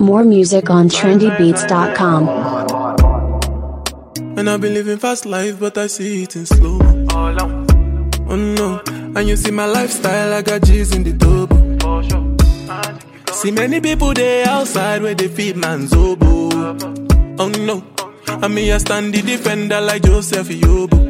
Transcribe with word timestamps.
More 0.00 0.24
music 0.24 0.70
on 0.70 0.88
trendybeats.com. 0.88 2.26
And 4.38 4.48
I've 4.48 4.60
been 4.62 4.72
living 4.72 4.96
fast 4.96 5.26
life, 5.26 5.60
but 5.60 5.76
I 5.76 5.88
see 5.88 6.22
it 6.22 6.36
in 6.36 6.46
slow. 6.46 6.78
Oh 7.12 8.36
no, 8.36 8.80
and 8.86 9.28
you 9.28 9.36
see 9.36 9.50
my 9.50 9.66
lifestyle, 9.66 10.32
I 10.32 10.40
got 10.40 10.62
G's 10.62 10.94
in 10.94 11.02
the 11.02 11.12
double. 11.12 11.60
See 13.34 13.50
many 13.50 13.80
people 13.80 14.14
there 14.14 14.48
outside 14.48 15.02
where 15.02 15.14
they 15.14 15.28
feed 15.28 15.56
man's 15.56 15.92
oboe. 15.92 16.48
Oh 17.38 17.48
no, 17.58 17.84
and 18.26 18.54
me 18.54 18.72
I 18.72 18.78
stand 18.78 19.12
the 19.12 19.20
defender 19.20 19.82
like 19.82 20.02
Joseph 20.02 20.48
Yobo. 20.48 21.09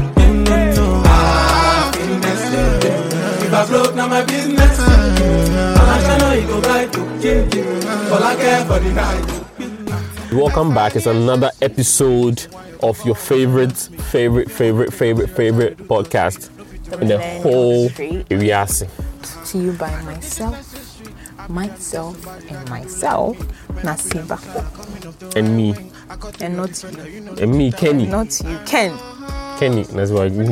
I 3.61 3.67
broke, 3.67 3.93
now 3.93 4.07
my 4.07 4.25
business. 4.25 4.79
I'ma 4.79 6.17
show 6.17 6.33
you, 6.33 6.41
you 6.41 6.47
go 6.47 6.59
right. 6.61 8.11
All 8.11 8.23
I 8.23 8.35
care 8.35 8.65
for 8.65 8.79
the 8.79 8.91
night. 8.91 10.33
Welcome 10.33 10.73
back. 10.73 10.95
It's 10.95 11.05
another 11.05 11.51
episode 11.61 12.47
of 12.81 13.05
your 13.05 13.13
favorite, 13.13 13.77
favorite, 13.77 14.49
favorite, 14.49 14.91
favorite, 14.91 15.29
favorite 15.29 15.77
podcast 15.77 16.49
in 17.01 17.07
the 17.09 17.19
whole 17.43 17.91
area. 18.31 18.65
to 18.65 19.57
you 19.59 19.73
by 19.73 20.01
myself, 20.01 21.47
myself, 21.47 22.49
and 22.49 22.67
myself, 22.67 23.37
Nasiba, 23.83 24.39
And 25.35 25.55
me, 25.55 25.75
and 26.39 26.57
not 26.57 26.81
you, 26.81 27.35
and 27.39 27.55
me, 27.55 27.71
Kenny. 27.71 28.07
not 28.07 28.41
you, 28.41 28.57
Ken. 28.65 28.97
Kenny, 29.61 29.83
that's 29.83 30.09
why 30.09 30.27
we, 30.27 30.49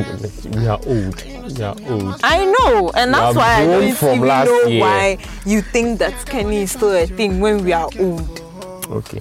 we 0.52 0.68
are 0.68 0.80
old. 0.86 1.24
We 1.26 1.64
are 1.64 1.76
old. 1.90 2.20
I 2.22 2.46
know, 2.46 2.92
and 2.96 3.12
that's 3.12 3.36
why 3.36 3.56
I 3.56 3.66
grown 3.66 3.82
don't 3.82 3.96
from 3.96 4.16
even 4.18 4.28
last 4.28 4.46
know 4.46 4.64
year. 4.66 4.82
why 4.82 5.18
you 5.48 5.64
think 5.64 5.98
that 5.98 6.28
Kenny 6.28 6.58
is 6.58 6.74
still 6.74 6.94
a 6.94 7.08
thing 7.08 7.40
when 7.40 7.64
we 7.66 7.74
are 7.74 7.90
old. 7.98 8.40
Okay. 8.88 9.20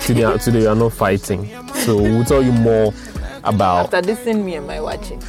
Today, 0.00 0.24
uh, 0.24 0.38
today 0.38 0.60
we 0.60 0.66
are 0.66 0.74
not 0.74 0.94
fighting. 0.94 1.50
So 1.74 1.98
we'll 2.00 2.24
tell 2.24 2.42
you 2.42 2.52
more 2.52 2.94
about. 3.44 3.92
After 3.92 4.00
this, 4.00 4.20
send 4.20 4.46
me 4.46 4.54
am 4.56 4.70
I 4.70 4.80
watching? 4.80 5.22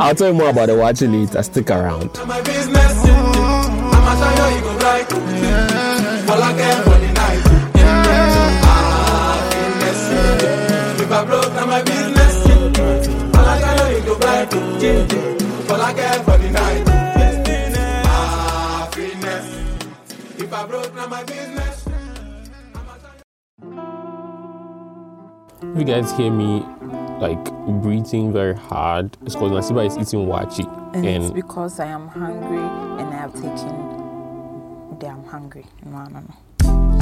I'll 0.00 0.14
tell 0.14 0.28
you 0.28 0.34
more 0.34 0.48
about 0.48 0.68
the 0.68 0.76
watching 0.78 1.12
later. 1.12 1.42
Stick 1.42 1.70
around. 1.70 2.16
If 11.12 11.18
I 11.18 11.24
broke, 11.26 11.52
now 11.52 11.66
my 11.66 11.82
business. 11.82 12.46
All 13.36 13.44
I 13.44 13.76
show 13.76 13.88
you, 13.90 13.96
you 13.98 14.02
go 14.02 14.16
right. 14.16 15.70
All 15.70 15.82
I 15.82 15.92
care 15.92 16.22
for 16.24 16.38
the 16.38 16.50
night. 16.50 16.88
Happiness. 18.06 19.46
If 20.38 20.50
I 20.50 20.66
broke, 20.66 20.94
now 20.94 21.08
my 21.08 21.22
business. 21.24 21.84
You 25.76 25.84
guys 25.84 26.16
hear 26.16 26.30
me 26.30 26.64
like 27.20 27.44
breathing 27.82 28.32
very 28.32 28.54
hard, 28.54 29.18
it's 29.26 29.34
because 29.34 29.50
my 29.52 29.60
Nasiba 29.60 29.86
is 29.86 29.98
eating 29.98 30.26
waakye. 30.26 30.66
And, 30.94 31.24
it's 31.24 31.30
because 31.30 31.78
I 31.78 31.88
am 31.88 32.08
hungry 32.08 32.56
and 32.56 33.12
I 33.12 33.18
have 33.18 33.34
taken. 33.34 33.58
the 34.98 35.08
I'm 35.08 35.24
hungry. 35.24 35.66
No, 35.84 36.04
no, 36.04 36.20
no. 36.20 36.34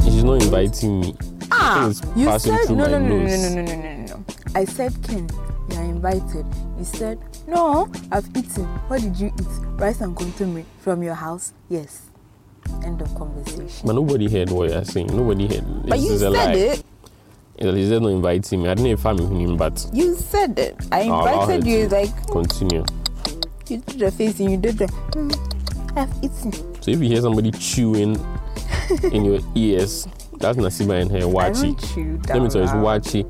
She's 0.03 0.23
not 0.23 0.41
inviting 0.43 1.01
me. 1.01 1.15
Ah, 1.51 1.87
you 2.15 2.39
said 2.39 2.69
no, 2.69 2.85
no, 2.85 2.99
no, 2.99 2.99
no, 2.99 3.17
no, 3.17 3.49
no, 3.49 3.61
no, 3.61 3.75
no, 3.75 4.05
no. 4.05 4.25
I 4.55 4.65
said, 4.65 4.93
Ken, 5.03 5.29
you 5.69 5.77
are 5.77 5.83
invited. 5.83 6.45
You 6.77 6.83
said, 6.85 7.19
no, 7.47 7.91
I've 8.11 8.27
eaten. 8.35 8.65
What 8.87 9.01
did 9.01 9.17
you 9.17 9.27
eat? 9.27 9.47
Rice 9.79 10.01
and 10.01 10.15
kontomire 10.15 10.65
from 10.79 11.03
your 11.03 11.15
house? 11.15 11.53
Yes. 11.69 12.03
End 12.83 13.01
of 13.01 13.13
conversation. 13.15 13.85
But 13.85 13.93
nobody 13.95 14.29
heard 14.29 14.49
what 14.49 14.69
you're 14.69 14.85
saying. 14.85 15.07
Nobody 15.07 15.47
heard. 15.47 15.65
But 15.87 15.99
This 15.99 16.03
you 16.09 16.17
said 16.17 16.31
lie. 16.31 16.53
it. 16.53 16.83
He's 17.57 17.89
just 17.89 18.01
not 18.01 18.09
inviting 18.09 18.63
me. 18.63 18.69
I 18.69 18.73
didn't 18.73 18.91
inform 18.91 19.17
him, 19.19 19.57
but 19.57 19.85
You 19.93 20.15
said 20.15 20.57
it. 20.57 20.75
I 20.91 21.01
invited 21.01 21.63
her 21.63 21.69
you. 21.69 21.87
Like 21.89 22.27
continue. 22.27 22.83
you 23.67 23.77
did 23.77 23.99
the 23.99 24.11
face 24.11 24.39
and 24.39 24.51
you 24.51 24.57
did 24.57 24.77
the. 24.79 24.85
Mm, 24.85 25.97
I've 25.97 26.09
eaten. 26.23 26.51
So 26.81 26.89
if 26.91 26.99
you 26.99 27.07
hear 27.09 27.21
somebody 27.21 27.51
chewing 27.51 28.15
in 29.11 29.25
your 29.25 29.39
ears, 29.55 30.07
that's 30.37 30.57
Nasiba 30.57 31.01
and 31.01 31.11
her 31.11 31.17
I 31.19 31.21
waakye. 31.21 32.27
Let 32.29 32.41
me 32.41 32.49
tell 32.49 32.61
you, 32.61 32.63
it's 32.63 32.73
waakye, 32.73 33.25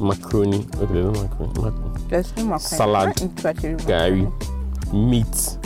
macaroni. 0.00 0.58
Okay, 0.76 0.92
there's 0.92 1.04
no 1.04 1.12
macaroni. 1.12 1.60
Mac- 1.62 2.08
There's 2.08 2.36
no 2.36 2.44
macaroni. 2.44 2.60
Salad, 2.60 3.08
I 3.08 3.12
don't 3.12 3.64
eat 3.64 3.78
gari, 3.86 4.92
meat, 4.92 5.58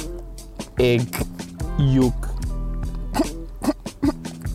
egg, 0.78 1.14
yolk. 1.78 2.28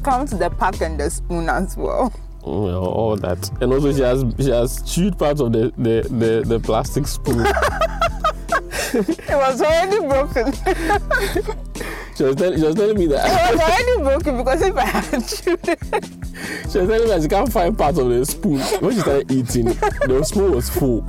Come 0.04 0.28
to 0.28 0.36
the 0.36 0.50
pack 0.52 0.82
and 0.82 1.00
the 1.00 1.10
spoon 1.10 1.50
as 1.50 1.76
well. 1.76 2.14
Well, 2.44 2.86
all 2.86 3.16
that. 3.18 3.50
And 3.60 3.74
also 3.74 3.92
she 3.92 4.02
has 4.02 4.24
she 4.40 4.50
has 4.52 4.82
chewed 4.84 5.18
part 5.18 5.40
of 5.40 5.52
the 5.52 5.74
the, 5.78 6.08
the, 6.10 6.44
the 6.46 6.60
plastic 6.60 7.08
spoon. 7.08 7.46
It 8.98 9.36
was 9.36 9.62
already 9.62 10.00
broken. 10.00 10.54
she, 12.16 12.24
was 12.24 12.36
tell, 12.36 12.56
she 12.56 12.64
was 12.64 12.76
telling 12.76 12.98
me 12.98 13.08
that 13.08 13.26
It 13.26 13.56
was 13.56 13.62
already 13.70 14.04
broken 14.04 14.38
because 14.38 14.62
if 14.62 14.76
I 14.78 14.86
had 14.86 15.28
chewed 15.28 15.60
it. 15.68 15.80
she 16.72 16.80
was 16.80 16.88
telling 16.90 17.02
me 17.02 17.08
that 17.08 17.22
she 17.22 17.28
can't 17.28 17.52
find 17.52 17.78
part 17.78 17.98
of 17.98 18.10
the 18.10 18.26
spoon. 18.26 18.60
When 18.82 18.94
she 18.94 19.00
started 19.00 19.32
eating, 19.32 19.66
the 19.66 20.24
spoon 20.24 20.52
was 20.52 20.70
full. 20.70 21.02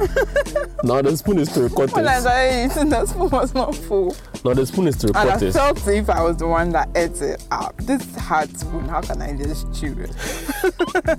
Now 0.85 1.03
the 1.03 1.17
spoon 1.17 1.39
is 1.39 1.49
three 1.51 1.69
When 1.69 1.73
I 1.73 1.75
quarters. 1.75 2.21
started 2.23 2.71
eating, 2.71 2.89
the 2.91 3.07
spoon 3.07 3.31
was 3.31 3.55
not 3.55 3.75
full. 3.75 4.17
Now 4.45 4.55
the 4.55 4.67
spoon 4.67 4.89
is 4.89 4.97
three 4.97 5.11
And 5.11 5.17
I 5.19 5.27
quarters. 5.33 5.55
felt 5.55 5.87
if 5.89 6.11
I 6.11 6.23
was 6.23 6.37
the 6.37 6.47
one 6.47 6.71
that 6.73 6.89
ate 6.97 7.21
it 7.23 7.45
up. 7.51 7.77
This 7.79 8.15
hard 8.17 8.57
spoon, 8.59 8.89
how 8.89 9.01
can 9.01 9.23
I 9.23 9.37
just 9.37 9.73
chew 9.75 9.95
it? 9.99 10.11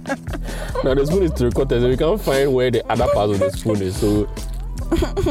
Now 0.84 0.94
the 0.94 1.06
spoon 1.06 1.24
is 1.24 1.32
three 1.32 1.52
quarters, 1.52 1.82
and 1.84 1.92
we 1.92 1.98
can't 1.98 2.22
find 2.22 2.54
where 2.54 2.70
the 2.72 2.86
other 2.92 3.08
part 3.14 3.32
of 3.32 3.40
the 3.40 3.52
spoon 3.52 3.82
is. 3.82 3.96
So, 4.00 4.30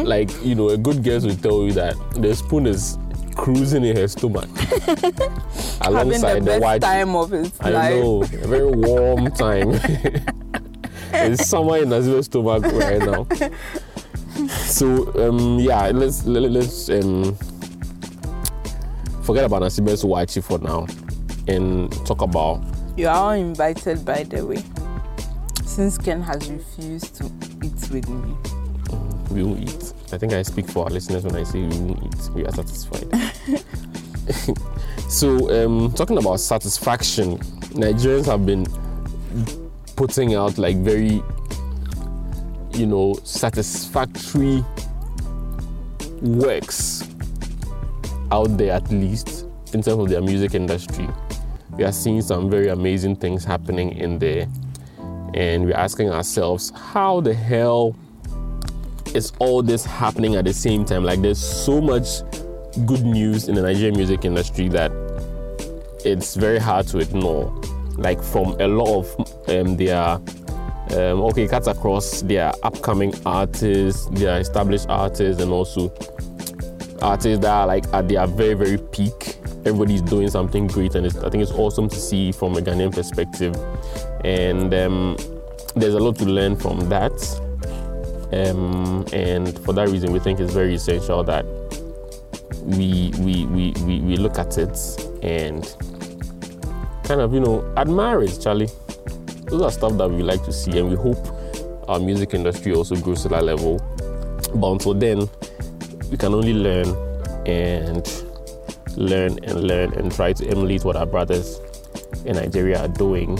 like 0.03 0.31
you 0.45 0.55
know, 0.55 0.71
a 0.71 0.77
good 0.77 1.03
guess 1.03 1.25
will 1.25 1.37
tell 1.37 1.63
you 1.63 1.73
that 1.73 1.95
the 2.15 2.35
spoon 2.35 2.67
is 2.67 2.99
cruising 3.37 3.85
in 3.85 3.97
her 3.97 4.09
stomach 4.09 4.49
alongside 5.83 6.45
the 6.45 6.53
the 6.55 6.59
white. 6.61 6.81
time 6.83 7.15
of 7.15 7.31
his 7.31 7.53
I 7.61 7.71
life. 7.71 7.95
know, 7.95 8.23
a 8.23 8.27
very 8.47 8.67
warm 8.67 9.31
time. 9.33 9.71
it's 11.13 11.49
somewhere 11.49 11.83
in 11.83 11.89
Nasiba's 11.91 12.27
stomach 12.27 12.63
right 12.65 12.99
now. 13.01 13.27
So 14.67 14.87
um, 15.29 15.59
yeah, 15.61 15.89
let's 15.89 16.27
let, 16.27 16.43
let's 16.51 16.91
um, 16.91 17.35
forget 19.23 19.45
about 19.45 19.63
Nasiba's 19.63 20.05
waakye 20.05 20.45
for 20.45 20.59
now 20.59 20.87
and 21.49 21.91
talk 22.07 22.21
about 22.21 22.63
You 22.99 23.09
are 23.09 23.17
all 23.17 23.31
invited, 23.31 24.05
by 24.05 24.25
the 24.25 24.45
way. 24.45 24.63
Since 25.65 25.97
Ken 25.99 26.21
has 26.23 26.51
refused 26.51 27.15
to 27.17 27.25
eat 27.65 27.91
with 27.91 28.09
me. 28.11 28.37
we 29.31 29.43
will 29.43 29.59
eat. 29.59 29.93
I 30.13 30.19
think 30.19 30.33
I 30.33 30.43
speak 30.43 30.69
for 30.69 30.85
our 30.85 30.91
listeners 30.91 31.25
when 31.25 31.35
I 31.35 31.43
say 31.43 31.63
we 31.63 31.79
will 31.79 32.07
eat. 32.07 32.31
We 32.33 32.45
are 32.47 32.53
satisfied. 32.53 33.13
so, 35.09 35.65
um, 35.65 35.93
talking 35.93 36.17
about 36.17 36.39
satisfaction, 36.39 37.39
Nigerians 37.75 38.27
have 38.27 38.47
been 38.47 38.67
putting 39.97 40.35
out 40.35 40.59
like 40.59 40.77
very, 40.77 41.23
you 42.73 42.87
know, 42.87 43.19
satisfactory 43.25 44.65
works 46.23 47.09
out 48.31 48.57
there 48.57 48.73
at 48.73 48.89
least 48.91 49.47
in 49.73 49.83
terms 49.83 49.99
of 50.03 50.09
their 50.09 50.23
music 50.23 50.55
industry. 50.55 51.09
We 51.77 51.85
are 51.85 51.93
seeing 51.93 52.23
some 52.23 52.49
very 52.49 52.69
amazing 52.69 53.17
things 53.17 53.45
happening 53.45 53.93
in 53.97 54.19
there, 54.21 54.47
and 55.35 55.67
we're 55.67 55.75
asking 55.75 56.11
ourselves, 56.11 56.71
how 56.71 57.21
the 57.21 57.35
hell 57.35 57.97
is 59.17 59.33
all 59.39 59.63
this 59.63 59.85
happening 59.85 60.37
at 60.37 60.45
the 60.45 60.53
same 60.53 60.85
time? 60.85 61.05
Like, 61.05 61.23
there's 61.23 61.39
so 61.39 61.81
much 61.81 62.23
good 62.85 63.05
news 63.05 63.49
in 63.49 63.55
the 63.55 63.63
Nigerian 63.63 63.97
music 63.97 64.25
industry 64.25 64.69
that 64.69 64.93
it's 66.05 66.37
very 66.37 66.59
hard 66.59 66.87
to 66.89 66.99
ignore. 66.99 67.53
Like, 67.97 68.23
from 68.23 68.61
a 68.61 68.69
lot 68.69 68.99
of 68.99 69.49
um, 69.49 69.77
their 69.77 70.21
um, 70.91 71.23
okay, 71.23 71.49
cuts 71.49 71.67
across 71.67 72.23
their 72.23 72.53
upcoming 72.63 73.13
artists, 73.25 74.07
their 74.13 74.39
established 74.39 74.87
artists, 74.89 75.43
and 75.43 75.51
also 75.51 75.93
artists 77.03 77.41
that 77.41 77.51
are 77.51 77.67
like 77.67 77.85
at 77.93 78.09
their 78.09 78.27
very 78.27 78.55
very 78.55 78.79
peak 78.79 79.37
everybody's 79.67 80.03
doing 80.03 80.31
something 80.31 80.67
great, 80.69 80.95
and 80.95 81.05
it's, 81.05 81.17
I 81.17 81.29
think 81.29 81.43
it's 81.43 81.53
awesome 81.53 81.89
to 81.89 81.97
see 81.97 82.33
from 82.33 82.57
a 82.57 82.61
Ghanaian 82.61 82.95
perspective. 82.95 83.57
And 84.25 84.73
um, 84.73 85.17
there's 85.75 85.95
a 85.95 85.99
lot 85.99 86.17
to 86.17 86.25
learn 86.25 86.57
from 86.57 86.89
that. 86.89 87.13
Um, 88.33 89.05
and 89.13 89.57
for 89.61 89.73
that 89.75 89.89
reason, 89.89 90.13
we 90.13 90.19
think 90.19 90.41
it's 90.41 90.53
very 90.53 90.75
essential 90.75 91.23
that 91.25 91.45
we 92.65 93.13
we, 93.21 93.47
we, 93.47 93.73
we, 93.85 94.01
we 94.01 94.17
look 94.17 94.39
at 94.39 94.59
it 94.59 94.77
and 95.23 95.77
kind 97.05 97.21
of 97.21 97.33
you 97.33 97.41
know 97.41 97.73
admire 97.77 98.23
it, 98.23 98.39
Charlie. 98.43 98.69
Those 99.47 99.63
are 99.63 99.71
stuff 99.71 99.97
that 99.99 100.09
we 100.11 100.23
like 100.23 100.43
to 100.45 100.53
see, 100.53 100.77
and 100.79 100.89
we 100.89 100.97
hope 100.97 101.25
our 101.89 102.01
music 102.01 102.35
industry 102.35 102.75
also 102.75 102.97
grows 102.97 103.23
to 103.23 103.29
that 103.29 103.45
level. 103.45 103.79
But 104.55 104.73
until 104.73 104.95
then, 104.95 105.29
we 106.11 106.17
can 106.17 106.35
only 106.35 106.55
learn 106.55 106.89
and 107.47 108.25
learn 108.97 109.39
and 109.45 109.63
learn 109.63 109.93
and 109.95 110.11
try 110.11 110.33
to 110.33 110.47
emulate 110.49 110.85
what 110.85 110.97
our 110.97 111.07
brothers 111.07 111.61
in 112.25 112.35
Nigeria 112.37 112.81
are 112.81 112.89
doing. 112.89 113.39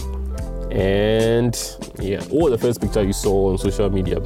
And 0.71 1.55
yeah, 1.99 2.23
was 2.31 2.51
the 2.53 2.59
first 2.59 2.81
picture 2.81 3.03
you 3.03 3.13
saw 3.13 3.51
on 3.51 3.59
social 3.59 3.91
media 3.91 4.21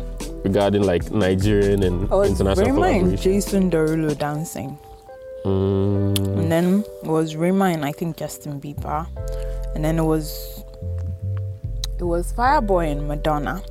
regarding 0.44 0.82
like 0.82 1.10
Nigerian 1.10 1.82
and 1.82 2.10
I 2.10 2.14
was 2.14 2.30
international 2.40 2.84
and? 2.84 3.18
Jason 3.20 3.70
Derulo 3.70 4.16
dancing. 4.16 4.78
Mm, 5.44 6.18
And 6.38 6.52
then 6.52 6.84
it 7.02 7.08
was 7.08 7.34
Rema 7.36 7.66
and 7.66 7.84
I 7.84 7.92
think 7.92 8.16
Justin 8.16 8.60
Bieber. 8.60 9.06
And 9.74 9.84
then 9.84 9.98
it 9.98 10.04
was 10.04 10.62
it 11.98 12.04
was 12.04 12.32
Fireboy 12.32 12.90
and 12.92 13.06
Madonna. 13.08 13.62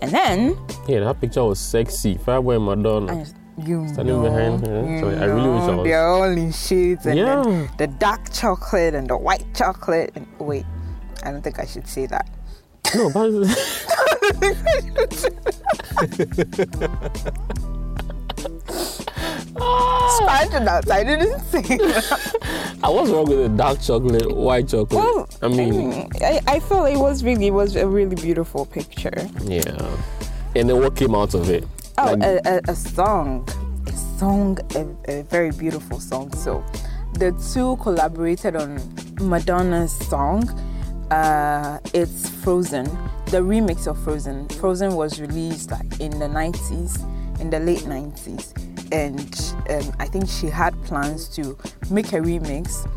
And 0.00 0.10
then 0.10 0.56
yeah, 0.88 1.00
that 1.00 1.20
picture 1.20 1.44
was 1.44 1.60
sexy. 1.60 2.16
Fireboy 2.16 2.56
and 2.56 2.64
Madonna. 2.66 3.12
I, 3.12 3.26
you 3.64 3.86
Standing 3.88 4.16
know, 4.16 4.22
behind 4.22 4.66
her. 4.66 4.80
you 4.90 5.00
Sorry, 5.00 5.16
I 5.16 5.24
really 5.26 5.48
wish 5.50 5.62
I 5.62 5.74
was- 5.76 5.84
They're 5.86 6.06
all 6.08 6.24
in 6.24 6.52
shades 6.52 7.06
and 7.06 7.18
Yeah. 7.18 7.42
then 7.42 7.70
the 7.78 7.86
dark 7.86 8.32
chocolate 8.32 8.94
and 8.94 9.08
the 9.08 9.16
white 9.16 9.44
chocolate. 9.54 10.10
And 10.14 10.26
wait, 10.38 10.64
I 11.22 11.30
don't 11.30 11.42
think 11.42 11.58
I 11.60 11.66
should 11.66 11.86
say 11.86 12.06
that. 12.06 12.28
No, 12.94 13.10
but 13.12 13.30
Scratching 20.16 20.66
out. 20.68 20.90
I 20.90 21.04
didn't 21.04 21.38
that. 21.52 22.78
I 22.82 22.88
was 22.88 23.10
wrong 23.10 23.26
with 23.28 23.38
the 23.38 23.48
dark 23.48 23.80
chocolate, 23.80 24.34
white 24.34 24.68
chocolate. 24.68 24.92
Well, 24.92 25.28
I 25.42 25.48
mean, 25.48 26.08
I, 26.20 26.40
I 26.46 26.60
felt 26.60 26.88
it 26.90 26.98
was 26.98 27.22
really 27.24 27.48
it 27.48 27.52
was 27.52 27.76
a 27.76 27.86
really 27.86 28.16
beautiful 28.16 28.66
picture. 28.66 29.12
yeah. 29.42 29.96
And 30.54 30.68
then 30.68 30.80
what 30.80 30.96
came 30.96 31.14
out 31.14 31.32
of 31.34 31.48
it? 31.48 31.64
Oh, 31.98 32.12
Like, 32.12 32.22
a, 32.22 32.40
a, 32.68 32.72
a 32.72 32.74
song, 32.74 33.48
a 33.86 33.92
song, 34.18 34.58
a, 34.74 34.86
a 35.20 35.22
very 35.22 35.50
beautiful 35.50 35.98
song. 35.98 36.30
So, 36.34 36.62
the 37.14 37.32
two 37.52 37.76
collaborated 37.82 38.56
on 38.56 38.78
Madonna's 39.20 39.92
song. 40.08 40.44
Uh, 41.12 41.78
it's 41.92 42.30
Frozen, 42.42 42.86
the 43.26 43.36
remix 43.36 43.86
of 43.86 44.02
Frozen. 44.02 44.48
Frozen 44.48 44.94
was 44.94 45.20
released 45.20 45.70
like 45.70 46.00
in 46.00 46.10
the 46.18 46.24
90s, 46.24 46.98
in 47.38 47.50
the 47.50 47.60
late 47.60 47.80
90s, 47.80 48.56
and 48.90 49.54
um, 49.68 49.94
I 49.98 50.06
think 50.06 50.26
she 50.26 50.46
had 50.46 50.72
plans 50.84 51.28
to 51.36 51.54
make 51.90 52.14
a 52.14 52.16
remix 52.16 52.88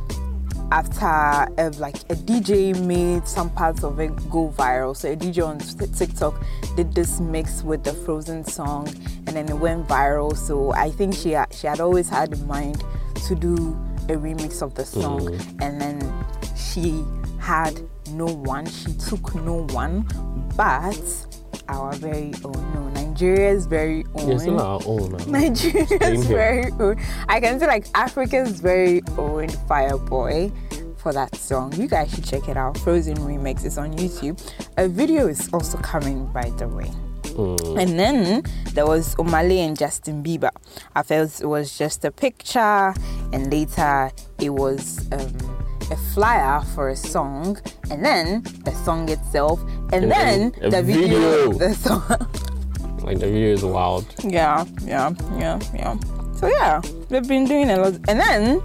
after 0.72 1.06
uh, 1.06 1.72
like 1.78 1.98
a 2.10 2.16
DJ 2.16 2.82
made 2.86 3.28
some 3.28 3.50
parts 3.50 3.84
of 3.84 4.00
it 4.00 4.16
go 4.30 4.48
viral. 4.58 4.96
So 4.96 5.12
a 5.12 5.16
DJ 5.18 5.46
on 5.46 5.60
TikTok 5.60 6.42
did 6.78 6.96
this 6.96 7.20
mix 7.20 7.64
with 7.64 7.84
the 7.84 7.92
Frozen 7.92 8.46
song, 8.46 8.88
and 9.28 9.36
then 9.36 9.50
it 9.50 9.58
went 9.58 9.90
viral. 9.90 10.38
So 10.38 10.72
I 10.72 10.90
think 10.90 11.16
she 11.16 11.32
had, 11.32 11.54
she 11.54 11.68
had 11.68 11.82
always 11.82 12.08
had 12.08 12.32
in 12.32 12.48
mind 12.48 12.82
to 13.28 13.36
do 13.36 13.78
a 14.08 14.16
remix 14.16 14.62
of 14.62 14.74
the 14.74 14.86
song, 14.86 15.38
and 15.60 15.82
then 15.82 16.26
she 16.56 17.04
had 17.40 17.78
no 18.12 18.26
one. 18.26 18.66
She 18.66 18.94
took 18.94 19.36
no 19.36 19.66
one, 19.68 20.08
but 20.56 20.98
our 21.68 21.94
very 21.94 22.34
own, 22.44 22.74
no 22.74 22.90
Nigeria's 22.90 23.66
very 23.66 24.06
own. 24.16 24.32
yeah, 24.32 24.38
still 24.38 24.62
our 24.62 24.82
own. 24.86 25.12
now. 25.12 25.26
Nigeria's 25.28 26.26
very 26.28 26.72
own. 26.80 27.02
I 27.28 27.40
can 27.40 27.60
say 27.60 27.68
like 27.68 27.88
Africa's 27.96 28.60
very 28.60 29.02
own 29.18 29.48
Fireboy 29.68 30.52
for 30.98 31.14
that 31.14 31.36
song. 31.36 31.74
You 31.74 31.88
guys 31.88 32.14
should 32.14 32.26
check 32.26 32.48
it 32.50 32.58
out. 32.58 32.78
Frozen 32.80 33.18
Remix 33.18 33.64
is 33.64 33.78
on 33.78 33.94
YouTube. 33.94 34.42
A 34.78 34.88
video 34.88 35.28
is 35.28 35.50
also 35.54 35.78
coming, 35.78 36.26
by 36.28 36.50
the 36.58 36.68
way. 36.68 36.92
Mm. 37.36 37.82
And 37.82 38.00
then 38.00 38.44
there 38.74 38.86
was 38.88 39.16
Omah 39.16 39.48
Lay 39.48 39.60
and 39.60 39.78
Justin 39.78 40.24
Bieber. 40.24 40.52
I 40.96 41.04
felt 41.04 41.42
it 41.42 41.46
was 41.46 41.78
just 41.78 42.06
a 42.06 42.12
picture, 42.12 42.94
and 43.34 43.52
later 43.52 44.12
it 44.40 44.50
was 44.50 45.08
um, 45.12 45.55
a 45.92 45.96
flyer 46.14 46.62
for 46.74 46.90
a 46.90 46.96
song, 46.96 47.58
and 47.92 48.04
then 48.04 48.44
the 48.64 48.72
song 48.84 49.10
itself, 49.10 49.62
and, 49.92 50.06
And 50.06 50.12
then, 50.12 50.52
then 50.60 50.70
the 50.72 50.82
video, 50.84 51.52
video. 51.52 51.54
the 51.68 51.74
song. 51.74 52.04
Like 53.04 53.20
the 53.20 53.28
video 53.28 53.54
is 53.54 53.64
wild. 53.64 54.06
Yeah, 54.24 54.66
yeah, 54.84 55.12
yeah, 55.38 55.60
yeah. 55.74 55.98
So 56.36 56.48
yeah, 56.48 56.82
they've 57.10 57.28
been 57.28 57.46
doing 57.46 57.70
a 57.70 57.78
lot, 57.78 57.94
and 58.08 58.20
then, 58.20 58.62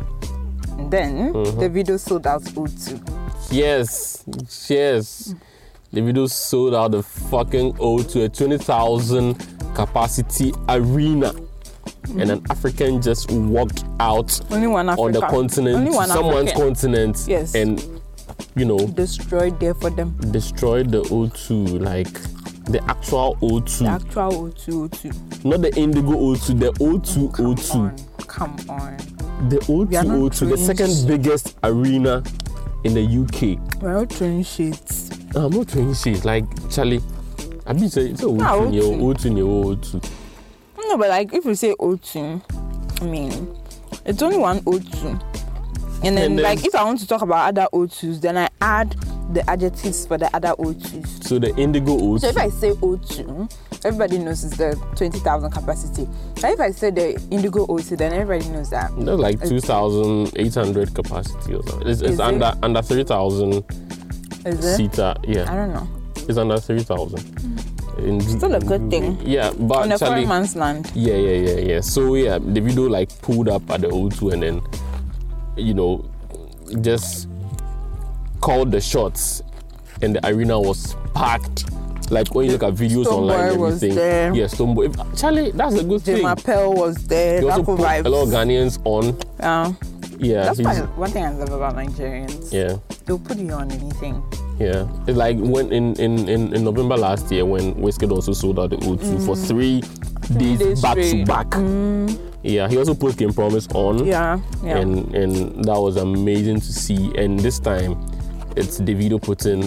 and 0.78 0.90
then 0.90 1.32
Mm-hmm. 1.34 1.60
Davido 1.60 1.98
sold 2.00 2.26
out 2.26 2.42
O2. 2.42 3.52
Yes, 3.52 4.24
yes. 4.68 5.34
Davido 5.92 6.28
sold 6.30 6.74
out 6.74 6.92
the 6.92 7.02
fucking 7.02 7.76
O 7.80 8.02
to 8.02 8.24
a 8.24 8.28
20,000 8.28 9.34
capacity 9.74 10.52
arena. 10.68 11.32
And 12.18 12.30
an 12.30 12.42
African 12.50 13.00
just 13.00 13.30
walked 13.30 13.84
out 14.00 14.40
Only 14.50 14.66
one 14.66 14.88
on 14.88 15.12
the 15.12 15.20
continent, 15.20 15.92
someone's 15.94 16.50
African. 16.50 16.62
continent, 16.74 17.24
Yes. 17.28 17.54
and 17.54 17.84
you 18.56 18.64
know, 18.64 18.78
Destroyed 18.88 19.60
there 19.60 19.74
for 19.74 19.90
them. 19.90 20.16
destroyed 20.32 20.90
the 20.90 21.02
O2, 21.02 21.80
like 21.80 22.12
the 22.64 22.82
actual 22.88 23.36
O2, 23.42 23.78
The 23.78 23.86
actual 23.86 24.30
O2, 24.50 24.88
O2. 24.88 25.44
not 25.44 25.60
the 25.62 25.72
Indigo 25.78 26.12
O2, 26.12 26.58
the 26.58 26.72
O2 26.80 27.32
Come 27.32 27.54
O2, 27.54 27.74
on, 27.74 27.96
come 28.26 28.56
on. 28.68 28.96
the 29.48 29.58
O2 29.68 29.88
We 29.88 29.96
are 29.96 30.04
not 30.04 30.18
O2, 30.32 30.48
the 30.50 30.56
second 30.58 31.06
biggest 31.06 31.56
arena 31.62 32.22
in 32.84 32.94
the 32.94 33.02
UK. 33.02 33.58
We're 33.80 33.98
all 33.98 34.06
throwing 34.06 34.42
shades. 34.42 35.10
I'm 35.36 35.50
not 35.50 35.68
throwing 35.68 35.94
shit. 35.94 36.24
Like 36.24 36.44
Charlie, 36.70 37.00
I 37.66 37.72
be 37.72 37.88
say 37.88 38.14
so 38.14 38.36
Ah, 38.40 38.56
O2 38.58 38.70
near 38.70 38.82
O2. 38.82 39.00
O2 39.00 39.30
near 39.32 39.44
O2. 39.44 40.02
No, 40.88 40.96
but 40.98 41.08
like 41.08 41.32
if 41.32 41.44
you 41.44 41.54
say 41.54 41.74
O2, 41.78 43.00
I 43.02 43.04
mean, 43.04 43.56
it's 44.04 44.22
only 44.22 44.38
one 44.38 44.60
O2. 44.60 45.20
And 46.02 46.16
then, 46.16 46.30
And 46.32 46.38
then- 46.38 46.44
like, 46.44 46.64
if 46.64 46.74
I 46.74 46.82
want 46.84 46.98
to 47.00 47.06
talk 47.06 47.22
about 47.22 47.48
other 47.48 47.68
O2s, 47.72 48.20
then 48.20 48.36
I 48.38 48.48
add 48.60 48.96
the 49.34 49.48
adjectives 49.48 50.06
for 50.06 50.16
the 50.18 50.34
other 50.34 50.54
O2s. 50.58 51.24
So 51.26 51.38
the 51.38 51.54
Indigo 51.56 51.96
O2. 51.96 52.20
So 52.22 52.28
if 52.28 52.36
I 52.38 52.48
say 52.48 52.70
O2, 52.72 53.50
everybody 53.84 54.18
knows 54.18 54.42
it's 54.42 54.56
the 54.56 54.74
20,000 54.96 55.50
capacity. 55.52 56.08
But 56.40 56.52
if 56.52 56.60
I 56.60 56.70
say 56.72 56.90
the 56.90 57.20
Indigo 57.30 57.66
O2, 57.66 57.96
then 57.96 58.12
everybody 58.12 58.50
knows 58.50 58.70
that. 58.70 58.90
That's 58.98 59.20
like 59.20 59.40
2,800 59.46 60.94
capacity 60.94 61.54
or 61.54 61.62
something. 61.68 61.88
It's, 61.88 62.00
Is 62.00 62.10
it's 62.10 62.14
it? 62.14 62.20
under 62.20 62.52
under 62.62 62.82
3,000 62.82 63.62
Is 64.46 64.64
it? 64.64 64.76
seater. 64.76 65.14
I 65.22 65.54
don't 65.54 65.72
know. 65.74 65.86
it's 66.28 66.38
under 66.38 66.58
3,000. 66.58 67.18
Mm. 67.18 67.69
In- 68.02 68.20
Still 68.20 68.54
a 68.54 68.60
good 68.60 68.90
thing. 68.90 69.18
Yeah, 69.22 69.52
but 69.58 69.82
On 69.82 69.92
a 69.92 69.98
foreign 69.98 70.28
man's 70.28 70.56
land. 70.56 70.90
Yeah, 70.94 71.14
yeah, 71.16 71.50
yeah, 71.50 71.58
yeah. 71.74 71.80
So 71.80 72.14
yeah, 72.14 72.38
Davido 72.38 72.88
like 72.90 73.08
pulled 73.22 73.48
up 73.48 73.68
at 73.70 73.82
the 73.82 73.88
O2 73.88 74.32
and 74.32 74.42
then, 74.42 74.60
you 75.56 75.74
know, 75.74 76.04
just 76.80 77.28
called 78.40 78.70
the 78.72 78.80
shots, 78.80 79.42
and 80.02 80.16
the 80.16 80.26
arena 80.26 80.58
was 80.60 80.96
packed. 81.14 81.64
Like 82.10 82.34
when 82.34 82.46
you 82.46 82.52
look 82.52 82.64
at 82.64 82.74
videos 82.74 83.04
Stonebwoy 83.04 83.12
online, 83.12 83.48
and 83.52 83.60
was 83.60 83.74
everything. 83.76 83.96
there. 83.96 84.34
Yeah, 84.34 84.44
Stonebwoy. 84.46 85.18
Charlie, 85.20 85.50
that's 85.52 85.76
a 85.76 85.84
good 85.84 86.04
Jay 86.04 86.14
thing. 86.16 86.24
Mappel 86.24 86.74
was 86.76 86.96
there. 87.06 87.40
He 87.40 87.48
also 87.48 87.62
put 87.62 87.78
vibes. 87.78 88.04
a 88.06 88.08
lot 88.08 88.22
of 88.22 88.28
Ghanaians 88.30 88.80
on. 88.84 89.16
Yeah. 89.38 89.72
Yeah, 90.22 90.42
That's 90.52 90.60
why 90.60 90.80
one 90.96 91.10
thing 91.10 91.24
I 91.24 91.30
love 91.32 91.50
about 91.50 91.76
Nigerians. 91.76 92.52
yeah, 92.52 92.76
They'll 93.06 93.18
put 93.18 93.38
you 93.38 93.52
on 93.52 93.70
anything. 93.72 94.22
Yeah. 94.60 94.86
It's 95.06 95.16
like 95.16 95.36
when 95.38 95.72
in 95.72 95.94
in 95.94 96.28
in, 96.28 96.54
in 96.54 96.64
November 96.64 96.96
last 96.96 97.30
year 97.32 97.44
when 97.44 97.74
Wizkid 97.74 98.12
also 98.12 98.32
sold 98.32 98.58
out 98.60 98.70
the 98.70 98.76
O2 98.76 99.24
for 99.26 99.34
three 99.36 99.80
days, 99.80 99.90
Mm. 100.30 100.58
days 100.58 100.82
back 100.82 100.94
to 100.96 101.02
straight. 101.04 101.26
Mm. 101.26 102.06
back. 102.16 102.20
Yeah, 102.42 102.68
he 102.68 102.78
also 102.78 102.94
put 102.94 103.16
Game 103.16 103.32
Promise 103.32 103.68
on. 103.74 104.06
Yeah. 104.06 104.38
Yeah. 104.62 104.78
and 104.78 105.14
and 105.14 105.64
that 105.64 105.78
was 105.80 105.96
amazing 105.96 106.60
to 106.60 106.72
see. 106.72 107.10
And 107.16 107.38
this 107.40 107.58
time, 107.58 107.92
it's 108.56 108.80
Davido 108.80 109.20
putting 109.20 109.62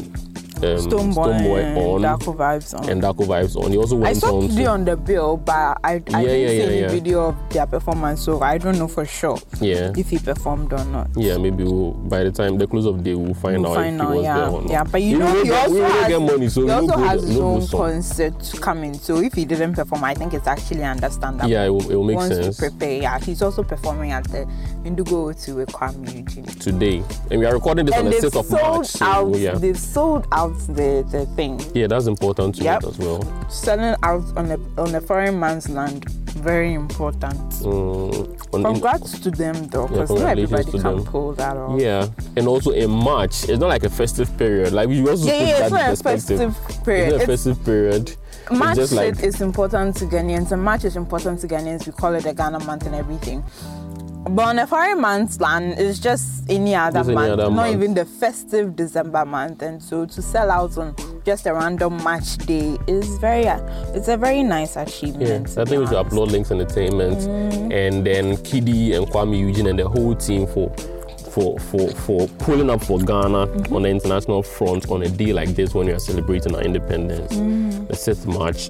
um, 0.64 0.78
Stonebwoy, 0.80 1.76
on 1.78 2.04
and 2.06 2.06
Darko 2.06 2.36
Vibes 2.36 2.74
on. 2.80 2.90
and 2.90 3.02
Darko 3.02 3.26
Vibes 3.26 3.56
on. 3.56 3.72
He 3.72 3.78
also 3.78 3.96
went 3.96 4.16
I 4.18 4.20
saw 4.20 4.40
on 4.42 4.50
to, 4.50 4.66
on 4.66 4.86
the 4.86 4.96
bill, 4.98 5.38
but 5.38 5.54
I, 5.54 5.78
I 5.84 5.94
Yeah, 5.94 6.00
didn't 6.00 6.24
yeah, 6.24 6.48
see 6.48 6.58
yeah, 6.58 6.64
any 6.88 7.00
video 7.00 7.26
of 7.30 7.50
their 7.50 7.66
performance, 7.68 8.22
so 8.22 8.42
I 8.42 8.58
don't 8.58 8.78
know 8.78 8.88
for 8.88 9.06
sure 9.06 9.38
yeah. 9.62 9.92
if 9.98 10.10
he 10.10 10.18
performed 10.20 10.74
or 10.74 10.84
not. 10.86 11.10
Yeah, 11.16 11.38
maybe 11.38 11.64
we'll, 11.64 11.92
by 11.92 12.24
the 12.24 12.32
time 12.32 12.58
the 12.58 12.68
close 12.68 12.86
of 12.86 12.98
the 12.98 13.04
day 13.04 13.16
we'll 13.16 13.34
find 13.34 13.62
We'll 13.64 13.72
out 13.72 13.76
find 13.76 13.96
if 13.96 14.02
he 14.02 14.08
out, 14.08 14.16
was 14.16 14.24
yeah, 14.24 14.36
there 14.38 14.50
or 14.50 14.62
not. 14.62 14.70
yeah. 14.72 14.84
But 14.84 15.02
you 15.02 15.18
know, 15.20 15.44
he 15.44 15.52
also 15.52 15.72
we 15.74 15.80
will 15.82 15.90
has, 15.90 16.08
get 16.08 16.22
money, 16.22 16.50
so 16.50 16.62
he 16.62 16.68
no 16.68 16.74
also 16.82 16.96
good- 16.96 17.06
has 17.08 17.24
his 17.24 17.38
no 17.38 17.44
own 17.46 17.68
concert 17.68 18.54
coming. 18.62 18.94
So 18.94 19.18
if 19.20 19.34
he 19.34 19.46
didn't 19.46 19.74
perform, 19.74 20.04
I 20.04 20.14
think 20.14 20.34
it's 20.34 20.48
actually 20.48 20.84
understandable. 20.84 21.50
Yeah, 21.50 21.66
it 21.66 21.70
will, 21.70 21.92
it 21.92 21.96
will 21.96 22.04
make 22.04 22.20
sense 22.22 22.60
we 22.62 22.70
prepare, 22.70 23.02
yeah, 23.02 23.20
he's 23.20 23.42
also 23.42 23.64
performing 23.64 24.12
at 24.12 24.24
the 24.26 24.48
Indigo 24.86 25.32
to 25.32 25.62
a 25.62 25.66
Kuami 25.66 26.14
Eugene. 26.16 26.46
today, 26.46 27.04
and 27.32 27.40
we 27.40 27.46
are 27.46 27.54
recording 27.54 27.86
this 27.86 27.96
And 27.96 28.08
on 28.08 28.12
the 28.14 28.20
sixth 28.22 28.36
of 28.38 28.46
sold 28.46 28.62
March. 28.62 28.88
So 28.88 29.36
yeah, 29.36 29.54
They've 29.56 29.78
sold 29.78 30.28
out 30.32 30.58
the 30.68 31.06
the 31.12 31.26
thing. 31.36 31.60
yeah, 31.74 31.88
that's 31.88 32.08
important 32.08 32.56
to 32.56 32.64
Yep. 32.64 32.84
as 32.86 32.98
well. 32.98 33.24
Selling 33.50 33.96
out 34.04 34.24
on 34.36 34.52
a 34.52 34.58
on 34.82 34.94
a 34.96 35.02
foreign 35.02 35.40
man's 35.40 35.70
land, 35.70 36.10
very 36.36 36.74
important. 36.74 37.40
Mm, 37.62 38.38
on- 38.54 38.76
in- 38.76 39.22
to 39.24 39.32
them 39.32 39.68
though, 39.68 39.88
because 39.88 40.10
not 40.10 40.30
everybody 40.38 40.72
can 40.72 40.82
them. 40.82 41.04
pull 41.06 41.34
that 41.34 41.56
off. 41.58 41.80
yeah, 41.80 42.08
and 42.36 42.48
also 42.48 42.72
in 42.72 42.90
March, 42.90 43.48
it's 43.50 43.60
not 43.60 43.70
like 43.70 43.84
a 43.84 43.90
festive 43.90 44.36
period. 44.38 44.74
Like 44.74 44.90
we 44.90 45.00
also 45.08 45.26
yeah, 45.26 45.38
put 45.40 45.48
yeah, 45.48 45.70
that 45.70 45.92
it's 45.94 46.04
not 46.04 46.14
a 46.14 46.18
festive 46.18 46.84
period. 46.84 47.08
It's 47.08 47.14
not 47.18 47.24
a 47.24 47.28
festive 47.28 47.66
period. 47.66 48.16
March 48.52 48.92
like 48.92 49.24
is 49.24 49.40
important 49.40 49.96
to 49.98 50.06
Ghanaians, 50.06 50.52
and 50.52 50.62
March 50.62 50.84
is 50.84 50.98
important 50.98 51.40
to 51.42 51.48
Ghanaians. 51.48 51.86
We 51.86 51.94
call 51.94 52.14
it 52.16 52.24
the 52.24 52.34
Ghana 52.34 52.60
month 52.66 52.86
and 52.86 52.94
everything. 52.94 53.42
But 54.30 54.48
on 54.48 54.60
a 54.60 54.66
foreign 54.66 55.02
man's 55.02 55.42
land, 55.42 55.76
it's 55.78 56.00
just 56.00 56.50
any 56.50 56.76
other 56.76 57.00
Just 57.00 57.10
any 57.10 57.16
month, 57.16 57.32
other 57.34 57.44
not 57.44 57.52
month. 57.52 57.76
even 57.76 57.94
the 57.94 58.06
festive 58.06 58.76
December 58.76 59.26
month. 59.26 59.62
And 59.62 59.84
so 59.84 60.06
to 60.06 60.22
sell 60.22 60.50
out 60.50 60.78
on 60.78 60.96
just 61.26 61.46
a 61.46 61.54
random 61.54 62.02
March 62.04 62.38
day 62.38 62.78
is 62.88 63.18
very, 63.18 63.48
uh, 63.48 63.60
it's 63.94 64.08
a 64.08 64.16
very 64.16 64.42
nice 64.42 64.78
achievement. 64.78 65.54
Yeah, 65.54 65.62
I 65.62 65.66
think 65.66 65.82
we 65.82 65.88
should 65.88 65.98
applaud 65.98 66.32
Lynx 66.32 66.52
Entertainment 66.52 67.18
mm-hmm. 67.18 67.72
and 67.72 68.06
then 68.06 68.38
KiDi 68.38 68.96
and 68.96 69.08
Kuami 69.08 69.40
Eugene 69.40 69.68
and 69.68 69.78
the 69.78 69.90
whole 69.90 70.16
team 70.16 70.48
for 70.48 70.74
for 71.34 71.60
for 71.60 71.90
for 71.90 72.28
pulling 72.40 72.70
up 72.70 72.84
for 72.84 73.00
Ghana 73.00 73.48
mm-hmm. 73.48 73.76
on 73.76 73.82
the 73.82 73.90
international 73.90 74.44
front 74.44 74.90
on 74.90 75.02
a 75.02 75.10
day 75.10 75.34
like 75.34 75.50
this 75.50 75.74
when 75.74 75.88
we 75.88 75.92
are 75.94 76.00
celebrating 76.00 76.56
our 76.56 76.62
independence. 76.62 77.34
Mm-hmm. 77.34 77.86
The 77.88 77.94
6th 77.94 78.26
March 78.28 78.70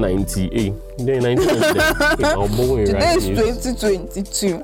1998. 0.00 0.72
Yeah, 0.98 1.20
1998. 1.20 2.18
In 2.18 2.24
our 2.24 2.48
boy, 2.48 2.84
Today 2.86 3.14
is 3.14 3.26
2022. 3.26 4.62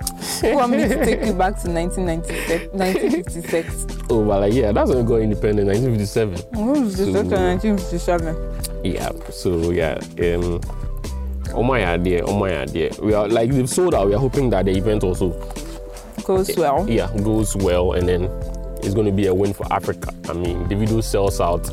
you 0.48 0.54
want 0.56 0.72
me 0.72 0.78
to 0.88 1.04
take 1.04 1.24
you 1.24 1.32
back 1.34 1.60
to 1.62 1.70
1996, 1.70 2.72
1956? 2.72 3.86
Oh, 4.10 4.24
but 4.24 4.40
like, 4.40 4.52
yeah, 4.54 4.72
that's 4.72 4.88
when 4.90 4.98
we 4.98 5.04
got 5.04 5.20
independent, 5.22 5.68
1957. 5.68 6.54
Who's 6.54 6.96
the 6.96 7.04
So- 7.06 7.12
second 7.12 7.30
1957? 7.76 8.84
Yeah, 8.84 9.10
so 9.30 9.70
yeah, 9.72 9.98
um, 10.34 10.60
oh 11.54 11.62
my 11.62 11.84
idea, 11.84 12.24
oh 12.24 12.38
my 12.38 12.56
idea. 12.58 12.90
We 13.02 13.12
are 13.14 13.28
like 13.28 13.50
they've 13.50 13.68
sold 13.68 13.94
out. 13.94 14.08
We 14.08 14.14
are 14.14 14.18
hoping 14.20 14.50
that 14.50 14.64
the 14.64 14.72
event 14.76 15.04
also 15.04 15.30
Goes 16.24 16.54
well. 16.56 16.88
yeah 16.88 17.10
goes 17.24 17.56
well 17.56 17.94
and 17.94 18.06
then 18.06 18.24
it's 18.84 18.94
going 18.94 19.06
to 19.06 19.12
be 19.12 19.26
a 19.26 19.34
win 19.34 19.52
for 19.52 19.66
africa 19.72 20.12
i 20.28 20.32
mean 20.32 20.64
Davido 20.68 21.02
sells 21.02 21.40
out 21.40 21.68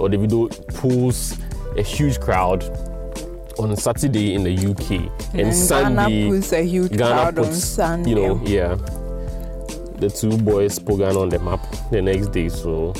or 0.00 0.08
Davido 0.08 0.48
pulls 0.74 1.36
a 1.76 1.82
huge 1.82 2.18
crowd 2.18 2.62
on 3.58 3.76
saturday 3.76 4.34
in 4.34 4.44
the 4.44 4.54
uk 4.70 4.90
and, 4.90 5.40
And 5.40 5.54
sunday 5.54 6.22
Ghana 6.24 6.30
puts 6.30 6.52
a 6.52 6.62
huge 6.62 6.96
Ghana 6.96 7.14
crowd 7.32 7.38
on 7.38 7.52
Sunday. 7.52 8.10
you 8.10 8.16
know 8.16 8.40
yeah 8.44 8.74
the 9.98 10.08
two 10.08 10.36
boys 10.38 10.78
put 10.78 10.98
ghana 10.98 11.18
on 11.18 11.28
the 11.28 11.38
map 11.38 11.60
the 11.90 12.00
next 12.00 12.28
day 12.28 12.48
so 12.48 12.94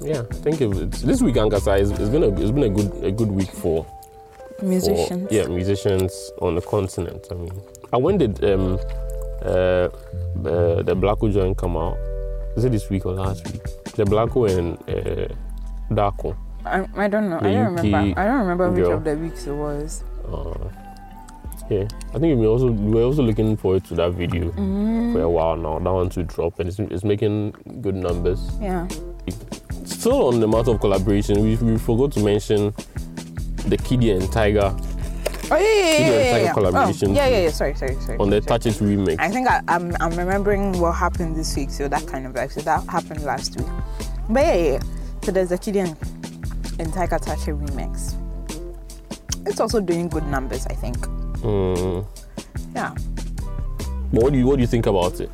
yeah 0.00 0.22
i 0.30 0.34
think 0.34 0.60
it, 0.60 0.76
it's, 0.76 1.02
this 1.02 1.20
week 1.22 1.34
ankasa 1.36 1.78
is 1.80 1.90
it's 1.90 2.08
been 2.08 2.22
a 2.22 2.28
it's 2.40 2.50
been 2.50 2.64
a 2.64 2.68
good 2.68 3.04
a 3.04 3.10
good 3.10 3.30
week 3.30 3.50
for 3.50 3.84
for, 4.58 4.64
musicians. 4.64 5.28
yeah, 5.30 5.46
musicians 5.46 6.32
on 6.40 6.54
the 6.54 6.62
continent. 6.62 7.26
I 7.30 7.34
mean, 7.34 7.52
and 7.92 8.02
when 8.02 8.16
did 8.18 8.42
um, 8.44 8.78
uh, 9.42 9.88
the 10.42 10.82
the 10.84 10.96
Blacko 10.96 11.32
joint 11.32 11.58
come 11.58 11.76
out? 11.76 11.96
Is 12.56 12.64
it 12.64 12.72
this 12.72 12.88
week 12.88 13.04
or 13.04 13.12
last 13.12 13.44
week? 13.52 13.62
The 13.96 14.04
Blacko 14.04 14.48
and 14.48 14.78
uh, 14.88 15.28
Darko. 15.90 16.36
I, 16.66 17.04
I 17.04 17.08
don't 17.08 17.30
know. 17.30 17.40
The 17.40 17.48
I 17.48 17.52
don't 17.54 17.72
UK 17.78 17.84
remember. 17.84 18.20
I 18.20 18.24
don't 18.24 18.38
remember 18.40 18.70
which 18.70 18.84
girl. 18.84 18.92
of 18.98 19.04
the 19.04 19.16
weeks 19.16 19.46
it 19.46 19.52
was. 19.54 20.02
Uh, 20.32 20.68
yeah, 21.70 21.88
I 22.14 22.18
think 22.18 22.38
we 22.38 22.46
also 22.46 22.70
we 22.70 22.92
were 22.94 23.02
also 23.02 23.22
looking 23.22 23.56
forward 23.56 23.84
to 23.86 23.94
that 23.96 24.12
video 24.12 24.44
Mm-hmm. 24.50 25.12
for 25.14 25.20
a 25.22 25.30
while 25.30 25.56
now. 25.56 25.78
That 25.78 25.92
one 25.92 26.08
to 26.10 26.22
drop 26.24 26.58
and 26.60 26.68
it's, 26.68 26.78
it's 26.78 27.04
making 27.04 27.54
good 27.80 27.94
numbers. 27.94 28.40
Yeah. 28.60 28.86
Still 29.84 30.28
on 30.28 30.40
the 30.40 30.46
matter 30.48 30.70
of 30.72 30.80
collaboration, 30.80 31.42
we, 31.42 31.56
we 31.56 31.78
forgot 31.78 32.12
to 32.12 32.20
mention 32.20 32.72
the 33.66 33.76
KiDi 33.76 34.14
and 34.16 34.22
Tyga 34.30 34.78
Oh 35.48 35.56
yeah, 35.56 35.62
yeah, 35.62 35.70
yeah, 35.70 35.98
yeah, 36.08 36.22
yeah, 36.22 36.36
yeah. 36.38 36.52
collaboration 36.52 37.10
Oh, 37.10 37.14
yeah, 37.14 37.26
yeah, 37.28 37.38
yeah. 37.42 37.50
Sorry, 37.50 37.74
sorry, 37.74 37.94
sorry. 38.00 38.18
on 38.18 38.30
the 38.30 38.42
sorry. 38.42 38.58
Touch 38.58 38.66
It 38.66 38.74
remix. 38.82 39.16
I 39.20 39.28
think 39.30 39.48
I, 39.48 39.60
I'm 39.68 39.94
I'm 40.00 40.10
remembering 40.16 40.78
what 40.80 40.92
happened 40.92 41.36
this 41.36 41.54
week, 41.56 41.70
so 41.70 41.86
that 41.88 42.04
kind 42.08 42.26
of 42.26 42.34
like 42.34 42.50
so 42.50 42.60
that 42.62 42.82
happened 42.88 43.22
last 43.22 43.56
week. 43.56 43.66
But 44.28 44.44
yeah, 44.44 44.54
yeah. 44.56 44.80
So 45.22 45.30
there's 45.32 45.50
the 45.50 45.58
Kidian 45.58 45.96
and 46.02 46.25
Tyga 46.86 47.18
Tache 47.20 47.52
remix. 47.56 48.14
It's 49.46 49.60
also 49.60 49.80
doing 49.80 50.08
good 50.08 50.26
numbers, 50.26 50.66
I 50.66 50.74
think. 50.74 50.96
Mm. 51.42 52.04
Yeah. 52.74 52.94
But 54.12 54.22
what 54.22 54.32
do 54.32 54.38
you 54.38 54.46
what 54.46 54.56
do 54.56 54.62
you 54.62 54.66
think 54.66 54.86
about 54.86 55.20
it? 55.20 55.30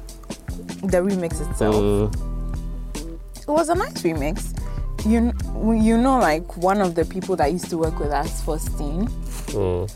The 0.82 0.98
remix 0.98 1.40
itself. 1.50 1.76
Mm, 1.76 3.18
It 3.40 3.48
was 3.48 3.68
a 3.68 3.74
nice 3.74 4.02
remix. 4.02 4.54
You 5.06 5.32
you 5.74 5.96
know 5.98 6.18
like 6.18 6.56
one 6.56 6.80
of 6.80 6.94
the 6.94 7.04
people 7.04 7.34
that 7.36 7.50
used 7.52 7.70
to 7.70 7.78
work 7.78 7.98
with 7.98 8.12
us, 8.12 8.40
Faustine. 8.42 9.08
mm. 9.48 9.90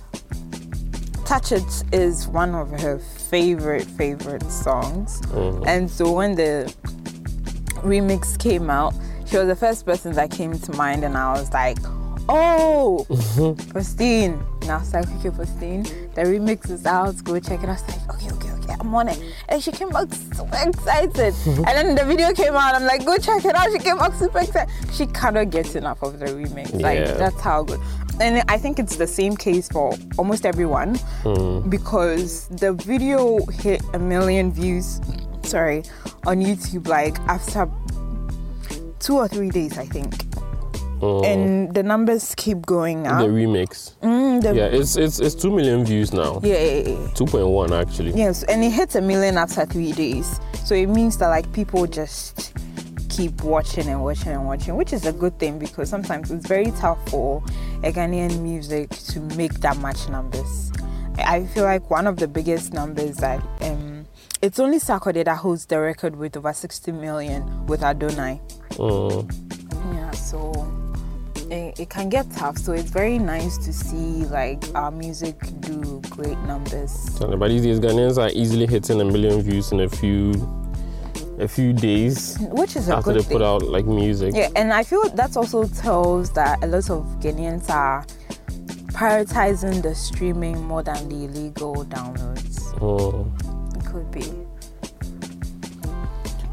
Touch 1.25 1.51
It 1.53 1.65
is 1.93 2.29
one 2.29 2.55
of 2.55 2.71
her 2.81 2.99
favorite 2.99 3.85
favorite 3.85 4.49
songs. 4.51 5.21
Mhm. 5.33 5.65
And 5.67 5.91
so 5.91 6.13
when 6.13 6.37
the 6.37 6.73
remix 7.83 8.39
came 8.39 8.71
out, 8.71 8.95
she 9.27 9.39
was 9.39 9.49
the 9.49 9.57
first 9.57 9.85
person 9.85 10.13
that 10.13 10.31
came 10.31 10.59
to 10.59 10.73
mind 10.73 11.05
and 11.05 11.17
I 11.17 11.33
was 11.33 11.53
like, 11.53 11.79
Oh 12.29 13.07
Faustine. 13.73 14.43
And 14.63 14.71
I 14.71 14.79
was 14.79 14.93
like, 14.93 15.05
okay, 15.05 15.31
Faustine, 15.31 15.85
the 16.15 16.23
remix 16.23 16.71
is 16.71 16.87
out, 16.87 17.23
go 17.23 17.39
check 17.39 17.63
it. 17.63 17.69
Out. 17.69 17.81
I 17.81 17.87
was 17.87 17.89
like, 17.89 18.15
okay, 18.17 18.31
okay, 18.33 18.51
okay, 18.51 18.75
I'm 18.81 18.93
on 18.95 19.09
it. 19.09 19.23
And 19.49 19.63
she 19.63 19.71
came 19.71 19.91
back 19.91 20.13
super 20.13 20.59
excited. 20.61 21.35
and 21.47 21.67
then 21.67 21.95
the 21.95 22.05
video 22.05 22.33
came 22.33 22.55
out, 22.55 22.75
I'm 22.75 22.85
like, 22.85 23.05
go 23.05 23.17
check 23.17 23.45
it 23.45 23.55
out. 23.55 23.71
She 23.71 23.79
came 23.79 23.99
back 23.99 24.13
super 24.15 24.41
excited. 24.41 24.73
She 24.93 25.07
cannot 25.07 25.51
get 25.51 25.77
enough 25.77 26.03
of 26.03 26.19
the 26.19 26.27
remix. 26.27 26.73
Yeah. 26.73 26.87
Like 26.87 27.19
that's 27.19 27.41
how 27.41 27.63
good. 27.63 27.81
And 28.21 28.43
I 28.49 28.59
think 28.59 28.79
it's 28.81 28.97
the 28.97 29.07
same 29.07 29.37
case 29.37 29.69
for 29.69 29.95
almost 30.19 30.47
everyone 30.47 30.97
hmm. 31.23 31.69
because 31.69 32.49
the 32.49 32.73
video 32.73 33.45
hit 33.47 33.83
a 33.93 33.99
million 33.99 34.51
views, 34.51 35.01
sorry, 35.43 35.85
on 36.27 36.39
YouTube 36.39 36.89
like 36.89 37.19
after 37.21 37.71
two 39.07 39.17
or 39.19 39.29
three 39.29 39.51
days, 39.51 39.79
I 39.79 39.87
think. 39.87 40.13
Mm. 41.01 41.25
And 41.27 41.75
the 41.75 41.83
numbers 41.83 42.35
keep 42.37 42.65
going 42.67 43.07
up. 43.07 43.21
the 43.21 43.29
remix. 43.29 43.95
Mm, 44.01 44.43
the- 44.43 44.55
Yeah, 44.55 44.65
it's 44.65 44.97
it's 44.97 45.21
it's 45.21 45.35
two 45.35 45.51
million 45.51 45.85
views 45.85 46.13
now. 46.13 46.41
yeah, 46.43 46.59
yeah, 46.59 46.89
yeah. 46.89 47.09
Two 47.15 47.27
point 47.27 47.47
one 47.47 47.73
actually. 47.73 48.13
Yes, 48.13 48.43
and 48.45 48.65
it 48.65 48.71
hits 48.71 48.95
a 48.97 49.01
million 49.01 49.37
after 49.37 49.65
three 49.67 49.93
days. 49.93 50.41
So 50.65 50.75
it 50.75 50.87
means 50.89 51.19
that 51.19 51.29
like 51.29 51.53
people 51.53 51.87
just 51.87 52.55
keep 53.11 53.43
watching 53.45 53.87
and 53.89 54.03
watching 54.03 54.33
and 54.33 54.47
watching, 54.47 54.75
which 54.75 54.93
is 54.93 55.07
a 55.07 55.13
good 55.13 55.39
thing 55.39 55.59
because 55.59 55.89
sometimes 55.89 56.31
it's 56.31 56.47
very 56.47 56.71
tough 56.73 56.99
for 57.11 57.43
a 57.85 57.93
Ghanaian 57.93 58.41
music 58.43 58.91
to 59.13 59.21
make 59.37 59.53
that 59.61 59.77
much 59.77 60.09
numbers. 60.09 60.73
I 61.19 61.37
I 61.37 61.47
feel 61.47 61.65
like 61.65 61.91
one 61.91 62.07
of 62.07 62.17
the 62.17 62.27
biggest 62.29 62.73
numbers 62.73 63.17
that 63.19 63.41
um 63.61 64.07
it's 64.43 64.59
only 64.59 64.79
Sarkodie 64.79 65.25
that 65.25 65.37
holds 65.39 65.67
the 65.67 65.79
record 65.81 66.17
with 66.17 66.37
over 66.37 66.53
60 66.53 66.93
million 66.93 67.67
with 67.67 67.83
Adonai. 67.83 68.41
Mm. 68.77 69.95
Yeah, 69.95 70.11
so 70.13 70.53
it, 71.51 71.79
it 71.81 71.91
can 71.91 72.09
get 72.09 72.31
tough. 72.33 72.59
So 72.59 72.73
it's 72.73 72.91
very 72.91 73.19
nice 73.19 73.57
to 73.59 73.73
see 73.73 74.25
like 74.27 74.63
our 74.75 74.91
music 74.91 75.37
do 75.61 76.01
great 76.11 76.39
numbers. 76.41 77.19
But 77.19 77.49
these 77.49 77.63
days, 77.63 77.81
Ghanaians 77.81 78.19
are 78.19 78.31
easily 78.35 78.67
hitting 78.67 79.01
a 79.01 79.05
million 79.05 79.41
views 79.43 79.73
in 79.73 79.81
a 79.81 79.89
few 79.89 80.33
a 81.39 81.47
few 81.47 81.75
days 81.75 82.39
Which 82.53 82.77
is 82.77 82.89
a 82.89 82.97
after 82.97 83.13
good 83.13 83.21
they 83.21 83.25
thing. 83.29 83.39
put 83.39 83.43
out 83.43 83.63
like 83.63 83.85
music. 83.85 84.35
Yeah, 84.35 84.49
and 84.57 84.73
I 84.73 84.83
feel 84.83 85.03
that 85.11 85.37
also 85.37 85.67
tells 85.67 86.31
that 86.33 86.65
a 86.65 86.67
lot 86.67 86.89
of 86.89 87.05
Ghanaians 87.21 87.69
are 87.69 88.07
prioritizing 88.93 89.83
the 89.83 89.95
streaming 89.95 90.63
more 90.65 90.83
than 90.83 91.09
the 91.11 91.25
illegal 91.27 91.85
downloads. 91.85 92.73
Mm. 92.79 93.77
It 93.77 93.85
could 93.85 94.11
be. 94.11 94.23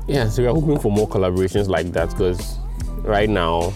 Yeah, 0.07 0.27
so 0.29 0.43
we're 0.43 0.59
hoping 0.59 0.79
for 0.79 0.91
more 0.91 1.07
collaborations 1.07 1.67
like 1.67 1.91
that 1.93 2.09
because 2.09 2.57
right 3.03 3.29
now, 3.29 3.73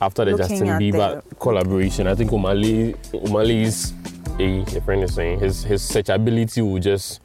after 0.00 0.24
the 0.24 0.32
Looking 0.32 0.48
Justin 0.48 0.68
at 0.68 0.80
Bieber 0.80 1.22
collaboration, 1.38 2.06
I 2.06 2.14
think 2.14 2.30
Omah 2.30 2.60
Lay 2.60 2.92
Umali's 3.20 3.92
a, 4.38 4.76
a 4.76 4.80
friend 4.80 5.02
is 5.02 5.14
saying 5.14 5.40
his 5.40 5.62
his 5.62 5.82
searchability 5.82 6.62
will 6.68 6.80
just 6.80 7.20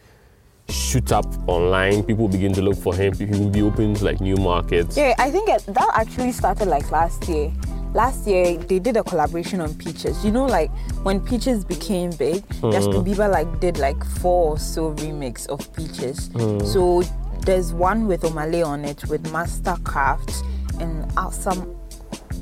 shoot 0.69 1.11
up 1.11 1.25
online. 1.47 2.03
People 2.03 2.27
begin 2.27 2.53
to 2.53 2.61
look 2.61 2.77
for 2.77 2.95
him. 2.95 3.13
He 3.13 3.25
will 3.25 3.49
be 3.49 3.61
open 3.61 3.95
to 3.95 4.05
like 4.05 4.21
new 4.21 4.35
markets. 4.37 4.97
Yeah, 4.97 5.13
I 5.17 5.29
think 5.29 5.49
it, 5.49 5.65
that 5.67 5.91
actually 5.95 6.31
started 6.31 6.67
like 6.67 6.91
last 6.91 7.27
year. 7.27 7.51
Last 7.93 8.25
year 8.25 8.57
they 8.57 8.79
did 8.79 8.97
a 8.97 9.03
collaboration 9.03 9.61
on 9.61 9.75
Peaches. 9.75 10.25
You 10.25 10.31
know, 10.31 10.45
like 10.45 10.71
when 11.03 11.19
Peaches 11.19 11.63
became 11.63 12.09
big, 12.11 12.47
Justin 12.49 13.03
mm. 13.03 13.05
Bieber 13.05 13.29
like 13.29 13.59
did 13.59 13.77
like 13.77 14.03
four 14.03 14.53
or 14.53 14.59
so 14.59 14.93
remix 14.95 15.47
of 15.47 15.71
Peaches. 15.73 16.29
Mm. 16.29 16.65
So 16.65 17.03
there's 17.45 17.73
one 17.73 18.07
with 18.07 18.21
Omah 18.21 18.51
Lay 18.51 18.61
on 18.61 18.85
it 18.85 19.05
with 19.05 19.23
Masterkraft 19.25 20.43
and 20.79 21.11
some 21.33 21.75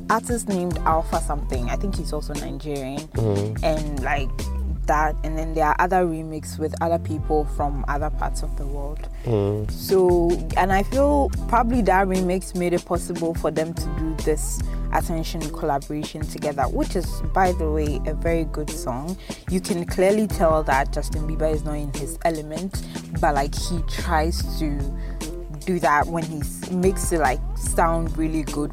artist 0.10 0.48
named 0.50 0.77
Alpha 0.79 1.20
something. 1.22 1.70
I 1.70 1.75
think 1.75 1.96
he's 1.96 2.13
also 2.13 2.34
Nigerian. 2.36 3.00
Mm-hmm. 3.00 3.63
And 3.63 4.03
like 4.03 4.29
that 4.88 5.15
and 5.24 5.38
then 5.38 5.53
there 5.53 5.65
are 5.65 5.75
other 5.79 6.03
remix 6.05 6.58
with 6.58 6.74
other 6.81 6.98
people 6.98 7.46
from 7.46 7.86
other 7.88 8.10
parts 8.10 8.41
of 8.43 8.58
the 8.58 8.65
world. 8.65 9.08
Mm-hmm. 9.25 9.72
So 9.72 10.31
and 10.58 10.74
I 10.74 10.84
feel 10.84 11.29
probably 11.48 11.81
that 11.84 12.08
remix 12.08 12.55
made 12.55 12.74
it 12.74 12.86
possible 12.86 13.34
for 13.36 13.51
them 13.51 13.74
to 13.74 13.86
do 14.00 14.15
this 14.24 14.60
attention 14.93 15.41
collaboration 15.51 16.21
together, 16.21 16.63
which 16.63 16.95
is 16.95 17.21
by 17.33 17.51
the 17.53 17.69
way 17.69 18.00
a 18.05 18.13
very 18.13 18.45
good 18.45 18.69
song. 18.69 19.17
You 19.50 19.62
can 19.62 19.86
clearly 19.86 20.27
tell 20.27 20.63
that 20.63 20.91
Justin 20.93 21.27
Bieber 21.27 21.51
is 21.53 21.63
not 21.63 21.74
in 21.75 21.93
his 21.93 22.17
element, 22.25 22.83
but 23.19 23.36
like 23.36 23.53
he 23.55 23.81
tries 23.89 24.41
to 24.60 24.79
do 25.65 25.79
that 25.79 26.07
when 26.07 26.24
he 26.24 26.41
makes 26.71 27.12
it 27.12 27.19
like 27.19 27.39
sound 27.55 28.17
really 28.17 28.43
good 28.43 28.71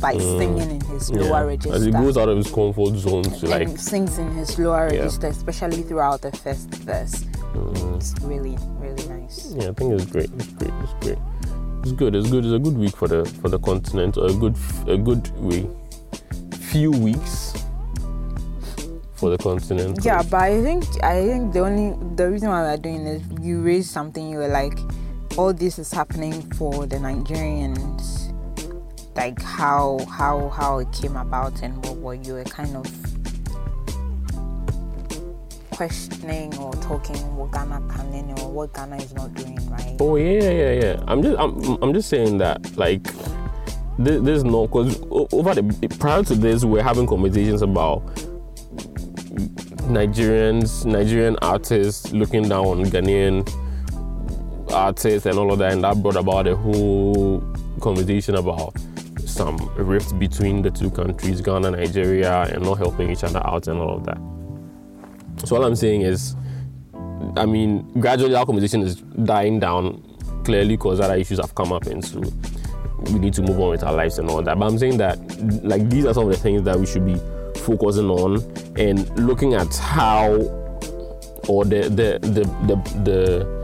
by 0.00 0.16
singing 0.16 0.70
in 0.70 0.80
his 0.80 1.10
lower 1.10 1.46
register 1.46 1.74
As 1.76 1.84
he 1.84 1.90
goes 1.92 2.16
out 2.16 2.28
of 2.28 2.36
his 2.36 2.50
comfort 2.50 2.96
zone 2.96 3.22
to 3.22 3.46
like 3.46 3.68
sings 3.78 4.18
in 4.18 4.30
his 4.32 4.58
lower 4.58 4.88
Yeah. 4.92 5.00
register, 5.00 5.28
especially 5.28 5.82
throughout 5.82 6.22
the 6.22 6.32
first 6.32 6.68
verse. 6.76 7.24
Mm. 7.54 7.96
It's 7.96 8.14
really, 8.22 8.56
really 8.78 9.06
nice. 9.08 9.52
Yeah, 9.54 9.68
I 9.68 9.72
think 9.74 9.92
it's 9.92 10.06
great. 10.06 10.30
It's 10.34 10.46
great. 10.54 10.72
It's 10.82 11.06
great. 11.06 11.18
It's 11.82 11.92
good. 11.92 12.14
It's 12.14 12.30
good. 12.30 12.44
It's 12.44 12.54
a 12.54 12.60
good 12.60 12.78
week 12.78 12.96
for 12.96 13.08
the 13.08 13.24
for 13.42 13.48
the 13.48 13.58
continent. 13.58 14.16
A 14.16 14.32
good 14.32 14.56
a 14.86 14.96
good 14.96 15.28
week. 15.36 15.66
Few 16.70 16.92
weeks 16.92 17.52
for 19.14 19.30
the 19.30 19.38
continent. 19.38 19.98
Yeah, 20.04 20.22
but 20.22 20.42
I 20.42 20.62
think 20.62 20.84
I 21.02 21.22
think 21.26 21.52
the 21.52 21.60
only 21.60 21.96
the 22.14 22.30
reason 22.30 22.50
why 22.50 22.62
we're 22.62 22.76
doing 22.76 23.04
this, 23.04 23.22
you 23.40 23.60
raised 23.62 23.90
something. 23.90 24.28
You 24.30 24.38
were 24.38 24.48
like, 24.48 24.78
all 25.36 25.52
this 25.52 25.80
is 25.80 25.92
happening 25.92 26.42
for 26.52 26.86
the 26.86 26.96
Nigerians, 26.96 28.32
like 29.16 29.42
how 29.42 29.98
how 30.08 30.50
how 30.50 30.78
it 30.78 30.92
came 30.92 31.16
about 31.16 31.62
and 31.62 31.84
what 31.84 31.96
what 31.96 32.24
you 32.24 32.34
were 32.34 32.44
kind 32.44 32.76
of 32.76 32.86
questioning 35.88 36.56
or 36.58 36.72
talking 36.74 37.16
what 37.34 37.50
Ghana 37.50 37.82
can 37.92 38.14
and 38.14 38.38
or 38.38 38.52
what 38.52 38.72
Ghana 38.72 38.98
is 38.98 39.12
not 39.14 39.34
doing 39.34 39.58
right. 39.68 39.96
Oh 39.98 40.14
yeah, 40.14 40.48
yeah, 40.48 40.72
yeah. 40.72 41.04
I'm 41.08 41.20
just 41.24 41.36
I'm 41.40 41.82
I'm 41.82 41.92
just 41.92 42.08
saying 42.08 42.38
that 42.38 42.76
like 42.76 43.02
there, 43.98 44.20
there's 44.20 44.44
no 44.44 44.68
because 44.68 44.96
over 45.10 45.54
the 45.56 45.88
prior 45.98 46.22
to 46.22 46.36
this 46.36 46.64
we're 46.64 46.84
having 46.84 47.08
conversations 47.08 47.62
about 47.62 48.06
Nigerians, 49.90 50.84
Nigerian 50.86 51.36
artists 51.42 52.12
looking 52.12 52.48
down 52.48 52.64
on 52.64 52.84
Ghanaian 52.84 53.42
artists 54.72 55.26
and 55.26 55.36
all 55.36 55.52
of 55.52 55.58
that, 55.58 55.72
and 55.72 55.82
that 55.82 56.00
brought 56.00 56.14
about 56.14 56.46
a 56.46 56.54
whole 56.54 57.40
conversation 57.80 58.36
about 58.36 58.72
some 59.26 59.56
rift 59.76 60.16
between 60.20 60.62
the 60.62 60.70
two 60.70 60.92
countries, 60.92 61.40
Ghana, 61.40 61.72
Nigeria, 61.72 62.42
and 62.42 62.62
not 62.62 62.78
helping 62.78 63.10
each 63.10 63.24
other 63.24 63.44
out 63.44 63.66
and 63.66 63.80
all 63.80 63.96
of 63.96 64.06
that. 64.06 64.31
So 65.44 65.56
all 65.56 65.64
I'm 65.64 65.76
saying 65.76 66.02
is, 66.02 66.36
I 67.36 67.46
mean, 67.46 67.82
gradually 68.00 68.34
our 68.34 68.46
conversation 68.46 68.82
is 68.82 68.96
dying 68.96 69.58
down, 69.58 70.02
clearly 70.44 70.76
because 70.76 71.00
other 71.00 71.16
issues 71.16 71.38
have 71.40 71.54
come 71.54 71.72
up, 71.72 71.86
and 71.86 72.04
so 72.04 72.20
we 73.06 73.18
need 73.18 73.34
to 73.34 73.42
move 73.42 73.58
on 73.58 73.70
with 73.70 73.82
our 73.82 73.92
lives 73.92 74.18
and 74.18 74.28
all 74.28 74.42
that. 74.42 74.58
But 74.58 74.66
I'm 74.66 74.78
saying 74.78 74.98
that, 74.98 75.18
like, 75.64 75.88
these 75.88 76.04
are 76.04 76.14
some 76.14 76.24
of 76.24 76.30
the 76.30 76.36
things 76.36 76.62
that 76.62 76.78
we 76.78 76.86
should 76.86 77.04
be 77.04 77.20
focusing 77.60 78.10
on 78.10 78.42
and 78.78 79.08
looking 79.18 79.54
at 79.54 79.74
how, 79.76 80.34
or 81.48 81.64
the 81.64 81.82
the 81.88 82.18
the 82.20 82.44
the, 82.66 82.76
the 83.02 83.62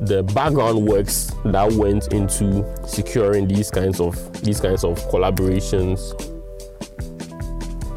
the 0.00 0.22
background 0.22 0.86
works 0.86 1.30
that 1.44 1.70
went 1.72 2.12
into 2.12 2.64
securing 2.86 3.46
these 3.46 3.70
kinds 3.70 4.00
of 4.00 4.42
these 4.42 4.58
kinds 4.58 4.82
of 4.82 4.98
collaborations 5.10 6.00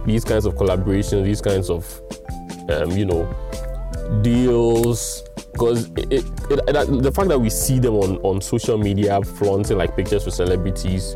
these 0.06 0.26
kinds 0.26 0.46
of 0.46 0.54
collaborations 0.56 1.24
these 1.24 1.40
kinds 1.42 1.70
of 1.70 2.02
um, 2.70 2.92
you 2.92 3.06
know 3.06 3.24
deals 4.22 5.24
because 5.54 5.90
it, 5.92 6.12
it, 6.12 6.26
it, 6.50 7.04
the 7.04 7.12
fact 7.14 7.30
that 7.30 7.40
we 7.40 7.50
see 7.50 7.80
them 7.80 7.96
on, 7.96 8.18
on 8.18 8.42
social 8.42 8.78
media 8.78 9.22
flaunting 9.22 9.78
like 9.78 9.96
pictures 9.96 10.26
with 10.26 10.34
celebrities 10.34 11.16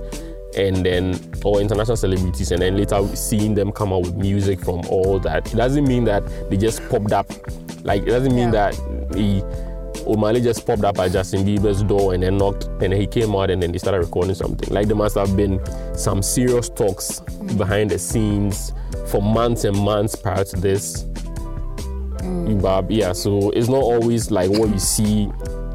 and 0.56 0.86
then 0.86 1.19
or 1.43 1.60
international 1.60 1.98
celebrities 1.98 2.52
and 2.52 2.62
then 2.62 2.78
later 2.78 3.06
seeing 3.15 3.54
them 3.54 3.72
come 3.72 3.91
out 3.91 4.02
with 4.02 4.15
music 4.15 4.60
from 4.60 4.82
all 4.89 5.19
that 5.19 5.52
it 5.54 5.58
doesn't 5.58 5.86
mean 5.88 6.04
that 6.04 6.24
they 6.50 6.58
just 6.58 6.88
popped 6.89 7.12
up 7.12 7.30
like 7.84 8.04
it 8.04 8.08
doesn't 8.10 8.34
mean 8.36 8.54
Yeah. 8.54 8.72
that 8.72 9.15
he 9.15 9.41
Omah 10.08 10.34
Lay 10.34 10.41
just 10.41 10.65
popped 10.65 10.86
up 10.86 10.98
at 11.00 11.12
Justin 11.12 11.45
Bieber's 11.45 11.84
door 11.84 12.13
and 12.13 12.24
then 12.24 12.38
knocked, 12.38 12.65
and 12.65 12.80
then 12.80 12.91
he 12.93 13.06
came 13.08 13.36
out 13.36 13.50
and 13.50 13.62
then 13.62 13.74
they 13.74 13.78
started 13.78 14.00
recording 14.00 14.36
something. 14.36 14.74
Like 14.74 14.88
there 14.88 14.95
must 14.95 15.17
have 15.17 15.36
been 15.36 15.60
some 15.98 16.22
serious 16.22 16.69
talks 16.69 17.19
behind 17.58 17.89
the 17.91 18.00
scenes 18.00 18.72
for 19.08 19.22
months 19.22 19.65
and 19.65 19.78
months 19.78 20.15
prior 20.15 20.45
to 20.45 20.56
this. 20.56 21.04
Mm. 22.28 22.62
But 22.62 22.92
yeah, 22.92 23.13
so 23.13 23.52
it's 23.52 23.68
not 23.68 23.82
always 23.82 24.32
like 24.32 24.50
what 24.50 24.70
you 24.70 24.80
see, 24.80 25.30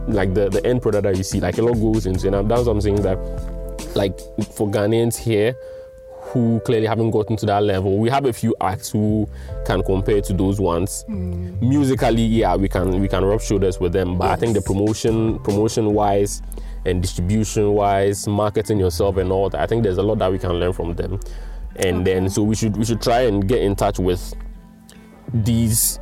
like 0.07 0.35
the, 0.35 0.49
the 0.49 0.65
end 0.67 0.83
product 0.83 1.05
that 1.05 1.17
you 1.17 1.23
see. 1.23 1.41
Like 1.41 1.59
a 1.59 1.62
lot 1.62 1.75
goes 1.75 2.07
into, 2.07 2.29
it. 2.29 2.35
and 2.35 2.51
that's 2.51 2.67
what 2.67 2.73
I'm 2.73 2.81
saying 2.81 3.03
that, 3.03 3.19
like 3.95 4.19
for 4.53 4.69
Ghanaians 4.69 5.17
here, 5.17 5.55
who 6.33 6.61
clearly 6.65 6.87
haven't 6.87 7.11
gotten 7.11 7.37
to 7.37 7.47
that 7.47 7.62
level. 7.62 7.99
We 7.99 8.09
have 8.09 8.25
a 8.25 8.33
few 8.33 8.55
acts 8.61 8.91
who 8.91 9.29
can 9.67 9.83
compare 9.83 10.21
to 10.23 10.33
those 10.33 10.61
ones. 10.61 11.05
Mm. 11.09 11.61
Musically, 11.61 12.23
yeah, 12.23 12.57
we 12.57 12.69
can 12.69 13.01
we 13.01 13.09
can 13.09 13.25
rub 13.25 13.41
shoulders 13.41 13.79
with 13.81 13.93
them, 13.93 14.17
but 14.19 14.31
I 14.31 14.37
think 14.37 14.55
the 14.55 14.62
promotion 14.62 15.38
promotion 15.41 15.93
wise 15.93 16.43
and 16.85 17.03
distribution 17.03 17.73
wise, 17.73 18.27
marketing 18.27 18.79
yourself 18.79 19.17
and 19.17 19.31
all 19.31 19.51
that, 19.51 19.61
I 19.61 19.67
think 19.67 19.83
there's 19.83 19.99
a 19.99 20.03
lot 20.03 20.19
that 20.19 20.33
we 20.33 20.38
can 20.38 20.53
learn 20.53 20.73
from 20.73 20.95
them. 20.95 21.21
And 21.77 22.07
then 22.07 22.29
so 22.29 22.43
we 22.43 22.55
should 22.55 22.77
we 22.77 22.85
should 22.85 23.01
try 23.03 23.23
and 23.23 23.47
get 23.47 23.62
in 23.62 23.77
touch 23.77 23.99
with 23.99 24.35
these 25.33 25.99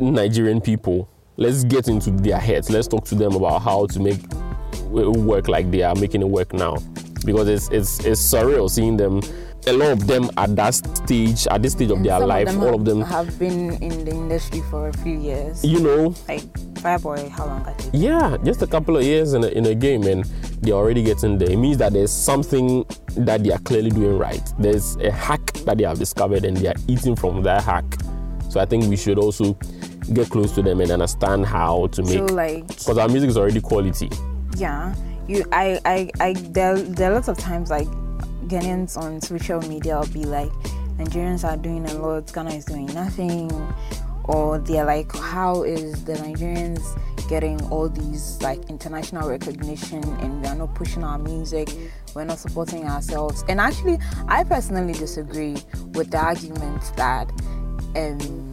Nigerian 0.00 0.60
people. 0.60 1.08
Let's 1.36 1.64
get 1.64 1.88
into 1.88 2.10
their 2.10 2.38
heads. 2.38 2.70
Let's 2.70 2.88
talk 2.88 3.04
to 3.06 3.14
them 3.14 3.34
about 3.34 3.60
how 3.62 3.86
to 3.86 4.00
make 4.00 4.18
it 4.22 5.08
work 5.16 5.48
like 5.48 5.70
they 5.70 5.82
are 5.82 5.94
making 5.94 6.22
it 6.22 6.28
work 6.28 6.52
now. 6.52 6.76
Because 7.24 7.48
it's 7.48 7.68
it's 7.70 8.04
it's 8.04 8.20
surreal 8.20 8.68
seeing 8.70 8.96
them. 8.96 9.20
A 9.66 9.72
lot 9.74 9.90
of 9.90 10.06
them 10.06 10.30
at 10.38 10.56
that 10.56 10.70
stage, 10.74 11.46
at 11.48 11.62
this 11.62 11.72
stage 11.72 11.90
of 11.90 11.98
And 11.98 12.06
their 12.06 12.18
life, 12.20 12.46
them 12.46 12.60
all 12.60 12.66
have, 12.70 12.74
of 12.76 12.84
them, 12.86 13.02
have 13.02 13.38
been 13.38 13.72
in 13.82 14.06
the 14.06 14.10
industry 14.10 14.62
for 14.70 14.88
a 14.88 14.92
few 14.94 15.18
years. 15.20 15.62
you 15.62 15.80
know, 15.80 16.14
Like 16.26 16.44
Fireboy, 16.80 17.28
how 17.28 17.44
long 17.44 17.66
it? 17.68 17.90
yeah, 17.92 18.38
just 18.42 18.62
a 18.62 18.66
couple 18.66 18.96
of 18.96 19.04
years 19.04 19.34
in 19.34 19.44
a, 19.44 19.48
in 19.48 19.66
a 19.66 19.74
game 19.74 20.04
and 20.04 20.24
they're 20.62 20.72
already 20.72 21.02
getting 21.02 21.36
there. 21.36 21.50
It 21.50 21.58
means 21.58 21.76
that 21.76 21.92
there's 21.92 22.10
something 22.10 22.86
that 23.16 23.44
they 23.44 23.52
are 23.52 23.58
clearly 23.58 23.90
doing 23.90 24.16
right. 24.16 24.40
There's 24.58 24.96
a 24.96 25.10
hack 25.10 25.52
that 25.66 25.76
they 25.76 25.84
have 25.84 25.98
discovered 25.98 26.46
and 26.46 26.56
they 26.56 26.68
are 26.68 26.74
eating 26.88 27.14
from 27.14 27.42
that 27.42 27.62
hack. 27.62 27.84
So 28.48 28.60
I 28.60 28.64
think 28.64 28.84
we 28.88 28.96
should 28.96 29.18
also 29.18 29.58
get 30.12 30.28
close 30.30 30.52
to 30.54 30.62
them 30.62 30.80
and 30.80 30.90
understand 30.90 31.46
how 31.46 31.86
to 31.88 32.02
make. 32.02 32.12
So 32.18 32.24
like 32.26 32.66
because 32.68 32.98
our 32.98 33.08
music 33.08 33.30
is 33.30 33.36
already 33.36 33.60
quality. 33.60 34.10
yeah 34.56 34.94
you 35.28 35.44
i 35.52 35.78
i 35.84 36.10
i 36.20 36.32
there, 36.32 36.76
there 36.76 37.10
are 37.10 37.14
lots 37.14 37.28
of 37.28 37.38
times 37.38 37.70
like 37.70 37.86
ghanaians 38.48 38.96
on 38.96 39.20
social 39.20 39.60
media 39.62 39.98
will 39.98 40.06
be 40.08 40.24
like 40.24 40.50
nigerians 40.98 41.44
are 41.44 41.56
doing 41.56 41.86
a 41.88 41.94
lot 41.94 42.30
ghana 42.32 42.50
is 42.50 42.64
doing 42.64 42.86
nothing 42.86 43.50
or 44.24 44.58
they're 44.58 44.84
like 44.84 45.14
how 45.16 45.62
is 45.62 46.04
the 46.04 46.14
nigerians 46.14 46.82
getting 47.28 47.62
all 47.70 47.88
these 47.88 48.42
like 48.42 48.58
international 48.68 49.28
recognition 49.28 50.02
and 50.02 50.42
we 50.42 50.48
are 50.48 50.56
not 50.56 50.74
pushing 50.74 51.04
our 51.04 51.18
music 51.18 51.68
we're 52.14 52.24
not 52.24 52.38
supporting 52.38 52.84
ourselves 52.86 53.44
and 53.48 53.60
actually 53.60 53.98
i 54.26 54.42
personally 54.42 54.92
disagree 54.94 55.56
with 55.92 56.10
the 56.10 56.18
argument 56.18 56.82
that 56.96 57.30
um 57.94 58.49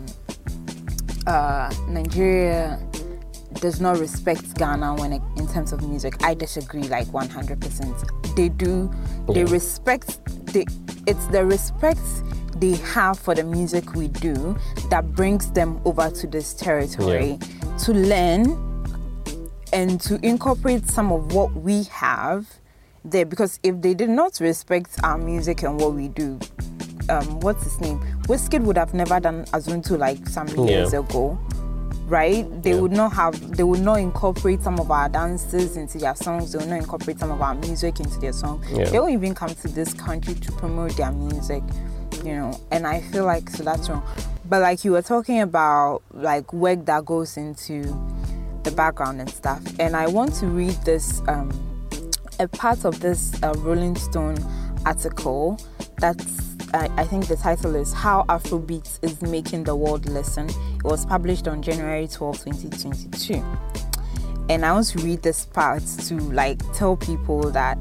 uh 1.28 1.72
nigeria 1.88 2.80
does 3.60 3.82
not 3.82 3.98
respect 3.98 4.56
Ghana 4.58 4.96
when 4.96 5.14
it, 5.14 5.22
in 5.36 5.48
terms 5.48 5.72
of 5.72 5.82
music. 5.88 6.24
I 6.24 6.34
disagree 6.34 6.84
like 6.84 7.08
100%. 7.08 8.36
They 8.36 8.50
do. 8.50 8.92
They 9.34 9.46
respect 9.46 10.20
the 10.54 10.66
it's 11.08 11.26
the 11.28 11.44
respect 11.46 12.02
they 12.58 12.76
have 12.78 13.18
for 13.18 13.36
the 13.36 13.44
music 13.44 13.94
we 13.94 14.08
do 14.08 14.58
that 14.90 15.14
brings 15.16 15.52
them 15.52 15.80
over 15.86 16.10
to 16.10 16.28
this 16.28 16.54
territory 16.54 17.38
to 17.80 17.94
learn 17.94 18.46
and 19.74 20.02
to 20.02 20.16
incorporate 20.26 20.88
some 20.90 21.12
of 21.12 21.34
what 21.34 21.54
we 21.54 21.84
have 21.84 22.48
there 23.06 23.26
because 23.26 23.60
if 23.64 23.80
they 23.82 23.94
did 23.94 24.10
not 24.10 24.40
respect 24.40 24.98
our 25.04 25.18
music 25.18 25.62
and 25.64 25.80
what 25.80 25.94
we 25.94 26.08
do 26.08 26.40
um 27.10 27.40
what's 27.42 27.64
his 27.64 27.80
name 27.80 28.00
Wizkid 28.28 28.62
would 28.64 28.78
have 28.78 28.94
never 28.94 29.20
done 29.20 29.46
Azonto 29.46 29.98
like 29.98 30.28
some 30.28 30.48
years 30.68 30.94
Yeah. 30.94 31.00
ago 31.00 31.38
right? 32.10 32.46
They 32.64 32.72
Yeah. 32.72 32.80
would 32.80 32.94
not 32.94 33.12
have, 33.14 33.58
they 33.58 33.64
would 33.64 33.82
not 33.82 33.96
incorporate 34.00 34.64
some 34.64 34.80
of 34.80 34.90
our 34.90 35.10
dances 35.10 35.76
into 35.76 35.98
their 35.98 36.16
songs. 36.16 36.54
They 36.54 36.58
would 36.58 36.70
not 36.70 36.78
incorporate 36.80 37.20
some 37.20 37.32
of 37.32 37.42
our 37.42 37.54
music 37.54 38.00
into 38.00 38.18
their 38.20 38.32
song. 38.32 38.64
Yeah. 38.72 38.86
They 38.90 38.98
won't 38.98 39.12
even 39.12 39.36
come 39.36 39.50
to 39.54 39.68
this 39.68 39.94
country 39.94 40.34
to 40.36 40.52
promote 40.54 40.96
their 40.96 41.12
music, 41.12 41.64
you 42.24 42.34
know. 42.34 42.58
And 42.72 42.88
I 42.88 43.02
feel 43.02 43.26
like 43.26 43.50
so 43.50 43.62
that's 43.64 43.90
wrong. 43.90 44.04
But 44.48 44.62
like 44.62 44.86
you 44.86 44.94
were 44.94 45.02
talking 45.02 45.42
about, 45.42 46.02
like 46.14 46.54
work 46.54 46.86
that 46.86 47.04
goes 47.04 47.36
into 47.36 47.84
the 48.64 48.72
background 48.72 49.20
and 49.20 49.30
stuff. 49.30 49.62
And 49.78 49.94
I 49.94 50.08
want 50.08 50.34
to 50.36 50.48
read 50.48 50.78
this, 50.86 51.22
um, 51.28 51.52
a 52.40 52.48
part 52.48 52.86
of 52.86 53.02
this 53.02 53.34
uh, 53.44 53.54
Rolling 53.58 53.98
Stone 53.98 54.38
article 54.86 55.60
that's 55.98 56.47
I, 56.74 56.90
I 56.98 57.04
think 57.06 57.28
the 57.28 57.36
title 57.36 57.76
is 57.76 57.94
How 57.94 58.24
Afrobeats 58.30 59.00
is 59.02 59.22
Making 59.22 59.64
the 59.64 59.76
World 59.76 60.08
Listen. 60.10 60.50
It 60.50 60.84
was 60.84 61.06
published 61.06 61.48
on 61.48 61.62
January 61.62 62.08
12, 62.08 62.44
2022. 62.44 63.44
And 64.50 64.66
I 64.66 64.72
want 64.74 64.88
to 64.88 65.00
read 65.00 65.22
this 65.24 65.46
part 65.46 65.84
to 66.08 66.16
like 66.16 66.60
tell 66.74 66.96
people 66.98 67.52
that 67.52 67.78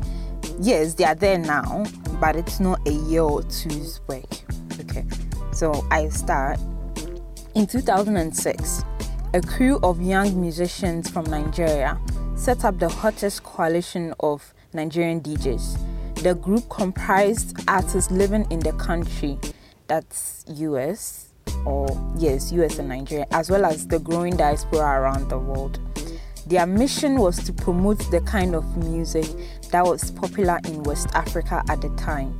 yes, 0.60 0.94
they 0.94 1.04
are 1.04 1.14
there 1.14 1.38
now, 1.38 1.84
but 2.20 2.36
it's 2.36 2.60
not 2.60 2.86
a 2.86 2.92
year 2.92 3.22
or 3.22 3.42
two's 3.44 4.00
work. 4.06 4.24
Okay. 4.80 5.04
So 5.52 5.84
I 5.90 6.08
start 6.08 6.58
in 7.54 7.66
2006, 7.66 8.82
a 9.34 9.40
crew 9.40 9.78
of 9.82 10.00
young 10.00 10.40
musicians 10.40 11.08
from 11.10 11.24
Nigeria 11.24 11.98
set 12.36 12.64
up 12.64 12.78
the 12.78 12.88
hottest 12.88 13.42
coalition 13.42 14.14
of 14.20 14.52
Nigerian 14.72 15.20
DJs. 15.20 15.95
The 16.26 16.34
group 16.34 16.68
comprised 16.68 17.56
artists 17.68 18.10
living 18.10 18.48
in 18.50 18.58
the 18.58 18.72
country, 18.72 19.38
that's 19.86 20.44
US, 20.48 21.28
or 21.64 21.86
yes, 22.18 22.50
US 22.50 22.80
and 22.80 22.88
Nigeria, 22.88 23.26
as 23.30 23.48
well 23.48 23.64
as 23.64 23.86
the 23.86 24.00
growing 24.00 24.36
diaspora 24.36 25.02
around 25.02 25.28
the 25.28 25.38
world. 25.38 25.78
Their 26.48 26.66
mission 26.66 27.20
was 27.20 27.36
to 27.44 27.52
promote 27.52 28.00
the 28.10 28.20
kind 28.22 28.56
of 28.56 28.64
music 28.76 29.24
that 29.70 29.84
was 29.86 30.10
popular 30.10 30.58
in 30.64 30.82
West 30.82 31.06
Africa 31.14 31.62
at 31.68 31.80
the 31.80 31.90
time 31.90 32.36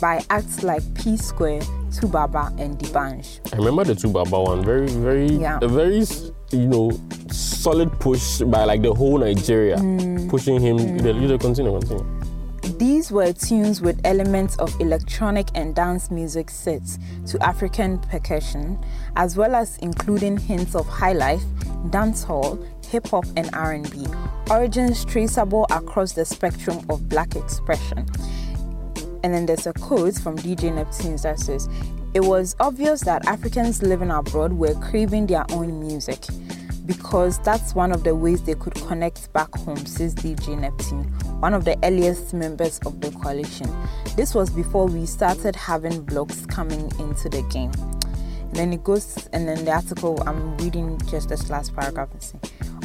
by 0.00 0.24
acts 0.30 0.62
like 0.62 0.84
P 0.94 1.16
Square, 1.16 1.62
2Baba, 1.90 2.56
and 2.60 2.78
D'banj. 2.78 3.52
I 3.52 3.56
remember 3.56 3.82
the 3.82 3.94
2Baba 3.96 4.44
one. 4.44 4.64
Very, 4.64 4.86
very, 4.86 5.26
Yeah. 5.26 5.58
a 5.60 5.66
very, 5.66 6.04
you 6.52 6.68
know, 6.68 6.92
solid 7.32 7.90
push 7.98 8.42
by 8.42 8.62
like 8.62 8.82
the 8.82 8.94
whole 8.94 9.18
Nigeria, 9.18 9.78
Mm. 9.78 10.28
pushing 10.30 10.60
him. 10.60 10.76
The 10.98 11.12
you 11.12 11.36
continue, 11.36 11.72
continue. 11.80 12.23
These 12.64 13.12
were 13.12 13.32
tunes 13.32 13.82
with 13.82 14.00
elements 14.04 14.56
of 14.56 14.74
electronic 14.80 15.48
and 15.54 15.74
dance 15.74 16.10
music 16.10 16.48
sets 16.48 16.98
to 17.26 17.38
African 17.42 17.98
percussion, 17.98 18.82
as 19.16 19.36
well 19.36 19.54
as 19.54 19.76
including 19.78 20.38
hints 20.38 20.74
of 20.74 20.86
highlife, 20.86 21.44
dancehall, 21.90 22.66
hip 22.86 23.06
hop, 23.08 23.26
and 23.36 23.54
R&B. 23.54 24.06
Origins 24.50 25.04
traceable 25.04 25.66
across 25.70 26.12
the 26.12 26.24
spectrum 26.24 26.80
of 26.88 27.08
black 27.08 27.36
expression. 27.36 28.06
And 29.22 29.34
then 29.34 29.46
there's 29.46 29.66
a 29.66 29.74
quote 29.74 30.14
from 30.14 30.36
DJ 30.38 30.72
Neptunes 30.72 31.22
that 31.22 31.38
says, 31.38 31.68
It 32.14 32.24
was 32.24 32.56
obvious 32.60 33.02
that 33.02 33.26
Africans 33.26 33.82
living 33.82 34.10
abroad 34.10 34.54
were 34.54 34.74
craving 34.76 35.26
their 35.26 35.44
own 35.50 35.86
music 35.86 36.24
because 36.86 37.38
that's 37.40 37.74
one 37.74 37.92
of 37.92 38.04
the 38.04 38.14
ways 38.14 38.42
they 38.42 38.54
could 38.54 38.74
connect 38.74 39.32
back 39.32 39.54
home, 39.56 39.84
says 39.86 40.14
DJ 40.14 40.58
Neptune, 40.58 41.12
one 41.40 41.54
of 41.54 41.64
the 41.64 41.78
earliest 41.82 42.34
members 42.34 42.78
of 42.86 43.00
the 43.00 43.10
coalition. 43.10 43.68
This 44.16 44.34
was 44.34 44.50
before 44.50 44.86
we 44.86 45.06
started 45.06 45.56
having 45.56 46.04
blogs 46.04 46.48
coming 46.48 46.90
into 46.98 47.28
the 47.28 47.42
game. 47.50 47.72
And 48.40 48.56
then 48.56 48.72
it 48.72 48.84
goes, 48.84 49.28
and 49.32 49.48
then 49.48 49.64
the 49.64 49.72
article, 49.72 50.22
I'm 50.26 50.56
reading 50.58 51.00
just 51.10 51.28
this 51.28 51.50
last 51.50 51.74
paragraph. 51.74 52.08
and. 52.14 52.40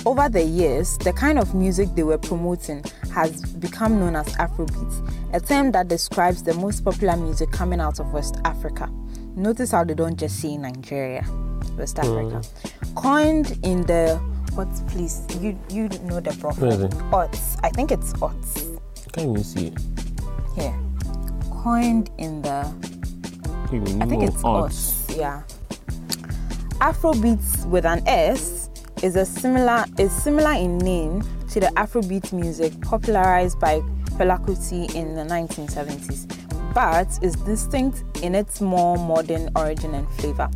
Over 0.05 0.29
the 0.29 0.43
years, 0.43 0.97
the 0.99 1.13
kind 1.13 1.37
of 1.37 1.53
music 1.53 1.89
they 1.93 2.03
were 2.03 2.17
promoting 2.17 2.83
has 3.13 3.43
become 3.55 3.99
known 3.99 4.15
as 4.15 4.27
Afrobeat, 4.37 5.35
a 5.35 5.39
term 5.39 5.71
that 5.73 5.87
describes 5.87 6.41
the 6.41 6.53
most 6.55 6.83
popular 6.83 7.15
music 7.17 7.51
coming 7.51 7.79
out 7.79 7.99
of 7.99 8.11
West 8.13 8.37
Africa. 8.45 8.89
Notice 9.35 9.71
how 9.71 9.83
they 9.83 9.93
don't 9.93 10.17
just 10.17 10.39
say 10.39 10.57
Nigeria, 10.57 11.23
West 11.77 11.99
Africa. 11.99 12.41
Mm. 12.41 12.95
Coined 12.95 13.59
in 13.63 13.83
the 13.83 14.19
what? 14.59 14.87
Please, 14.87 15.21
you 15.39 15.57
you 15.69 15.87
know 16.03 16.19
the 16.19 16.33
Where 16.33 16.69
is 16.71 16.77
prophet. 16.79 16.81
it? 16.81 16.91
Ots. 17.11 17.57
I 17.63 17.69
think 17.69 17.91
it's 17.91 18.11
Ots. 18.13 18.79
Can't 19.13 19.29
even 19.29 19.43
see 19.43 19.67
it. 19.67 19.77
Here. 20.55 20.75
Coined 21.63 22.09
in 22.17 22.41
the 22.41 22.65
I 24.01 24.05
think 24.05 24.23
it's 24.23 24.43
us. 24.43 25.07
Yeah. 25.15 25.43
Afrobeats 26.81 27.65
with 27.67 27.85
an 27.85 28.05
S 28.07 28.69
is 29.01 29.15
a 29.15 29.25
similar 29.25 29.85
is 29.97 30.11
similar 30.11 30.53
in 30.53 30.77
name 30.79 31.21
to 31.51 31.59
the 31.59 31.67
Afrobeat 31.77 32.33
music 32.33 32.73
popularized 32.81 33.59
by 33.59 33.79
Fela 34.17 34.43
Kuti 34.45 34.93
in 34.93 35.15
the 35.15 35.23
1970s, 35.23 36.27
but 36.73 37.07
is 37.23 37.35
distinct 37.35 38.03
in 38.21 38.35
its 38.35 38.59
more 38.59 38.97
modern 38.97 39.49
origin 39.55 39.93
and 39.95 40.09
flavor. 40.13 40.49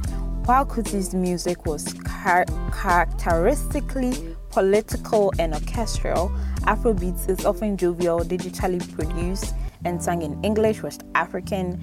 While 0.46 0.66
Kuti's 0.66 1.14
music 1.16 1.66
was 1.66 1.86
char- 2.04 2.46
characteristically 2.74 4.36
political 4.50 5.32
and 5.40 5.54
orchestral, 5.54 6.34
Afrobeats 6.64 7.30
is 7.30 7.46
often 7.46 7.78
jovial, 7.78 8.20
digitally 8.20 8.82
produced, 8.94 9.54
and 9.86 10.04
sung 10.04 10.22
in 10.22 10.44
English, 10.44 10.84
West 10.84 11.04
African, 11.16 11.82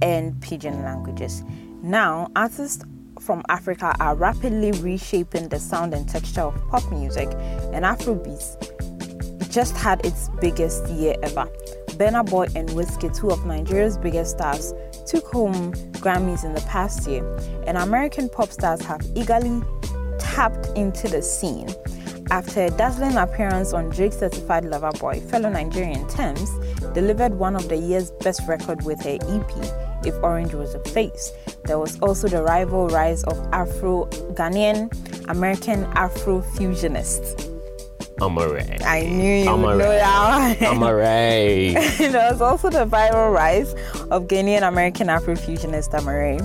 and 0.00 0.40
pidgin 0.40 0.84
languages. 0.84 1.42
Now, 1.82 2.30
artists 2.36 2.84
from 3.20 3.42
Africa 3.48 3.92
are 3.98 4.14
rapidly 4.14 4.70
reshaping 4.80 5.48
the 5.48 5.58
sound 5.58 5.92
and 5.92 6.08
texture 6.08 6.42
of 6.42 6.68
pop 6.68 6.88
music, 6.92 7.28
and 7.72 7.84
Afrobeats 7.84 9.50
just 9.50 9.76
had 9.76 10.06
its 10.06 10.30
biggest 10.40 10.86
year 10.90 11.16
ever. 11.24 11.46
Burna 11.98 12.24
Boy 12.24 12.46
and 12.54 12.68
Wizkid, 12.68 13.16
two 13.18 13.32
of 13.32 13.44
Nigeria's 13.44 13.98
biggest 13.98 14.36
stars, 14.36 14.72
took 15.08 15.26
home 15.28 15.72
Grammys 16.02 16.44
in 16.44 16.52
the 16.52 16.60
past 16.62 17.08
year, 17.08 17.24
and 17.66 17.78
American 17.78 18.28
pop 18.28 18.50
stars 18.50 18.82
have 18.82 19.00
eagerly 19.14 19.62
tapped 20.18 20.66
into 20.76 21.08
the 21.08 21.22
scene. 21.22 21.68
After 22.30 22.64
a 22.64 22.70
dazzling 22.70 23.16
appearance 23.16 23.72
on 23.72 23.88
Drake's 23.88 24.18
Certified 24.18 24.66
Lover 24.66 24.90
Boy, 25.00 25.18
fellow 25.20 25.48
Nigerian 25.48 26.06
Tems 26.08 26.50
delivered 26.92 27.32
one 27.32 27.56
of 27.56 27.70
the 27.70 27.76
year's 27.76 28.10
best 28.10 28.46
record 28.46 28.84
with 28.84 29.00
her 29.02 29.16
EP, 29.22 30.06
If 30.06 30.14
Orange 30.22 30.52
Was 30.52 30.74
a 30.74 30.78
Place. 30.80 31.32
There 31.64 31.78
was 31.78 31.98
also 32.00 32.28
the 32.28 32.42
rival 32.42 32.88
rise 32.88 33.24
of 33.24 33.38
Afro 33.52 34.06
Ghanaian 34.34 34.92
American 35.30 35.84
Afro 35.94 36.42
fusionists. 36.42 37.47
Alright. 38.20 38.82
I 38.84 39.02
knew 39.02 39.44
you 39.44 39.48
I'm 39.50 39.62
would 39.62 39.78
know 39.78 39.90
that 39.90 40.60
one. 40.60 40.68
I'm 40.68 40.82
alright. 40.82 41.74
there 41.98 42.32
was 42.32 42.40
also 42.40 42.70
the 42.70 42.84
viral 42.86 43.32
rise 43.32 43.72
of 44.10 44.26
Ghanaian 44.26 44.66
American 44.66 45.06
Afrofusionist 45.08 45.90
Amaarae, 45.98 46.40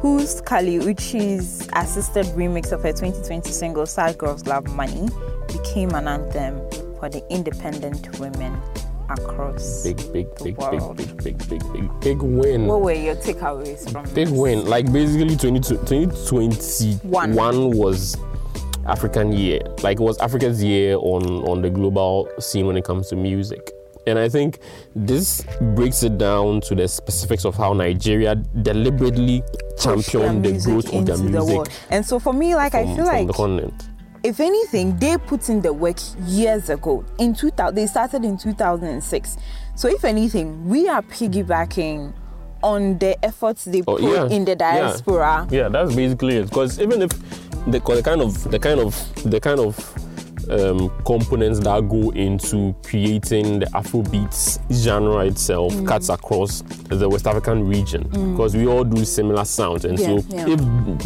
whose 0.00 0.40
Kali 0.42 0.78
Uchis 0.78 1.68
assisted 1.74 2.26
remix 2.36 2.72
of 2.72 2.82
her 2.82 2.92
2020 2.92 3.50
single 3.50 3.86
Sad 3.86 4.18
Girls 4.18 4.46
Love 4.46 4.66
Money 4.74 5.08
became 5.48 5.90
an 5.94 6.06
anthem 6.08 6.58
for 6.98 7.08
the 7.08 7.22
independent 7.30 8.18
women 8.18 8.60
across 9.08 9.84
the 9.84 9.92
world. 9.94 10.12
big, 10.12 10.12
big, 10.12 10.26
big, 10.36 10.44
big, 10.44 10.56
world. 10.58 10.96
big, 10.96 11.16
big, 11.22 11.38
big, 11.48 11.72
big, 11.72 12.00
big 12.00 12.18
win. 12.22 12.66
What 12.66 12.80
were 12.82 12.92
your 12.92 13.14
takeaways 13.16 13.90
from 13.90 14.04
Big 14.14 14.28
this? 14.28 14.30
win. 14.30 14.66
Like 14.66 14.92
basically 14.92 15.36
20, 15.36 15.60
2021 15.60 17.70
was 17.70 18.16
African 18.88 19.32
year. 19.32 19.60
Like 19.82 19.98
it 20.00 20.02
was 20.02 20.18
Africa's 20.18 20.62
year 20.62 20.96
on 20.96 21.24
on 21.48 21.62
the 21.62 21.70
global 21.70 22.28
scene 22.38 22.66
when 22.66 22.76
it 22.76 22.84
comes 22.84 23.08
to 23.08 23.16
music. 23.16 23.72
And 24.08 24.20
I 24.20 24.28
think 24.28 24.60
this 24.94 25.44
breaks 25.74 26.04
it 26.04 26.16
down 26.16 26.60
to 26.62 26.76
the 26.76 26.86
specifics 26.86 27.44
of 27.44 27.56
how 27.56 27.72
Nigeria 27.72 28.36
deliberately 28.36 29.42
championed 29.80 30.44
the 30.44 30.52
growth 30.64 30.92
of 30.94 31.06
their 31.06 31.16
the 31.16 31.24
music 31.24 31.54
world. 31.56 31.68
And 31.90 32.06
so 32.06 32.20
for 32.20 32.32
me, 32.32 32.54
like 32.54 32.70
from, 32.72 32.88
I 32.88 32.94
feel 32.94 33.04
like 33.04 33.26
the 33.26 33.32
continent. 33.32 33.82
if 34.22 34.38
anything, 34.38 34.96
they 34.98 35.18
put 35.18 35.48
in 35.48 35.60
the 35.60 35.72
work 35.72 35.96
years 36.24 36.70
ago. 36.70 37.04
In 37.18 37.34
2000, 37.34 37.74
they 37.74 37.86
started 37.88 38.24
in 38.24 38.38
2006. 38.38 39.36
So 39.74 39.88
if 39.88 40.04
anything, 40.04 40.68
we 40.68 40.88
are 40.88 41.02
piggybacking 41.02 42.12
on 42.62 42.98
the 42.98 43.22
efforts 43.24 43.64
they 43.64 43.82
Oh, 43.86 43.96
put 43.96 44.02
yeah. 44.02 44.26
in 44.28 44.44
the 44.44 44.52
Yeah. 44.52 44.54
diaspora. 44.56 45.46
Yeah, 45.50 45.68
that's 45.68 45.94
basically 45.94 46.36
it. 46.36 46.48
Because 46.48 46.80
even 46.80 47.02
if 47.02 47.10
the, 47.66 47.80
the 47.80 48.02
kind 48.02 48.20
of 48.20 48.50
the 48.50 48.58
kind 48.58 48.80
of 48.80 49.30
the 49.30 49.40
kind 49.40 49.60
of 49.60 49.78
um, 50.48 50.88
components 51.04 51.58
that 51.58 51.88
go 51.88 52.10
into 52.10 52.72
creating 52.84 53.58
the 53.58 53.66
Afrobeats 53.66 54.60
genre 54.72 55.26
itself 55.26 55.72
Mm. 55.72 55.88
cuts 55.88 56.08
across 56.08 56.60
the 56.88 57.08
West 57.08 57.26
African 57.26 57.66
region 57.66 58.04
because 58.32 58.54
we 58.56 58.68
all 58.68 58.84
do 58.84 59.04
similar 59.04 59.44
sounds, 59.44 59.84
and 59.84 59.98
Yeah, 59.98 60.06
so 60.06 60.24
yeah. 60.28 60.46
if 60.48 60.60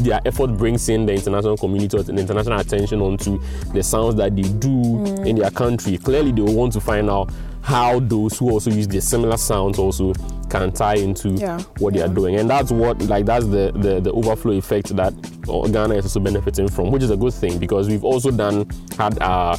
their 0.04 0.20
effort 0.26 0.48
brings 0.58 0.86
in 0.90 1.06
the 1.06 1.14
international 1.14 1.56
community 1.56 1.96
or 1.96 2.02
the 2.02 2.12
international 2.12 2.60
attention 2.60 3.00
onto 3.00 3.40
the 3.72 3.82
sounds 3.82 4.16
that 4.16 4.36
they 4.36 4.42
do 4.42 4.68
Mm. 4.68 5.26
in 5.26 5.36
their 5.36 5.50
country, 5.50 5.96
clearly 5.96 6.32
they 6.32 6.42
will 6.42 6.54
want 6.54 6.74
to 6.74 6.80
find 6.80 7.08
out 7.08 7.30
how 7.62 7.98
those 8.00 8.36
who 8.38 8.50
also 8.50 8.70
use 8.70 8.88
the 8.88 9.00
similar 9.00 9.36
sounds 9.38 9.78
also 9.78 10.12
can 10.50 10.72
tie 10.72 10.96
into 10.96 11.30
Yeah, 11.30 11.60
what 11.78 11.94
they 11.94 12.02
are 12.02 12.08
doing, 12.08 12.36
and 12.36 12.50
that's 12.50 12.70
what 12.70 13.00
like 13.02 13.26
that's 13.26 13.46
the 13.46 13.72
the, 13.74 14.00
the 14.00 14.12
overflow 14.12 14.52
effect 14.52 14.94
that 14.96 15.14
uh, 15.48 15.66
Ghana 15.68 15.94
is 15.94 16.04
also 16.04 16.20
benefiting 16.20 16.68
from, 16.68 16.90
which 16.90 17.02
is 17.02 17.10
a 17.10 17.16
good 17.16 17.32
thing 17.34 17.58
because 17.58 17.88
we've 17.88 18.04
also 18.04 18.30
done 18.30 18.68
had 18.98 19.20
our 19.22 19.56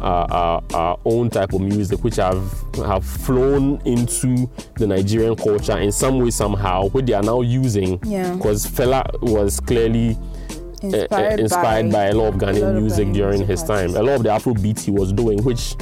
our, 0.00 0.30
our, 0.32 0.62
our 0.74 0.98
own 1.06 1.30
type 1.30 1.52
of 1.54 1.60
music 1.62 2.02
which 2.04 2.16
have 2.16 2.52
have 2.76 3.04
flown 3.06 3.80
into 3.84 4.48
the 4.76 4.86
Nigerian 4.86 5.34
culture 5.36 5.78
in 5.78 5.90
some 5.92 6.18
way 6.18 6.30
somehow, 6.30 6.88
which 6.88 7.06
they 7.06 7.12
are 7.14 7.22
now 7.22 7.40
using. 7.40 7.98
Yeah. 8.04 8.34
Because 8.34 8.66
Fela 8.66 9.04
was 9.22 9.60
clearly 9.60 10.10
uh, 10.82 10.86
uh, 10.86 10.90
Inspired, 10.90 11.40
inspired 11.40 11.92
by, 11.92 12.04
a 12.06 12.14
lot 12.14 12.28
of 12.28 12.34
Ghanaian 12.34 12.60
lot 12.60 12.76
of 12.76 12.82
music 12.82 13.12
during 13.12 13.46
his 13.46 13.62
time. 13.62 13.96
A 13.96 14.02
lot 14.02 14.16
of 14.16 14.22
the 14.24 14.30
Afro 14.30 14.52
beats 14.52 14.84
he 14.84 14.90
was 14.90 15.12
doing, 15.14 15.42
which 15.42 15.74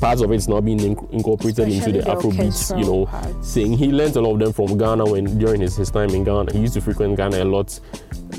parts 0.00 0.22
of 0.22 0.32
it's 0.32 0.48
now 0.48 0.60
being 0.60 0.78
inc- 0.78 1.10
incorporated 1.12 1.68
into 1.68 1.92
the 1.92 2.00
the 2.00 2.10
Afrobeats, 2.10 2.78
you 2.78 2.84
know, 2.84 3.06
parts. 3.06 3.48
saying 3.48 3.72
he 3.74 3.88
learned 3.88 4.16
a 4.16 4.20
lot 4.20 4.32
of 4.34 4.38
them 4.38 4.52
from 4.52 4.78
Ghana 4.78 5.04
when 5.04 5.38
during 5.38 5.60
his, 5.60 5.76
his 5.76 5.90
time 5.90 6.10
in 6.10 6.24
Ghana. 6.24 6.52
He 6.52 6.60
used 6.60 6.74
to 6.74 6.80
frequent 6.80 7.16
Ghana 7.16 7.42
a 7.42 7.44
lot 7.44 7.78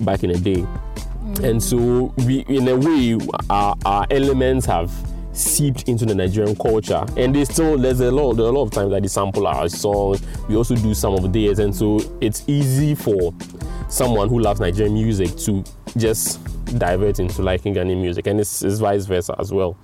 back 0.02 0.24
in 0.24 0.32
the 0.32 0.40
day. 0.40 0.62
Mm. 0.62 1.44
And 1.50 1.64
so 1.64 2.14
we 2.26 2.40
in 2.48 2.68
a 2.68 2.76
way 2.76 3.18
our, 3.50 3.76
our 3.86 4.06
elements 4.10 4.66
have 4.66 4.92
seeped 5.34 5.88
into 5.88 6.06
the 6.06 6.16
Nigerian 6.16 6.56
culture. 6.56 7.06
And 7.18 7.36
they 7.36 7.46
still 7.46 7.78
there's 7.78 8.00
a 8.02 8.12
lot 8.12 8.34
there 8.34 8.48
a 8.48 8.52
lot 8.52 8.64
of 8.64 8.72
times 8.72 8.92
that 8.92 9.02
they 9.02 9.08
sample 9.08 9.48
our 9.48 9.70
songs. 9.70 10.22
We 10.50 10.56
also 10.56 10.76
do 10.76 10.94
some 10.94 11.14
of 11.14 11.32
theirs 11.32 11.60
and 11.60 11.76
so 11.76 12.00
it's 12.20 12.44
easy 12.48 12.96
for 12.96 13.34
someone 13.90 14.30
who 14.30 14.40
loves 14.40 14.60
Nigerian 14.60 14.94
music 14.94 15.36
to 15.38 15.64
just 15.98 16.44
divert 16.78 17.20
into 17.20 17.42
liking 17.42 17.74
Ghanaian 17.74 18.02
music 18.02 18.28
and 18.28 18.40
it's, 18.40 18.62
it's 18.62 18.80
vice 18.80 19.06
versa 19.06 19.36
as 19.40 19.52
well. 19.52 19.78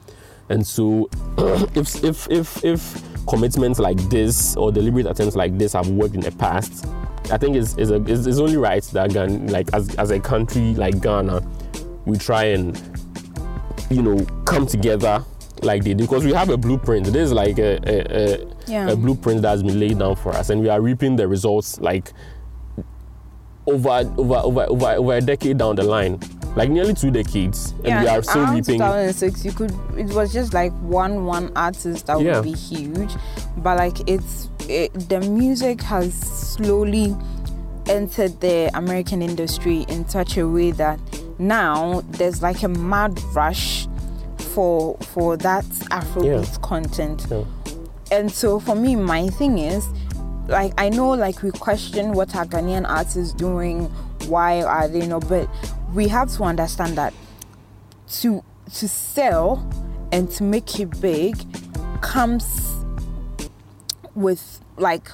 And 0.50 0.66
so 0.66 1.10
if 1.76 2.04
if 2.04 2.28
if 2.32 2.64
if 2.64 3.04
commitments 3.28 3.80
like 3.80 3.98
this 4.10 4.56
or 4.56 4.72
deliberate 4.72 5.06
attempts 5.06 5.36
like 5.36 5.58
this 5.58 5.74
have 5.74 5.90
worked 5.90 6.16
in 6.16 6.22
the 6.22 6.32
past, 6.32 6.86
I 7.32 7.38
think 7.38 7.58
it's, 7.58 7.76
it's, 7.78 7.92
a, 7.92 7.96
it's, 8.04 8.26
it's 8.26 8.38
only 8.40 8.56
right 8.56 8.82
that 8.94 9.12
Ghana, 9.12 9.52
like 9.52 9.68
as, 9.74 9.94
as 9.96 10.12
a 10.12 10.20
country 10.20 10.74
like 10.76 11.02
Ghana, 11.02 11.42
we 12.06 12.18
try 12.18 12.46
and 12.46 12.82
you 13.90 14.02
know 14.02 14.24
come 14.46 14.66
together 14.66 15.24
like 15.64 15.84
they 15.84 15.94
do 15.94 16.04
because 16.06 16.24
we 16.24 16.32
have 16.34 16.50
a 16.50 16.58
blueprint. 16.58 17.08
There's 17.08 17.34
like 17.34 17.60
a 17.60 17.80
a, 17.86 18.36
a, 18.44 18.48
Yeah. 18.68 18.90
a 18.90 18.96
blueprint 18.96 19.42
that's 19.42 19.62
been 19.64 19.80
laid 19.80 20.00
down 20.00 20.16
for 20.16 20.32
us, 20.34 20.50
and 20.50 20.62
we 20.62 20.70
are 20.70 20.80
reaping 20.80 21.18
the 21.18 21.28
results 21.28 21.80
like 21.82 22.14
over 23.66 23.90
over 24.18 24.36
over 24.36 24.66
over, 24.70 24.86
over 24.94 25.14
a 25.16 25.22
decade 25.22 25.58
down 25.58 25.76
the 25.76 25.84
line, 25.84 26.20
like 26.58 26.70
nearly 26.72 26.94
two 26.94 27.12
decades, 27.12 27.74
and 27.86 28.04
we 28.04 28.08
are 28.10 28.24
still 28.24 28.46
reaping. 28.48 28.80
2006, 28.80 29.46
you 29.46 29.52
could. 29.52 29.72
It 29.96 30.08
was 30.14 30.34
just 30.34 30.54
like 30.54 30.74
one 30.82 31.26
one 31.26 31.52
artist 31.56 32.08
that 32.08 32.20
Yeah. 32.20 32.36
would 32.40 32.44
be 32.44 32.54
huge, 32.54 33.12
but 33.58 33.78
like 33.78 33.98
it's 34.10 34.50
it, 34.68 34.92
the 35.08 35.22
music 35.22 35.82
has 35.84 36.14
slowly 36.14 37.16
entered 37.88 38.42
the 38.42 38.70
American 38.74 39.22
industry 39.22 39.86
in 39.88 40.10
such 40.10 40.36
a 40.38 40.48
way 40.48 40.72
that 40.72 41.00
now 41.40 42.02
there's 42.10 42.42
like 42.42 42.64
a 42.64 42.68
mad 42.68 43.18
rush 43.34 43.88
for 44.38 44.98
for 45.14 45.38
that 45.38 45.64
Afrobeat 45.92 46.62
content. 46.62 47.28
Yeah. 47.30 47.44
And 48.12 48.32
so 48.32 48.60
for 48.60 48.76
me, 48.76 48.96
my 48.96 49.28
thing 49.28 49.60
is, 49.60 49.86
like 50.48 50.74
I 50.78 50.90
know 50.90 51.10
like 51.12 51.44
we 51.44 51.52
question 51.52 52.14
what 52.14 52.36
are 52.36 52.46
Ghanaian 52.46 52.90
artists 52.90 53.34
doing, 53.34 53.86
why 54.28 54.64
are 54.64 54.88
they 54.88 55.06
not, 55.06 55.28
but 55.30 55.48
we 55.94 56.08
have 56.08 56.32
to 56.36 56.44
understand 56.44 56.98
that 56.98 57.14
to 58.10 58.44
to 58.74 58.88
sell 58.88 59.68
and 60.12 60.30
to 60.32 60.44
make 60.44 60.80
it 60.80 61.00
big 61.02 61.36
comes 62.02 62.74
with 64.16 64.60
like 64.78 65.10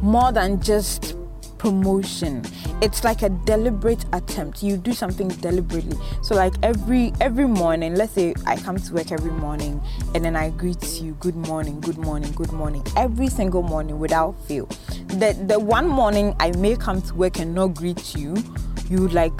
more 0.00 0.32
than 0.32 0.60
just 0.60 1.16
promotion. 1.58 2.44
It's 2.82 3.04
like 3.04 3.22
a 3.22 3.30
deliberate 3.30 4.04
attempt. 4.12 4.62
You 4.62 4.76
do 4.76 4.92
something 4.92 5.28
deliberately. 5.28 5.96
So 6.22 6.34
like 6.34 6.52
every 6.62 7.12
every 7.20 7.46
morning 7.46 7.94
let's 7.94 8.12
say 8.12 8.34
i 8.46 8.56
come 8.56 8.76
to 8.76 8.92
work 8.92 9.12
every 9.12 9.30
morning 9.30 9.80
and 10.14 10.24
then 10.24 10.36
i 10.36 10.50
greet 10.50 11.00
you 11.00 11.14
good 11.20 11.36
morning 11.36 11.80
good 11.80 11.96
morning 11.96 12.32
good 12.32 12.52
morning 12.52 12.82
every 12.96 13.28
single 13.28 13.62
morning 13.62 13.98
without 13.98 14.34
fail. 14.46 14.66
The 15.08 15.32
the 15.46 15.58
one 15.58 15.88
morning 15.88 16.34
i 16.40 16.50
may 16.52 16.76
come 16.76 17.00
to 17.02 17.14
work 17.14 17.38
and 17.38 17.54
not 17.54 17.68
greet 17.74 18.14
you 18.14 18.36
you 18.90 19.08
like 19.08 19.32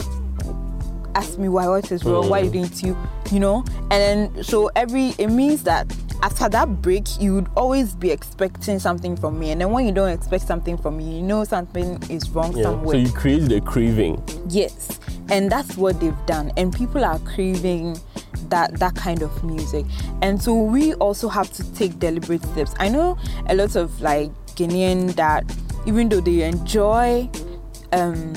ask 1.14 1.38
me 1.38 1.48
why 1.48 1.68
what 1.68 1.90
is 1.92 2.04
wrong 2.04 2.28
why 2.28 2.40
you 2.40 2.50
didn't 2.50 2.82
you 2.82 2.96
you 3.30 3.40
know? 3.40 3.64
And 3.90 3.90
then 4.34 4.44
so 4.44 4.70
every 4.76 5.14
it 5.18 5.28
means 5.28 5.62
that 5.64 5.90
after 6.22 6.48
that 6.48 6.80
break 6.82 7.04
you 7.20 7.34
would 7.34 7.48
always 7.56 7.94
be 7.94 8.10
expecting 8.10 8.78
something 8.78 9.16
from 9.16 9.38
me. 9.38 9.50
And 9.50 9.60
then 9.60 9.70
when 9.70 9.86
you 9.86 9.92
don't 9.92 10.10
expect 10.10 10.46
something 10.46 10.76
from 10.76 10.96
me 10.98 11.16
you 11.16 11.22
know 11.22 11.44
something 11.44 12.02
is 12.10 12.28
wrong 12.30 12.52
Yeah. 12.56 12.64
So 12.64 12.70
somewhere 12.72 12.96
you 12.96 13.10
create 13.12 13.48
the 13.48 13.60
craving. 13.60 14.22
yes. 14.48 14.98
And 15.30 15.50
that's 15.50 15.76
what 15.78 16.00
they've 16.00 16.26
done. 16.26 16.52
And 16.58 16.70
people 16.74 17.02
are 17.04 17.18
craving 17.20 17.98
that 18.50 18.78
that 18.78 18.94
kind 18.94 19.22
of 19.22 19.42
music. 19.42 19.86
And 20.20 20.40
so 20.42 20.54
we 20.54 20.92
also 20.94 21.28
have 21.28 21.50
to 21.54 21.72
take 21.74 21.98
deliberate 21.98 22.42
steps. 22.42 22.74
I 22.78 22.88
know 22.90 23.16
a 23.46 23.54
lot 23.54 23.74
of 23.74 24.00
like 24.02 24.30
guinean 24.54 25.14
that 25.16 25.44
even 25.86 26.08
though 26.08 26.20
they 26.20 26.42
enjoy 26.42 27.28
um 27.92 28.32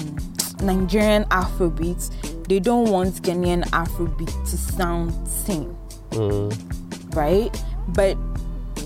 nigerian 0.62 1.24
afrobeats 1.26 2.10
they 2.48 2.60
don't 2.60 2.90
want 2.90 3.14
ghanaian 3.22 3.64
afrobeat 3.72 4.34
to 4.50 4.58
sound 4.58 5.28
same 5.28 5.78
mm-hmm. 6.12 7.10
right? 7.12 7.64
But 7.90 8.18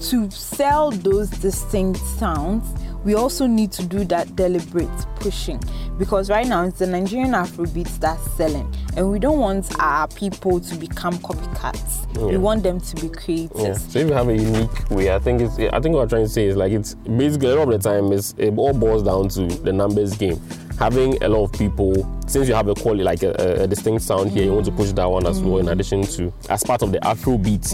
to 0.10 0.30
sell 0.32 0.92
those 0.92 1.30
distinct 1.30 2.00
sounds, 2.00 2.68
we 3.04 3.16
also 3.16 3.48
need 3.48 3.72
to 3.74 3.84
do 3.86 4.04
that 4.06 4.36
deliberate 4.36 4.90
pushing 5.16 5.60
because 5.98 6.30
right 6.30 6.48
now 6.48 6.66
it's 6.66 6.80
the 6.80 6.88
Nigerian 6.88 7.32
Afrobeats 7.32 8.00
that's 8.00 8.24
selling, 8.34 8.72
and 8.96 9.12
we 9.12 9.20
don't 9.20 9.40
want 9.40 9.68
our 9.80 10.08
people 10.08 10.60
to 10.60 10.76
become 10.76 11.14
copycats. 11.20 12.08
We 12.18 12.38
want 12.38 12.64
them 12.64 12.80
to 12.80 12.96
be 12.96 13.10
creators. 13.10 13.62
Yeah. 13.62 13.74
So 13.74 14.00
if 14.00 14.08
you 14.08 14.14
have 14.14 14.30
a 14.30 14.36
unique 14.38 14.90
way, 14.90 15.14
I 15.14 15.20
think 15.20 15.42
it's. 15.42 15.58
I 15.58 15.80
think 15.80 15.96
what 15.96 16.04
I'm 16.04 16.10
trying 16.10 16.26
to 16.26 16.30
say 16.30 16.46
is 16.46 16.56
like 16.56 16.72
it's 16.72 16.94
basically 16.94 17.50
a 17.50 17.56
lot 17.56 17.72
of 17.72 17.82
the 17.82 17.90
time 17.90 18.12
is 18.12 18.36
it 18.38 18.56
all 18.56 18.74
boils 18.74 19.04
down 19.04 19.30
to 19.30 19.46
the 19.48 19.74
numbers 19.74 20.16
game. 20.16 20.40
Having 20.78 21.24
a 21.24 21.30
lot 21.30 21.46
of 21.46 21.54
people, 21.54 21.94
since 22.32 22.48
you 22.48 22.54
have 22.54 22.68
a 22.68 22.74
quality 22.76 23.04
like 23.04 23.24
a, 23.24 23.64
a- 23.64 23.68
distinct 23.68 24.04
sound 24.04 24.32
here, 24.32 24.44
you 24.46 24.54
want 24.54 24.66
to 24.66 24.72
push 24.72 24.92
that 24.94 25.06
one 25.06 25.28
as 25.28 25.42
well. 25.42 25.58
In 25.58 25.66
mm. 25.66 25.72
addition 25.72 26.04
to 26.04 26.34
as 26.50 26.64
part 26.64 26.82
of 26.82 26.92
the 26.92 27.00
Afrobeat 27.00 27.68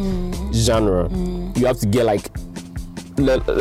genre, 0.53 1.07
mm. 1.09 1.53
Mm. 1.53 1.57
you 1.57 1.65
have 1.67 1.79
to 1.79 1.85
get 1.85 2.05
like 2.05 2.29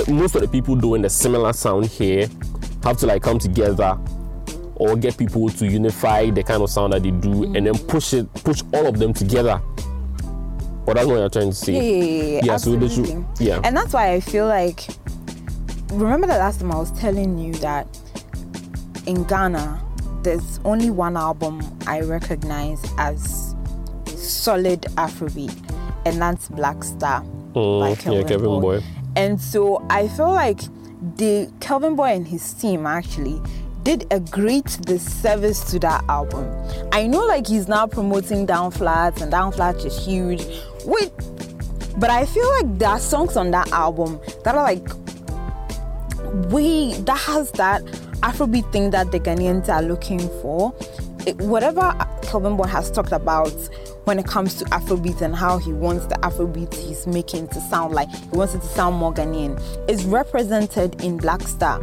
most 0.08 0.34
of 0.34 0.42
the 0.42 0.48
people 0.50 0.74
doing 0.76 1.02
the 1.02 1.10
similar 1.10 1.52
sound 1.52 1.86
here 1.86 2.28
have 2.82 2.96
to 2.98 3.06
like 3.06 3.22
come 3.22 3.38
together 3.38 3.98
or 4.76 4.96
get 4.96 5.16
people 5.16 5.48
to 5.48 5.66
unify 5.66 6.28
the 6.30 6.42
kind 6.42 6.62
of 6.62 6.70
sound 6.70 6.92
that 6.92 7.02
they 7.02 7.10
do 7.10 7.44
and 7.54 7.66
then 7.66 7.74
push 7.86 8.12
it 8.12 8.32
push 8.44 8.62
all 8.74 8.86
of 8.86 8.98
them 8.98 9.12
together 9.14 9.60
but 10.84 10.94
that's 10.94 11.06
what 11.06 11.16
you're 11.16 11.28
trying 11.30 11.48
to 11.50 11.56
say 11.56 11.72
Yeah, 11.72 11.80
yeah, 11.80 12.04
yeah, 12.04 12.22
yeah, 12.34 12.40
Yeah, 12.44 12.56
so 12.58 12.72
should- 12.72 12.82
absolutely. 12.84 13.24
yeah. 13.46 13.60
And 13.64 13.76
that's 13.76 13.92
why 13.92 14.12
I 14.12 14.20
feel 14.20 14.46
like 14.46 14.86
remember 15.90 16.26
the 16.26 16.34
last 16.38 16.60
time 16.60 16.70
I 16.70 16.76
was 16.76 16.90
telling 16.98 17.38
you 17.38 17.54
that 17.54 17.86
in 19.06 19.24
Ghana 19.24 19.82
there's 20.26 20.58
only 20.64 20.90
one 20.90 21.16
album 21.16 21.62
I 21.86 22.00
recognize 22.00 22.84
as 22.98 23.54
solid 24.16 24.82
Afrobeat 24.96 25.56
and 26.04 26.20
that's 26.20 26.48
Black 26.48 26.82
Star 26.82 27.24
Mm, 27.56 27.88
yeah, 28.12 28.22
Kelvyn 28.28 28.60
Boy. 28.60 28.82
And 29.16 29.40
so 29.40 29.82
I 29.88 30.08
feel 30.08 30.30
like 30.30 30.60
the 31.16 31.50
Kelvyn 31.60 31.96
Boy 31.96 32.08
and 32.08 32.28
his 32.28 32.52
team 32.52 32.86
actually 32.86 33.40
did 33.82 34.06
a 34.10 34.20
great 34.20 34.78
disservice 34.82 35.70
to 35.70 35.78
that 35.78 36.04
album. 36.10 36.46
I 36.92 37.06
know 37.06 37.24
like 37.24 37.46
he's 37.46 37.66
now 37.66 37.86
promoting 37.86 38.44
Down 38.44 38.72
Flats 38.72 39.22
and 39.22 39.30
Down 39.30 39.52
Flats 39.52 39.86
is 39.86 40.04
huge. 40.04 40.44
Wait, 40.84 41.12
but 41.96 42.10
I 42.10 42.26
feel 42.26 42.46
like 42.60 42.78
there 42.78 42.90
are 42.90 42.98
songs 42.98 43.38
on 43.38 43.52
that 43.52 43.70
album 43.70 44.20
that 44.44 44.54
are 44.54 44.64
like 44.64 44.86
we 46.50 46.92
that 47.04 47.18
has 47.18 47.50
that 47.52 47.82
Afrobeat 48.22 48.70
thing 48.72 48.90
that 48.90 49.12
the 49.12 49.20
Ghanaians 49.20 49.68
are 49.68 49.82
looking 49.82 50.20
for. 50.40 50.74
It, 51.26 51.36
whatever 51.38 51.92
Kelvyn 52.22 52.56
Boy 52.56 52.64
has 52.66 52.90
talked 52.90 53.12
about 53.12 53.52
when 54.06 54.20
it 54.20 54.26
comes 54.26 54.54
to 54.54 54.64
Afrobeat 54.66 55.20
and 55.20 55.34
how 55.34 55.58
he 55.58 55.72
wants 55.72 56.06
the 56.06 56.14
Afrobeat 56.16 56.72
he's 56.72 57.08
making 57.08 57.48
to 57.48 57.60
sound 57.62 57.92
like 57.92 58.08
he 58.08 58.28
wants 58.28 58.54
it 58.54 58.60
to 58.60 58.66
sound 58.68 58.94
more 58.96 59.12
Ghanaian 59.12 59.60
is 59.90 60.04
represented 60.04 61.02
in 61.02 61.16
Black 61.16 61.42
Star. 61.42 61.80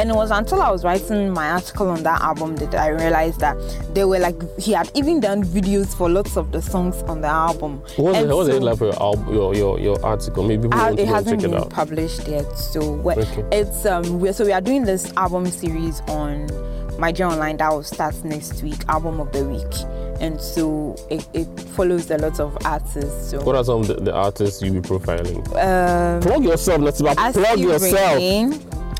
And 0.00 0.08
it 0.10 0.14
was 0.14 0.30
until 0.30 0.62
I 0.62 0.70
was 0.70 0.84
writing 0.84 1.30
my 1.34 1.50
article 1.50 1.90
on 1.90 2.02
that 2.02 2.22
album 2.22 2.56
that 2.56 2.74
I 2.74 2.88
realized 2.88 3.40
that 3.40 3.56
they 3.94 4.06
were 4.06 4.18
like 4.18 4.36
he 4.58 4.72
had 4.72 4.90
even 4.94 5.20
done 5.20 5.44
videos 5.44 5.94
for 5.94 6.08
lots 6.08 6.38
of 6.38 6.50
the 6.50 6.62
songs 6.62 6.96
on 7.02 7.20
the 7.20 7.28
album. 7.28 7.82
And 7.98 8.30
the, 8.30 8.34
what's 8.34 8.46
the 8.48 8.52
so- 8.52 8.52
headline 8.52 8.76
for 8.76 8.84
your, 8.86 9.02
album, 9.02 9.34
your 9.34 9.54
your 9.54 9.78
your 9.78 10.04
article? 10.06 10.44
Maybe 10.44 10.62
people 10.62 10.78
uh, 10.80 10.84
want 10.86 10.96
to 10.96 11.02
it 11.02 11.08
hasn't 11.08 11.42
check 11.42 11.50
it 11.50 11.60
been 11.60 11.68
published 11.68 12.26
yet. 12.26 12.50
So 12.56 12.80
Okay. 13.06 13.44
it's 13.52 13.84
um 13.84 14.18
we're, 14.18 14.32
so 14.32 14.46
we 14.46 14.52
are 14.52 14.62
doing 14.62 14.84
this 14.84 15.12
album 15.18 15.44
series 15.46 16.00
on 16.08 16.46
my 16.98 17.12
Joy 17.12 17.26
Online 17.26 17.56
that 17.58 17.70
will 17.72 17.82
start 17.82 18.14
next 18.24 18.62
week, 18.62 18.78
album 18.88 19.20
of 19.20 19.32
the 19.32 19.44
week. 19.44 20.20
And 20.20 20.40
so 20.40 20.96
it, 21.10 21.26
it 21.34 21.60
follows 21.60 22.10
a 22.10 22.16
lot 22.18 22.40
of 22.40 22.56
artists. 22.64 23.30
So 23.30 23.42
What 23.42 23.54
are 23.56 23.64
some 23.64 23.82
of 23.82 23.86
the, 23.88 23.94
the 23.96 24.14
artists 24.14 24.62
you 24.62 24.72
be 24.72 24.80
profiling? 24.80 25.38
um 25.62 26.20
plug 26.22 26.42
yourself, 26.44 26.80
let's 26.80 27.00
about 27.00 27.16
plug 27.16 27.58
yourself. 27.58 28.16
Rain, 28.16 28.52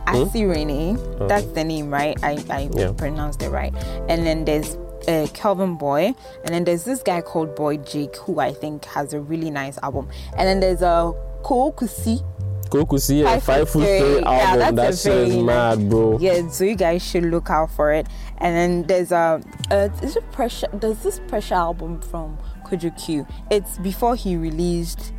Asirene. 0.06 1.28
That's 1.28 1.46
the 1.46 1.64
name, 1.64 1.90
right? 1.90 2.16
I, 2.22 2.42
I 2.50 2.68
Yeah. 2.74 2.92
pronounced 2.92 3.42
it 3.42 3.50
right. 3.50 3.74
And 4.08 4.26
then 4.26 4.44
there's 4.44 4.76
uh, 5.08 5.26
Kelvyn 5.34 5.76
Boy, 5.76 6.14
and 6.44 6.48
then 6.54 6.64
there's 6.64 6.84
this 6.84 7.02
guy 7.02 7.20
called 7.20 7.54
Boy 7.54 7.76
Jake, 7.78 8.16
who 8.16 8.40
I 8.40 8.52
think 8.52 8.84
has 8.86 9.12
a 9.14 9.20
really 9.20 9.50
nice 9.50 9.78
album. 9.82 10.08
And 10.36 10.48
then 10.48 10.60
there's 10.60 10.82
a 10.82 11.12
Kokusi. 11.42 12.24
Kokusi, 12.70 13.20
yeah, 13.20 13.34
Five 13.34 13.42
five 13.42 13.70
Foot 13.70 13.84
Three. 13.86 13.98
three 13.98 14.20
Yeah, 14.20 14.30
album. 14.30 14.58
that 14.60 14.76
that's 14.76 15.04
a 15.06 15.08
shit 15.10 15.28
is 15.28 15.36
mad, 15.36 15.88
bro. 15.88 16.18
Yeah, 16.18 16.48
so 16.48 16.64
you 16.64 16.74
guys 16.76 17.02
should 17.02 17.24
look 17.24 17.50
out 17.50 17.70
for 17.70 17.92
it. 17.92 18.06
And 18.38 18.54
then 18.56 18.82
there's 18.86 19.12
a, 19.12 19.40
uh, 19.70 19.88
is 20.02 20.16
it 20.16 20.30
pressure? 20.32 20.68
There's 20.72 20.98
this 21.02 21.20
pressure 21.28 21.54
album 21.54 22.00
from 22.00 22.38
Kojo 22.66 22.90
Cue. 23.04 23.26
It's 23.50 23.78
before 23.78 24.14
he 24.16 24.36
released, 24.36 25.12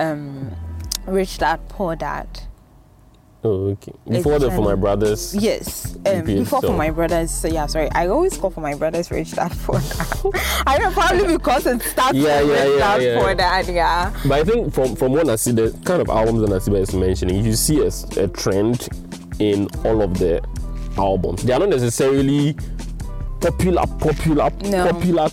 um, 0.00 0.50
Rich 1.06 1.38
Dad 1.38 1.60
Poor 1.68 1.94
Dad. 1.96 2.26
Oh, 3.44 3.68
okay. 3.68 3.92
Before 4.08 4.38
the 4.38 4.50
for 4.50 4.62
my 4.62 4.74
brothers. 4.74 5.34
Yes, 5.34 5.94
um, 6.06 6.24
before 6.24 6.62
for 6.62 6.72
my 6.76 6.90
brothers. 6.90 7.30
So 7.30 7.46
yeah, 7.48 7.66
sorry. 7.66 7.88
I 7.92 8.08
always 8.08 8.36
call 8.36 8.50
for 8.50 8.60
my 8.60 8.74
brothers 8.74 9.10
Rich 9.10 9.32
Dad 9.32 9.52
Poor 9.62 9.78
Dad. 9.78 10.06
I 10.66 10.78
know 10.78 10.90
probably 10.90 11.36
because 11.36 11.66
it 11.66 11.80
starts 11.82 12.16
Yeah, 12.18 12.42
with 12.42 12.50
yeah, 12.50 12.64
Rich 12.64 12.78
yeah, 12.78 12.96
yeah. 13.14 13.20
Poor 13.20 13.34
Dad. 13.34 13.66
Yeah. 13.68 14.12
But 14.26 14.32
I 14.40 14.44
think 14.44 14.72
from 14.74 14.96
from 14.96 15.12
what 15.12 15.28
I 15.28 15.36
see, 15.36 15.52
the 15.52 15.70
kind 15.84 16.02
of 16.02 16.08
albums 16.08 16.40
that 16.40 16.50
Nasiba 16.50 16.80
is 16.80 16.92
mentioning, 16.94 17.44
you 17.44 17.52
see 17.54 17.80
a, 17.80 17.90
a 18.20 18.26
trend 18.28 18.88
in 19.38 19.68
all 19.84 20.02
of 20.02 20.18
the 20.18 20.42
albums. 20.98 21.42
They 21.44 21.52
are 21.52 21.60
not 21.60 21.68
necessarily 21.68 22.56
popular, 23.40 23.84
popular, 24.00 24.50
No. 24.64 24.90
popular. 24.92 25.28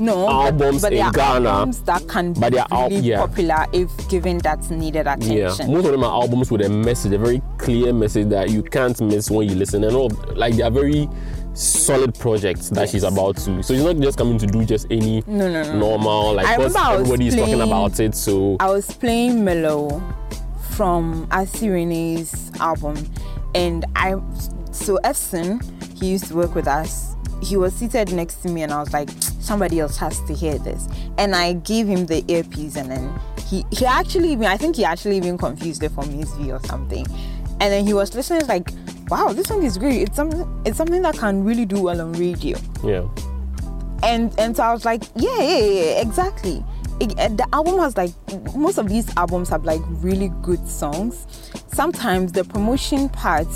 No, 0.00 0.26
but- 0.26 0.32
Albums 0.32 0.82
but, 0.82 0.92
in 0.92 0.98
there 0.98 1.06
are 1.06 1.12
Ghana, 1.12 1.48
albums 1.50 1.80
that 1.82 2.08
can 2.08 2.32
be 2.32 2.40
but 2.40 2.52
they 2.52 2.58
are 2.58 2.66
al- 2.70 2.92
yeah. 2.92 3.18
popular 3.20 3.66
if 3.72 4.08
given 4.08 4.38
that 4.38 4.68
needed 4.70 5.06
attention. 5.06 5.36
Yeah, 5.36 5.74
most 5.74 5.84
of 5.84 5.92
them 5.92 6.02
are 6.04 6.10
albums 6.22 6.50
with 6.50 6.62
a 6.62 6.68
message, 6.70 7.12
a 7.12 7.18
very 7.18 7.42
clear 7.58 7.92
message 7.92 8.28
that 8.30 8.50
you 8.50 8.62
can't 8.62 8.98
miss 9.00 9.30
when 9.30 9.48
you 9.48 9.54
listen. 9.54 9.84
And 9.84 9.94
all 9.94 10.08
like 10.34 10.54
they 10.56 10.62
are 10.62 10.70
very 10.70 11.08
solid 11.52 12.14
projects 12.18 12.70
that 12.70 12.88
she's 12.88 13.02
about 13.02 13.36
to. 13.36 13.62
So 13.62 13.74
she's 13.74 13.84
not 13.84 13.96
just 13.96 14.16
coming 14.16 14.38
to 14.38 14.46
do 14.46 14.64
just 14.64 14.86
any 14.90 15.22
No, 15.26 15.50
no, 15.50 15.62
no. 15.64 15.78
normal 15.78 16.34
like 16.34 16.46
because 16.56 16.72
remember 16.74 16.78
I 16.78 16.92
was 16.92 17.00
everybody 17.02 17.26
is 17.28 17.36
talking 17.36 17.60
about 17.60 18.00
it. 18.00 18.14
So 18.14 18.56
I 18.60 18.70
was 18.70 18.90
playing 18.90 19.44
Mellow 19.44 20.00
from 20.76 21.26
Asirene's 21.30 22.50
album, 22.60 22.96
and 23.54 23.84
I 23.96 24.12
so 24.72 24.98
Efson, 25.04 25.60
he 25.98 26.06
used 26.10 26.26
to 26.28 26.34
work 26.36 26.54
with 26.54 26.66
us. 26.68 27.14
He 27.42 27.56
was 27.56 27.74
seated 27.74 28.12
next 28.12 28.36
to 28.42 28.48
me, 28.48 28.62
and 28.62 28.72
I 28.72 28.80
was 28.80 28.92
like, 28.92 29.08
somebody 29.40 29.80
else 29.80 29.96
has 29.96 30.20
to 30.22 30.34
hear 30.34 30.58
this. 30.58 30.88
And 31.18 31.34
I 31.34 31.54
gave 31.54 31.86
him 31.86 32.06
the 32.06 32.24
earpiece, 32.28 32.76
and 32.76 32.90
then 32.90 33.20
he 33.48 33.64
he 33.70 33.86
actually 33.86 34.32
even 34.32 34.46
I 34.46 34.56
think 34.56 34.76
he 34.76 34.84
actually 34.84 35.16
even 35.16 35.36
confused 35.38 35.82
it 35.82 35.90
for 35.90 36.04
V 36.04 36.52
or 36.52 36.60
something. 36.66 37.06
And 37.60 37.72
then 37.72 37.86
he 37.86 37.92
was 37.92 38.14
listening, 38.14 38.46
like, 38.46 38.70
wow, 39.10 39.32
this 39.32 39.48
song 39.48 39.62
is 39.64 39.76
great. 39.76 40.02
It's 40.02 40.16
something 40.16 40.62
it's 40.64 40.78
something 40.78 41.02
that 41.02 41.18
can 41.18 41.44
really 41.44 41.66
do 41.66 41.82
well 41.82 42.00
on 42.00 42.12
radio 42.14 42.56
yeah, 42.84 43.06
and 44.02 44.32
and 44.38 44.56
so 44.56 44.62
I 44.62 44.72
was 44.72 44.84
like, 44.84 45.02
yeah, 45.16 45.36
yeah, 45.40 45.58
yeah, 45.58 46.00
exactly. 46.00 46.64
It, 47.00 47.16
the 47.16 47.46
album 47.52 47.78
has 47.78 47.96
like 47.96 48.12
most 48.54 48.78
of 48.78 48.88
these 48.88 49.14
albums 49.16 49.48
have 49.48 49.64
like 49.64 49.80
really 49.86 50.30
good 50.42 50.66
songs. 50.68 51.26
Sometimes 51.68 52.32
the 52.32 52.44
promotion 52.44 53.08
part, 53.08 53.48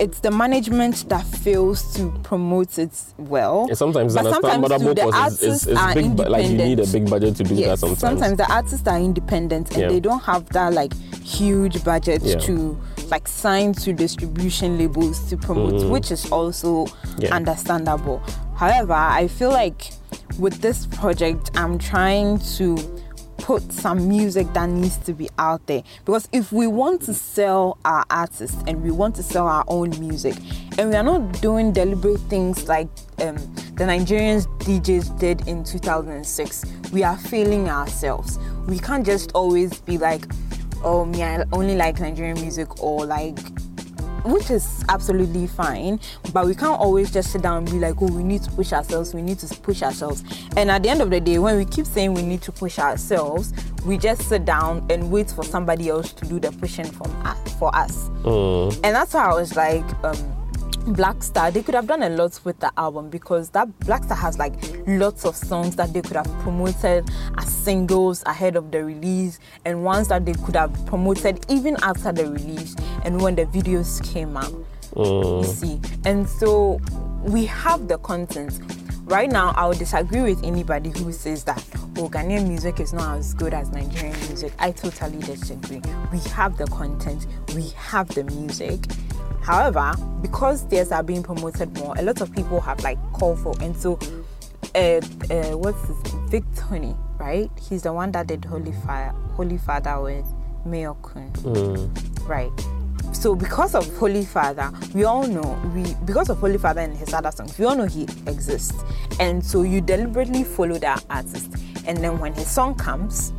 it's 0.00 0.20
the 0.20 0.30
management 0.30 1.08
that 1.08 1.24
fails 1.26 1.94
to 1.96 2.10
promote 2.22 2.78
it 2.78 2.90
well. 3.18 3.68
sometimes 3.74 4.14
But 4.14 4.22
too, 4.24 4.28
the 4.30 4.94
because 4.94 5.42
it's, 5.42 5.66
it's, 5.66 5.66
artists 5.66 5.68
are 5.68 5.94
big, 5.94 6.16
but 6.16 6.30
like 6.30 6.46
you 6.46 6.56
need 6.56 6.80
a 6.80 6.86
big 6.86 7.08
budget 7.08 7.36
to 7.36 7.44
do 7.44 7.54
Yes, 7.54 7.80
that 7.80 7.96
sometimes. 7.96 8.36
the 8.36 8.50
artists 8.52 8.86
are 8.86 8.98
independent 8.98 9.70
and 9.72 9.82
Yeah. 9.82 9.88
they 9.88 10.00
don't 10.00 10.22
have 10.22 10.48
that 10.50 10.72
like 10.72 10.92
huge 11.22 11.82
budget 11.84 12.22
Yeah. 12.22 12.36
to 12.40 12.78
like 13.10 13.28
sign 13.28 13.74
to 13.74 13.92
distribution 13.92 14.78
labels 14.78 15.28
to 15.30 15.36
promote, 15.36 15.74
mm. 15.74 15.90
which 15.90 16.10
is 16.10 16.30
also 16.32 16.86
understandable. 17.30 18.20
However, 18.56 18.94
I 18.94 19.28
feel 19.28 19.50
like 19.50 19.90
with 20.38 20.60
this 20.60 20.86
project, 20.86 21.50
I'm 21.54 21.78
trying 21.78 22.38
to 22.56 22.76
put 23.42 23.72
some 23.72 24.08
music 24.08 24.50
that 24.54 24.68
needs 24.68 24.96
to 24.98 25.12
be 25.12 25.28
out 25.38 25.66
there. 25.66 25.82
Because 26.04 26.28
if 26.32 26.52
we 26.52 26.66
want 26.68 27.02
to 27.02 27.12
sell 27.12 27.76
our 27.84 28.06
artists 28.08 28.56
and 28.66 28.82
we 28.82 28.90
want 28.92 29.16
to 29.16 29.22
sell 29.22 29.46
our 29.46 29.64
own 29.66 29.90
music 30.00 30.36
and 30.78 30.88
we 30.88 30.94
are 30.94 31.02
not 31.02 31.40
doing 31.42 31.72
deliberate 31.72 32.20
things 32.30 32.68
like 32.68 32.88
um, 33.20 33.36
the 33.74 33.84
Nigerians 33.84 34.46
DJs 34.60 35.18
did 35.18 35.46
in 35.48 35.64
2006 35.64 36.64
we 36.92 37.02
are 37.02 37.16
failing 37.18 37.68
ourselves. 37.68 38.38
We 38.66 38.78
can't 38.78 39.04
just 39.04 39.32
always 39.32 39.80
be 39.80 39.98
like 39.98 40.22
oh 40.84 41.04
me 41.04 41.22
I 41.22 41.44
only 41.52 41.74
like 41.76 42.00
Nigerian 42.00 42.40
music 42.40 42.82
or 42.82 43.04
like 43.04 43.38
which 44.24 44.50
is 44.50 44.84
absolutely 44.88 45.46
fine 45.46 45.98
but 46.32 46.46
we 46.46 46.54
can't 46.54 46.78
always 46.78 47.10
just 47.10 47.32
sit 47.32 47.42
down 47.42 47.58
and 47.58 47.70
be 47.70 47.78
like 47.78 48.00
oh 48.00 48.06
we 48.06 48.22
need 48.22 48.42
to 48.42 48.50
push 48.52 48.72
ourselves 48.72 49.14
we 49.14 49.22
need 49.22 49.38
to 49.38 49.46
push 49.60 49.82
ourselves. 49.82 50.22
And 50.56 50.70
at 50.70 50.82
the 50.82 50.88
end 50.88 51.02
of 51.02 51.10
the 51.10 51.20
day 51.20 51.38
when 51.38 51.56
we 51.56 51.64
keep 51.64 51.86
saying 51.86 52.14
we 52.14 52.22
need 52.22 52.42
to 52.42 52.52
push 52.52 52.78
ourselves 52.78 53.52
we 53.84 53.98
just 53.98 54.28
sit 54.28 54.44
down 54.44 54.86
and 54.90 55.10
wait 55.10 55.30
for 55.30 55.44
somebody 55.44 55.88
else 55.88 56.12
to 56.12 56.26
do 56.26 56.38
the 56.38 56.52
pushing 56.52 56.84
from 56.84 57.10
us, 57.26 57.54
for 57.54 57.74
us. 57.74 58.08
And 58.84 58.94
that's 58.94 59.14
why 59.14 59.24
i 59.24 59.34
was 59.34 59.56
like 59.56 59.84
um 60.04 60.41
Black 60.86 61.22
Star, 61.22 61.50
they 61.50 61.62
could 61.62 61.74
have 61.74 61.86
done 61.86 62.02
a 62.02 62.08
lot 62.08 62.40
with 62.44 62.58
the 62.60 62.70
album 62.76 63.08
because 63.08 63.50
that 63.50 63.78
Black 63.80 64.04
Star 64.04 64.16
has 64.16 64.38
like 64.38 64.54
lots 64.86 65.24
of 65.24 65.36
songs 65.36 65.76
that 65.76 65.92
they 65.92 66.02
could 66.02 66.16
have 66.16 66.30
promoted 66.40 67.08
as 67.38 67.52
singles 67.52 68.22
ahead 68.26 68.56
of 68.56 68.70
the 68.70 68.84
release 68.84 69.38
and 69.64 69.84
ones 69.84 70.08
that 70.08 70.24
they 70.24 70.34
could 70.34 70.56
have 70.56 70.74
promoted 70.86 71.44
even 71.48 71.76
after 71.82 72.12
the 72.12 72.26
release 72.26 72.74
and 73.04 73.20
when 73.20 73.34
the 73.36 73.46
videos 73.46 74.02
came 74.12 74.36
out. 74.36 74.52
You 74.96 75.02
mm. 75.02 75.44
see, 75.46 75.80
and 76.04 76.28
so 76.28 76.80
we 77.22 77.46
have 77.46 77.88
the 77.88 77.98
content. 77.98 78.60
Right 79.04 79.30
now, 79.30 79.52
I 79.56 79.66
would 79.66 79.78
disagree 79.78 80.20
with 80.20 80.44
anybody 80.44 80.90
who 80.90 81.12
says 81.12 81.44
that 81.44 81.58
oh, 81.96 82.08
Ghanaian 82.08 82.46
music 82.46 82.80
is 82.80 82.92
not 82.92 83.18
as 83.18 83.34
good 83.34 83.52
as 83.52 83.70
Nigerian 83.70 84.18
music. 84.28 84.52
I 84.58 84.70
totally 84.70 85.18
disagree. 85.18 85.82
We 86.12 86.18
have 86.30 86.56
the 86.56 86.66
content, 86.66 87.26
we 87.54 87.70
have 87.70 88.08
the 88.08 88.24
music. 88.24 88.86
However, 89.42 89.92
because 90.20 90.66
theirs 90.68 90.92
are 90.92 91.02
being 91.02 91.22
promoted 91.22 91.76
more, 91.78 91.94
a 91.98 92.02
lot 92.02 92.20
of 92.20 92.32
people 92.32 92.60
have 92.60 92.80
like 92.82 92.98
called 93.12 93.40
for, 93.40 93.54
and 93.60 93.76
so 93.76 93.98
uh, 94.74 95.00
uh, 95.30 95.56
what's 95.56 95.82
this? 95.88 96.12
Vic 96.28 96.44
Tony, 96.56 96.96
right? 97.18 97.50
He's 97.68 97.82
the 97.82 97.92
one 97.92 98.12
that 98.12 98.28
did 98.28 98.44
Holy 98.44 98.72
Fire, 98.86 99.12
Holy 99.34 99.58
Father 99.58 100.00
with 100.00 100.24
Mayorkun, 100.66 102.26
right? 102.26 102.50
So 103.12 103.34
because 103.34 103.74
of 103.74 103.86
Holy 103.98 104.24
Father, 104.24 104.70
we 104.94 105.04
all 105.04 105.26
know 105.26 105.60
we 105.74 105.94
because 106.04 106.30
of 106.30 106.38
Holy 106.38 106.56
Father 106.56 106.80
and 106.80 106.96
his 106.96 107.12
other 107.12 107.30
songs, 107.30 107.58
we 107.58 107.64
all 107.64 107.74
know 107.74 107.86
he 107.86 108.04
exists, 108.26 108.80
and 109.20 109.44
so 109.44 109.62
you 109.62 109.80
deliberately 109.80 110.44
follow 110.44 110.78
that 110.78 111.04
artist, 111.10 111.52
and 111.86 111.98
then 111.98 112.18
when 112.18 112.32
his 112.32 112.48
song 112.48 112.74
comes, 112.76 113.32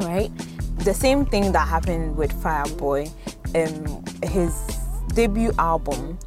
right? 0.00 0.30
The 0.78 0.94
same 0.94 1.26
thing 1.26 1.52
that 1.52 1.68
happened 1.68 2.16
with 2.16 2.32
Fireboy, 2.42 3.10
um, 3.54 4.04
his 4.28 4.79
debut 5.14 5.52
album. 5.58 6.18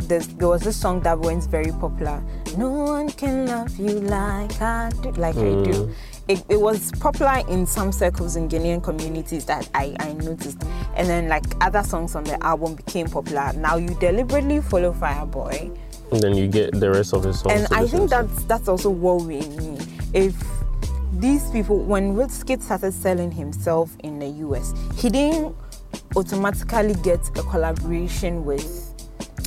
There 0.00 0.20
was 0.40 0.62
this 0.62 0.76
song 0.76 1.00
that 1.00 1.18
went 1.18 1.44
very 1.44 1.72
popular. 1.72 2.22
No 2.56 2.70
one 2.70 3.10
can 3.10 3.46
love 3.46 3.76
you 3.76 4.00
like 4.00 4.60
I 4.60 4.90
do, 5.02 5.10
like 5.12 5.36
I 5.36 5.40
do. 5.40 5.72
Mm. 5.72 5.94
It, 6.28 6.44
it 6.48 6.60
was 6.60 6.92
popular 6.92 7.42
in 7.48 7.66
some 7.66 7.90
circles 7.92 8.36
in 8.36 8.48
Ghanaian 8.48 8.82
communities 8.82 9.44
that 9.46 9.68
I, 9.74 9.96
I 9.98 10.12
noticed, 10.14 10.62
and 10.94 11.08
then 11.08 11.28
like 11.28 11.44
other 11.60 11.82
songs 11.82 12.14
on 12.14 12.24
the 12.24 12.42
album 12.44 12.74
became 12.74 13.08
popular. 13.08 13.52
Now 13.54 13.76
you 13.76 13.88
deliberately 14.00 14.60
follow 14.60 14.92
Fireboy, 14.92 15.76
and 16.12 16.22
then 16.22 16.36
you 16.36 16.48
get 16.48 16.78
the 16.78 16.90
rest 16.90 17.12
of 17.12 17.22
the 17.22 17.34
songs. 17.34 17.54
and 17.54 17.66
I 17.72 17.86
think 17.86 18.10
that's 18.10 18.44
that's 18.44 18.68
also 18.68 18.90
worrying 18.90 19.56
me. 19.56 19.78
If 20.14 20.34
these 21.14 21.50
people, 21.50 21.78
when 21.78 22.14
Wizkid 22.14 22.62
started 22.62 22.92
selling 22.92 23.30
himself 23.30 23.96
in 24.00 24.18
the 24.18 24.28
US, 24.46 24.72
he 24.96 25.10
didn't 25.10 25.56
automatically 26.16 26.94
get 27.02 27.20
a 27.38 27.42
collaboration 27.42 28.44
with 28.44 28.84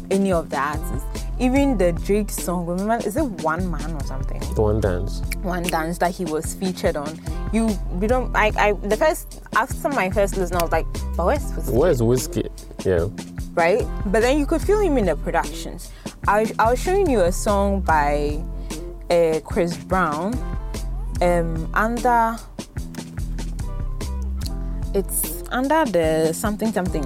any 0.10 0.32
of 0.32 0.50
the 0.50 0.58
artists. 0.58 1.06
Even 1.40 1.78
the 1.78 1.92
Drake 1.94 2.30
song, 2.30 2.66
remember, 2.68 3.06
is 3.08 3.18
it 3.18 3.24
One 3.24 3.70
Man 3.72 3.94
or 3.96 4.04
something? 4.04 4.40
one 4.56 4.80
dance. 4.80 5.22
One 5.42 5.64
dance 5.64 5.98
that 6.00 6.12
he 6.12 6.26
was 6.26 6.54
featured 6.54 6.96
on. 6.96 7.20
You, 7.52 7.68
we 7.94 8.06
don't. 8.08 8.36
I, 8.36 8.52
I, 8.58 8.74
the 8.74 8.96
first 8.98 9.42
after 9.56 9.90
my 9.90 10.10
first 10.12 10.38
listen, 10.38 10.58
I 10.58 10.62
was 10.62 10.72
like, 10.72 10.86
but 11.16 11.26
where's 11.26 11.52
Wizkid? 11.54 11.74
Where's 11.74 12.02
Wizkid? 12.02 12.86
Yeah. 12.86 13.08
right? 13.56 13.86
But 14.06 14.22
then 14.22 14.38
you 14.38 14.46
could 14.46 14.62
feel 14.62 14.80
him 14.80 14.98
in 14.98 15.06
the 15.06 15.16
productions. 15.16 15.92
I, 16.28 16.52
I 16.60 16.70
was 16.72 16.82
showing 16.82 17.10
you 17.10 17.22
a 17.22 17.32
song 17.32 17.82
by 17.82 18.44
uh, 19.10 19.40
Chris 19.44 19.76
Brown 19.78 20.36
um, 21.22 21.70
under 21.74 22.38
it's 24.94 25.41
under 25.52 25.86
the 25.86 26.34
something 26.34 26.72
something. 26.72 27.04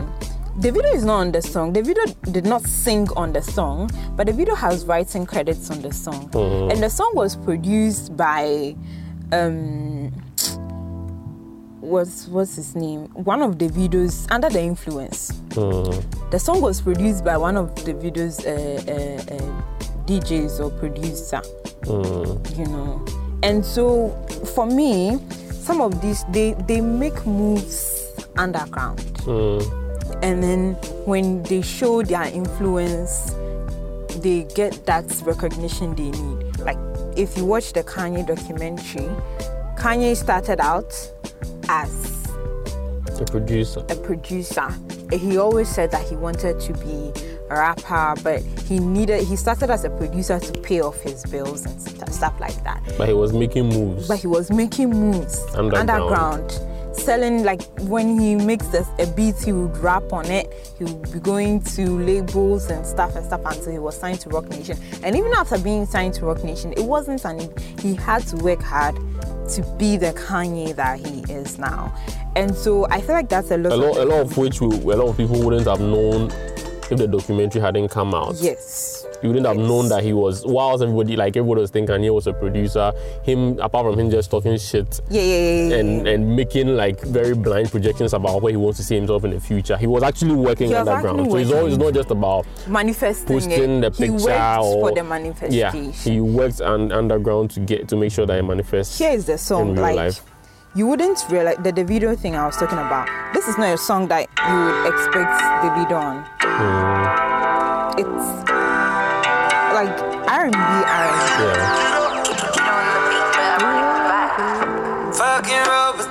Davido 0.59 0.93
is 0.93 1.03
not 1.03 1.19
on 1.19 1.31
the 1.33 1.41
song. 1.41 1.73
Davido 1.73 2.31
did 2.31 2.45
not 2.45 2.63
sing 2.63 3.09
on 3.17 3.33
the 3.33 3.41
song, 3.41 3.89
but 4.15 4.27
Davido 4.27 4.55
has 4.55 4.85
writing 4.85 5.25
credits 5.25 5.69
on 5.69 5.81
the 5.81 5.91
song. 5.91 6.29
And 6.71 6.81
the 6.81 6.89
song 6.89 7.11
was 7.13 7.35
produced 7.35 8.15
by 8.15 8.75
um 9.33 10.13
what's 11.81 12.27
what's 12.27 12.55
his 12.55 12.75
name? 12.75 13.07
One 13.13 13.41
of 13.41 13.57
Davido's 13.57 14.27
under 14.31 14.49
the 14.49 14.61
influence. 14.61 15.31
Mm. 15.49 16.31
The 16.31 16.39
song 16.39 16.61
was 16.61 16.81
produced 16.81 17.23
by 17.23 17.37
one 17.37 17.57
of 17.57 17.73
Davido's 17.75 18.45
uh, 18.45 18.81
uh, 18.87 19.35
uh, 19.35 19.61
DJs 20.05 20.59
or 20.59 20.71
producer. 20.79 21.41
Mm. 21.81 22.57
You 22.57 22.65
know, 22.65 23.05
and 23.43 23.63
so 23.63 24.09
for 24.55 24.65
me, 24.65 25.19
some 25.51 25.81
of 25.81 26.01
these 26.01 26.23
they 26.29 26.53
they 26.67 26.81
make 26.81 27.25
moves 27.25 27.94
underground, 28.37 28.99
Mm. 29.25 30.23
and 30.23 30.43
then 30.43 30.73
when 31.05 31.43
they 31.43 31.61
show 31.61 32.01
their 32.03 32.25
influence, 32.27 33.33
they 34.21 34.43
get 34.55 34.85
that 34.85 35.05
recognition 35.25 35.95
they 35.95 36.11
need. 36.11 36.59
Like 36.59 36.77
if 37.15 37.37
you 37.37 37.45
watch 37.45 37.73
the 37.73 37.83
Kanye 37.83 38.25
documentary, 38.25 39.09
Kanye 39.77 40.15
started 40.15 40.59
out 40.59 40.93
as 41.69 41.91
The 43.17 43.25
producer. 43.29 43.83
a 43.89 43.95
producer. 43.95 44.67
He 45.11 45.37
always 45.37 45.69
said 45.69 45.91
that 45.91 46.01
he 46.07 46.15
wanted 46.15 46.59
to 46.61 46.73
be 46.73 47.11
a 47.49 47.55
rapper, 47.55 48.15
but 48.23 48.41
he 48.67 48.79
needed 48.79 49.23
he 49.23 49.35
started 49.35 49.69
as 49.69 49.83
a 49.85 49.89
producer 49.91 50.39
to 50.39 50.51
pay 50.61 50.81
off 50.81 50.99
his 51.01 51.23
bills 51.25 51.65
and 51.65 51.79
st- 51.79 52.11
stuff 52.11 52.33
like 52.39 52.61
that. 52.63 52.81
But 52.97 53.07
he 53.07 53.13
was 53.13 53.31
making 53.33 53.69
moves. 53.69 54.07
But 54.07 54.17
he 54.19 54.27
was 54.27 54.49
making 54.51 54.89
moves 54.89 55.39
Underground. 55.55 55.89
underground, 55.91 56.59
selling 56.97 57.43
like 57.43 57.61
when 57.81 58.19
he 58.19 58.35
makes 58.35 58.73
a, 58.73 58.85
a 58.99 59.07
beat, 59.07 59.35
he 59.37 59.51
would 59.51 59.77
rap 59.77 60.11
on 60.13 60.25
it. 60.25 60.51
He 60.77 60.83
would 60.85 61.11
be 61.11 61.19
going 61.19 61.61
to 61.61 61.99
labels 61.99 62.69
and 62.69 62.85
stuff 62.85 63.15
and 63.15 63.25
stuff 63.25 63.41
until 63.45 63.71
he 63.71 63.79
was 63.79 63.97
signed 63.97 64.19
to 64.21 64.29
Roc 64.29 64.47
Nation. 64.49 64.77
And 65.03 65.15
even 65.15 65.31
after 65.33 65.57
being 65.57 65.85
signed 65.85 66.13
to 66.15 66.25
Roc 66.25 66.43
Nation, 66.43 66.73
it 66.73 66.83
wasn't 66.83 67.23
an 67.25 67.39
he 67.79 67.95
had 67.95 68.23
to 68.27 68.37
work 68.37 68.61
hard 68.61 68.95
to 69.49 69.75
be 69.77 69.97
the 69.97 70.13
Kanye 70.13 70.75
that 70.75 70.99
he 70.99 71.21
is 71.31 71.57
now. 71.59 71.93
And 72.35 72.53
so 72.55 72.87
I 72.89 73.01
feel 73.01 73.15
like 73.15 73.29
that's 73.29 73.51
a 73.51 73.57
lot. 73.57 73.71
a 73.71 73.75
of 73.75 73.81
lot, 73.81 73.97
a 73.97 74.05
lot 74.05 74.19
of 74.21 74.37
which 74.37 74.59
we, 74.59 74.67
a 74.67 74.95
lot 74.95 75.09
of 75.09 75.17
people 75.17 75.41
wouldn't 75.41 75.67
have 75.67 75.79
known 75.79 76.31
if 76.91 76.97
the 76.97 77.07
documentary 77.07 77.61
hadn't 77.61 77.89
come 77.89 78.13
out. 78.13 78.35
Yes. 78.35 79.04
You 79.25 79.29
wouldn't 79.29 79.47
have 79.47 79.57
known 79.57 79.89
that 79.89 80.03
he 80.03 80.13
was. 80.13 80.45
Whilst 80.45 80.83
everybody, 80.83 81.15
like 81.15 81.35
everybody 81.35 81.61
was 81.61 81.71
thinking 81.71 82.03
he 82.03 82.11
was 82.11 82.27
a 82.27 82.33
producer, 82.33 82.91
him 83.23 83.59
apart 83.59 83.85
from 83.87 83.99
him 83.99 84.11
just 84.11 84.29
talking 84.29 84.55
shit 84.57 85.01
Yeah, 85.09 85.21
yeah, 85.21 85.67
yeah. 85.69 85.75
and 85.77 86.07
and 86.07 86.35
making 86.35 86.75
like 86.75 87.01
very 87.01 87.33
blind 87.33 87.71
projections 87.71 88.13
about 88.13 88.41
where 88.43 88.51
he 88.51 88.57
wants 88.57 88.77
to 88.77 88.83
see 88.83 88.95
himself 88.95 89.23
in 89.23 89.31
the 89.31 89.39
future. 89.39 89.77
He 89.77 89.87
was 89.87 90.03
actually 90.03 90.35
working 90.35 90.67
He 90.67 90.75
was 90.75 90.87
underground, 90.87 91.21
actually 91.21 91.43
so 91.45 91.49
it's 91.49 91.59
always 91.59 91.77
not 91.79 91.93
just 91.95 92.11
about 92.11 92.45
manifesting 92.67 93.27
posting 93.35 93.83
it. 93.83 93.91
the 93.91 93.97
he 93.97 94.11
picture 94.11 94.25
worked 94.27 94.63
or 94.63 94.89
for 94.89 94.95
the 94.95 95.03
manifestation. 95.03 95.85
yeah. 95.85 95.91
He 95.91 96.19
worked 96.21 96.61
un- 96.61 96.91
underground 96.91 97.49
to 97.51 97.59
get 97.61 97.87
to 97.87 97.95
make 97.95 98.11
sure 98.11 98.27
that 98.27 98.35
he 98.35 98.47
manifests. 98.47 98.99
Here 98.99 99.09
is 99.11 99.25
the 99.25 99.37
song. 99.39 99.75
like 99.75 99.95
life. 99.95 100.21
you 100.75 100.85
wouldn't 100.85 101.17
realize 101.31 101.57
the, 101.63 101.71
the 101.71 101.83
video 101.83 102.15
thing 102.15 102.35
I 102.35 102.45
was 102.45 102.57
talking 102.57 102.77
about. 102.77 103.07
This 103.33 103.47
is 103.47 103.57
not 103.57 103.73
a 103.73 103.77
song 103.77 104.07
that 104.09 104.27
you 104.47 104.55
would 104.55 104.85
expect 104.93 105.33
the 105.63 105.69
video 105.81 105.97
on. 105.97 106.25
Hmm. 106.39 107.15
It's 107.97 108.44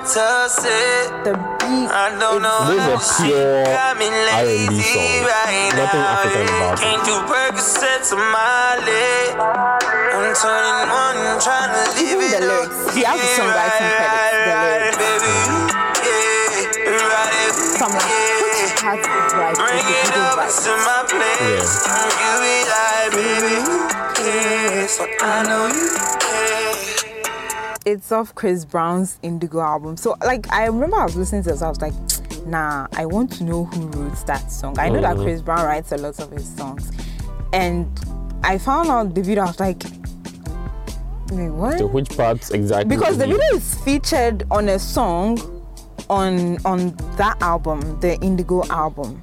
Robitussin. 0.05 1.23
The 1.25 1.33
beat. 1.33 1.89
I 1.89 2.13
don't 2.19 2.41
know 2.41 2.69
This 2.69 2.77
is 2.77 2.85
a 2.85 2.97
how 3.01 3.25
pure 3.25 3.65
she 3.65 3.73
got 3.73 3.97
me 3.97 4.05
R&B 4.05 4.69
lazy 4.69 4.81
song. 4.85 5.25
right 5.25 5.73
Nothing 5.73 5.99
now, 5.99 6.21
African 6.21 6.45
about 6.45 6.77
it. 6.77 6.79
Can't 6.79 7.03
do 7.05 7.15
Percocets 7.25 8.13
on 8.13 8.21
my 8.29 8.77
leg. 8.85 9.33
I'm 9.33 10.33
turning 10.37 10.79
one, 10.93 11.41
trying 11.41 11.73
to 11.73 11.81
live 11.97 12.21
Even 12.21 12.29
it 12.29 12.37
the 12.37 12.45
lyrics. 12.45 12.93
He 12.93 13.01
has 13.03 13.17
the 13.17 13.27
songwriting 13.33 13.89
credits, 13.97 14.45
the 14.45 14.55
lyrics. 14.61 14.97
Baby, 15.01 15.33
yeah, 16.05 17.01
right 17.01 17.33
it, 17.33 17.53
So 17.57 17.85
like, 17.89 18.13
which 18.45 18.77
part 18.77 19.01
is 19.01 19.33
right? 19.33 19.57
Which 19.57 19.57
Bring 19.57 19.89
it 19.89 20.13
up 20.21 20.37
right? 20.37 20.53
to 20.53 20.71
my 20.85 21.01
place. 21.09 21.73
You 22.21 22.31
be 22.45 22.55
like, 22.69 23.09
baby, 23.17 23.57
who 23.65 23.89
I 25.21 25.43
know 25.49 25.65
you 25.65 25.89
care. 26.21 26.64
It's 27.85 28.11
off 28.11 28.33
Chris 28.33 28.65
Brown's 28.65 29.19
Indigo 29.21 29.61
album. 29.61 29.95
So 29.95 30.15
like 30.23 30.51
I 30.51 30.65
remember 30.65 30.97
I 30.97 31.03
was 31.05 31.15
listening 31.15 31.43
to 31.43 31.49
this, 31.51 31.61
I 31.61 31.69
was 31.69 31.81
like, 31.81 31.93
nah, 32.45 32.87
I 32.93 33.05
want 33.05 33.31
to 33.33 33.43
know 33.43 33.65
who 33.65 33.87
wrote 33.87 34.25
that 34.25 34.51
song. 34.51 34.77
I 34.79 34.89
know 34.89 35.01
that 35.01 35.15
mm-hmm. 35.15 35.23
Chris 35.23 35.41
Brown 35.41 35.65
writes 35.65 35.91
a 35.91 35.97
lot 35.97 36.19
of 36.19 36.31
his 36.31 36.47
songs. 36.55 36.91
And 37.53 37.87
I 38.43 38.57
found 38.57 38.89
out 38.89 39.13
Davido, 39.13 39.39
I 39.39 39.45
was 39.45 39.59
like, 39.59 39.83
wait, 41.31 41.49
what? 41.49 41.77
So 41.77 41.87
which 41.87 42.09
parts 42.15 42.51
exactly? 42.51 42.95
because 42.95 43.17
Davido 43.17 43.53
is 43.53 43.75
featured 43.83 44.43
on 44.49 44.69
a 44.69 44.79
song 44.79 45.37
on 46.09 46.57
on 46.65 46.95
that 47.17 47.37
album, 47.41 47.99
the 47.99 48.19
Indigo 48.21 48.63
album. 48.69 49.21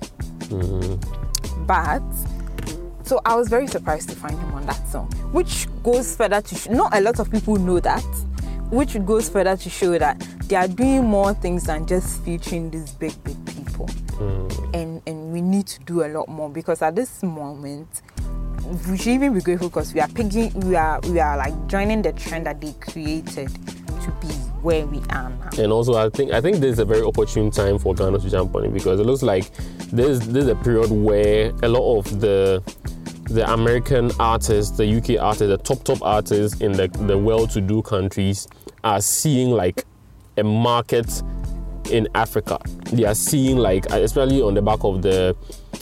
Mm-hmm. 0.48 1.66
But 1.66 2.02
so 3.04 3.20
I 3.24 3.34
was 3.34 3.48
very 3.48 3.66
surprised 3.66 4.08
to 4.10 4.16
find 4.16 4.38
him 4.38 4.54
on 4.54 4.66
that 4.66 4.88
song, 4.88 5.06
which 5.32 5.66
goes 5.82 6.16
further 6.16 6.40
to 6.40 6.54
sh- 6.54 6.68
not 6.68 6.96
a 6.96 7.00
lot 7.00 7.18
of 7.18 7.30
people 7.30 7.56
know 7.56 7.80
that, 7.80 8.04
which 8.72 8.96
goes 9.04 9.28
further 9.28 9.56
to 9.56 9.68
show 9.68 9.98
that 9.98 10.18
they 10.46 10.56
are 10.56 10.66
doing 10.66 11.04
more 11.04 11.34
things 11.34 11.64
than 11.64 11.86
just 11.86 12.24
featuring 12.24 12.70
these 12.70 12.92
big 12.92 13.12
big 13.22 13.36
people, 13.46 13.86
mm. 13.86 14.74
and 14.74 15.02
and 15.06 15.32
we 15.32 15.42
need 15.42 15.66
to 15.66 15.78
do 15.80 16.04
a 16.04 16.08
lot 16.08 16.26
more 16.28 16.48
because 16.48 16.80
at 16.80 16.96
this 16.96 17.22
moment 17.22 18.02
we 18.88 18.96
should 18.96 19.08
even 19.08 19.34
be 19.34 19.40
grateful 19.40 19.68
because 19.68 19.92
we 19.92 20.00
are 20.00 20.08
picking 20.08 20.52
we 20.60 20.74
are 20.74 21.00
we 21.02 21.20
are 21.20 21.36
like 21.36 21.54
joining 21.66 22.00
the 22.00 22.12
trend 22.14 22.46
that 22.46 22.60
they 22.60 22.72
created 22.80 23.48
to 24.02 24.10
be 24.20 24.32
where 24.62 24.86
we 24.86 24.98
are 25.10 25.28
now. 25.28 25.50
And 25.58 25.70
also, 25.72 25.94
I 25.94 26.08
think 26.08 26.32
I 26.32 26.40
think 26.40 26.56
this 26.56 26.72
is 26.72 26.78
a 26.78 26.84
very 26.84 27.02
opportune 27.02 27.50
time 27.50 27.78
for 27.78 27.94
Ghana 27.94 28.20
to 28.20 28.30
jump 28.30 28.54
on 28.54 28.64
it 28.64 28.72
because 28.72 29.00
it 29.00 29.04
looks 29.04 29.22
like 29.22 29.54
this 29.90 30.20
this 30.20 30.44
is 30.44 30.48
a 30.48 30.56
period 30.56 30.90
where 30.90 31.52
a 31.62 31.68
lot 31.68 31.98
of 31.98 32.20
the 32.20 32.62
the 33.24 33.50
American 33.52 34.10
artists, 34.18 34.76
the 34.76 34.96
UK 34.96 35.22
artists, 35.22 35.48
the 35.48 35.58
top 35.58 35.84
top 35.84 36.02
artists 36.02 36.60
in 36.60 36.72
the 36.72 36.88
the 37.06 37.18
well-to-do 37.18 37.82
countries 37.82 38.48
are 38.84 39.00
seeing 39.00 39.50
like 39.50 39.84
a 40.36 40.42
market 40.44 41.22
in 41.90 42.08
Africa. 42.14 42.58
They 42.92 43.04
are 43.04 43.14
seeing 43.14 43.58
like, 43.58 43.86
especially 43.86 44.40
on 44.42 44.54
the 44.54 44.62
back 44.62 44.80
of 44.82 45.02
the 45.02 45.36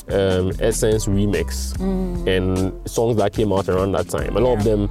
um, 0.08 0.52
Essence 0.60 1.06
remix 1.06 1.78
and 2.26 2.88
songs 2.88 3.16
that 3.18 3.32
came 3.32 3.52
out 3.52 3.68
around 3.68 3.92
that 3.92 4.08
time. 4.08 4.36
A 4.36 4.40
lot 4.40 4.58
of 4.58 4.64
them 4.64 4.90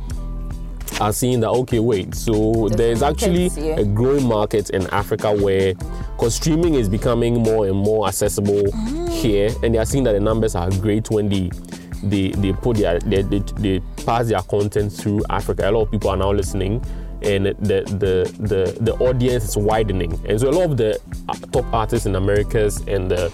are 1.00 1.14
seeing 1.14 1.40
that 1.40 1.50
okay 1.50 1.80
wait 1.80 2.14
so 2.14 2.68
there's 2.70 3.02
actually 3.02 3.46
a 3.72 3.86
growing 3.86 4.26
market 4.28 4.70
in 4.72 4.86
africa 4.88 5.32
where 5.32 5.74
because 5.76 6.36
streaming 6.36 6.74
is 6.74 6.90
becoming 6.90 7.36
more 7.36 7.68
and 7.68 7.78
more 7.78 8.08
accessible 8.08 8.70
here 9.10 9.50
and 9.64 9.74
they 9.74 9.78
are 9.78 9.86
seeing 9.86 10.04
that 10.04 10.12
the 10.12 10.20
numbers 10.20 10.56
are 10.56 10.70
great 10.72 11.10
when 11.10 11.30
they 11.30 11.50
they, 12.04 12.30
they 12.32 12.52
put 12.54 12.78
their 12.78 13.00
they, 13.00 13.22
they, 13.22 13.40
they 13.58 13.80
pass 14.06 14.28
their 14.28 14.42
content 14.42 14.92
through 14.92 15.22
africa. 15.30 15.70
A 15.70 15.72
lot 15.72 15.84
of 15.84 15.92
people 15.92 16.10
are 16.10 16.18
now 16.18 16.32
listening 16.32 16.84
and 17.22 17.46
the 17.46 17.84
the 18.00 18.34
the, 18.40 18.78
the 18.82 18.94
audience 18.96 19.44
is 19.50 19.58
widening 19.58 20.14
and 20.28 20.40
so 20.40 20.50
a 20.50 20.52
lot 20.52 20.70
of 20.72 20.78
the 20.78 21.00
uh, 21.28 21.34
top 21.52 21.66
artists 21.74 22.06
in 22.06 22.16
americas 22.16 22.78
and 22.88 23.10
the 23.12 23.32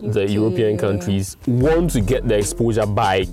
the 0.00 0.28
european 0.30 0.76
countries 0.76 1.36
want 1.46 1.90
to 1.90 2.00
get 2.00 2.26
the 2.28 2.36
exposure 2.36 2.86
by 2.86 3.24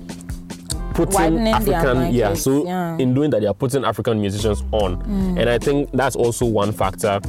putting 0.94 1.14
Widening 1.14 1.54
African, 1.54 2.14
yeah. 2.14 2.34
So 2.36 2.66
yeah. 2.66 2.98
in 2.98 3.14
doing 3.14 3.32
that, 3.32 3.42
they 3.42 3.48
are 3.48 3.54
putting 3.54 3.84
African 3.84 4.22
musicians 4.22 4.64
on, 4.72 5.02
and 5.38 5.50
I 5.50 5.58
think 5.58 5.90
that's 5.92 6.16
also 6.16 6.46
one 6.46 6.72
factor 6.72 7.20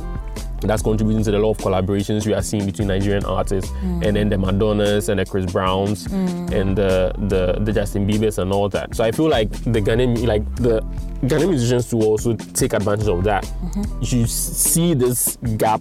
that's 0.68 0.82
contributing 0.82 1.22
to 1.24 1.30
the 1.30 1.38
lot 1.38 1.50
of 1.50 1.58
collaborations 1.58 2.26
we 2.26 2.34
are 2.34 2.42
seeing 2.42 2.66
between 2.66 2.88
Nigerian 2.88 3.24
artists 3.24 3.70
mm. 3.70 4.04
and 4.04 4.16
then 4.16 4.28
the 4.28 4.36
Madonnas 4.36 5.08
and 5.08 5.18
the 5.18 5.26
Chris 5.26 5.50
Browns 5.50 6.08
mm. 6.08 6.52
and 6.52 6.76
the, 6.76 7.12
the 7.28 7.58
the 7.60 7.72
Justin 7.72 8.06
Biebers 8.06 8.38
and 8.38 8.52
all 8.52 8.68
that. 8.70 8.94
So 8.94 9.04
I 9.04 9.12
feel 9.12 9.28
like 9.28 9.50
the 9.64 9.80
Ghanaian 9.80 10.26
like 10.26 10.44
the 10.56 10.80
Ghanaian 11.22 11.50
musicians 11.50 11.88
to 11.90 11.96
also 11.96 12.34
take 12.34 12.72
advantage 12.72 13.08
of 13.08 13.24
that. 13.24 13.44
Mm-hmm. 13.44 13.98
You 14.02 14.26
see 14.26 14.94
this 14.94 15.36
gap 15.56 15.80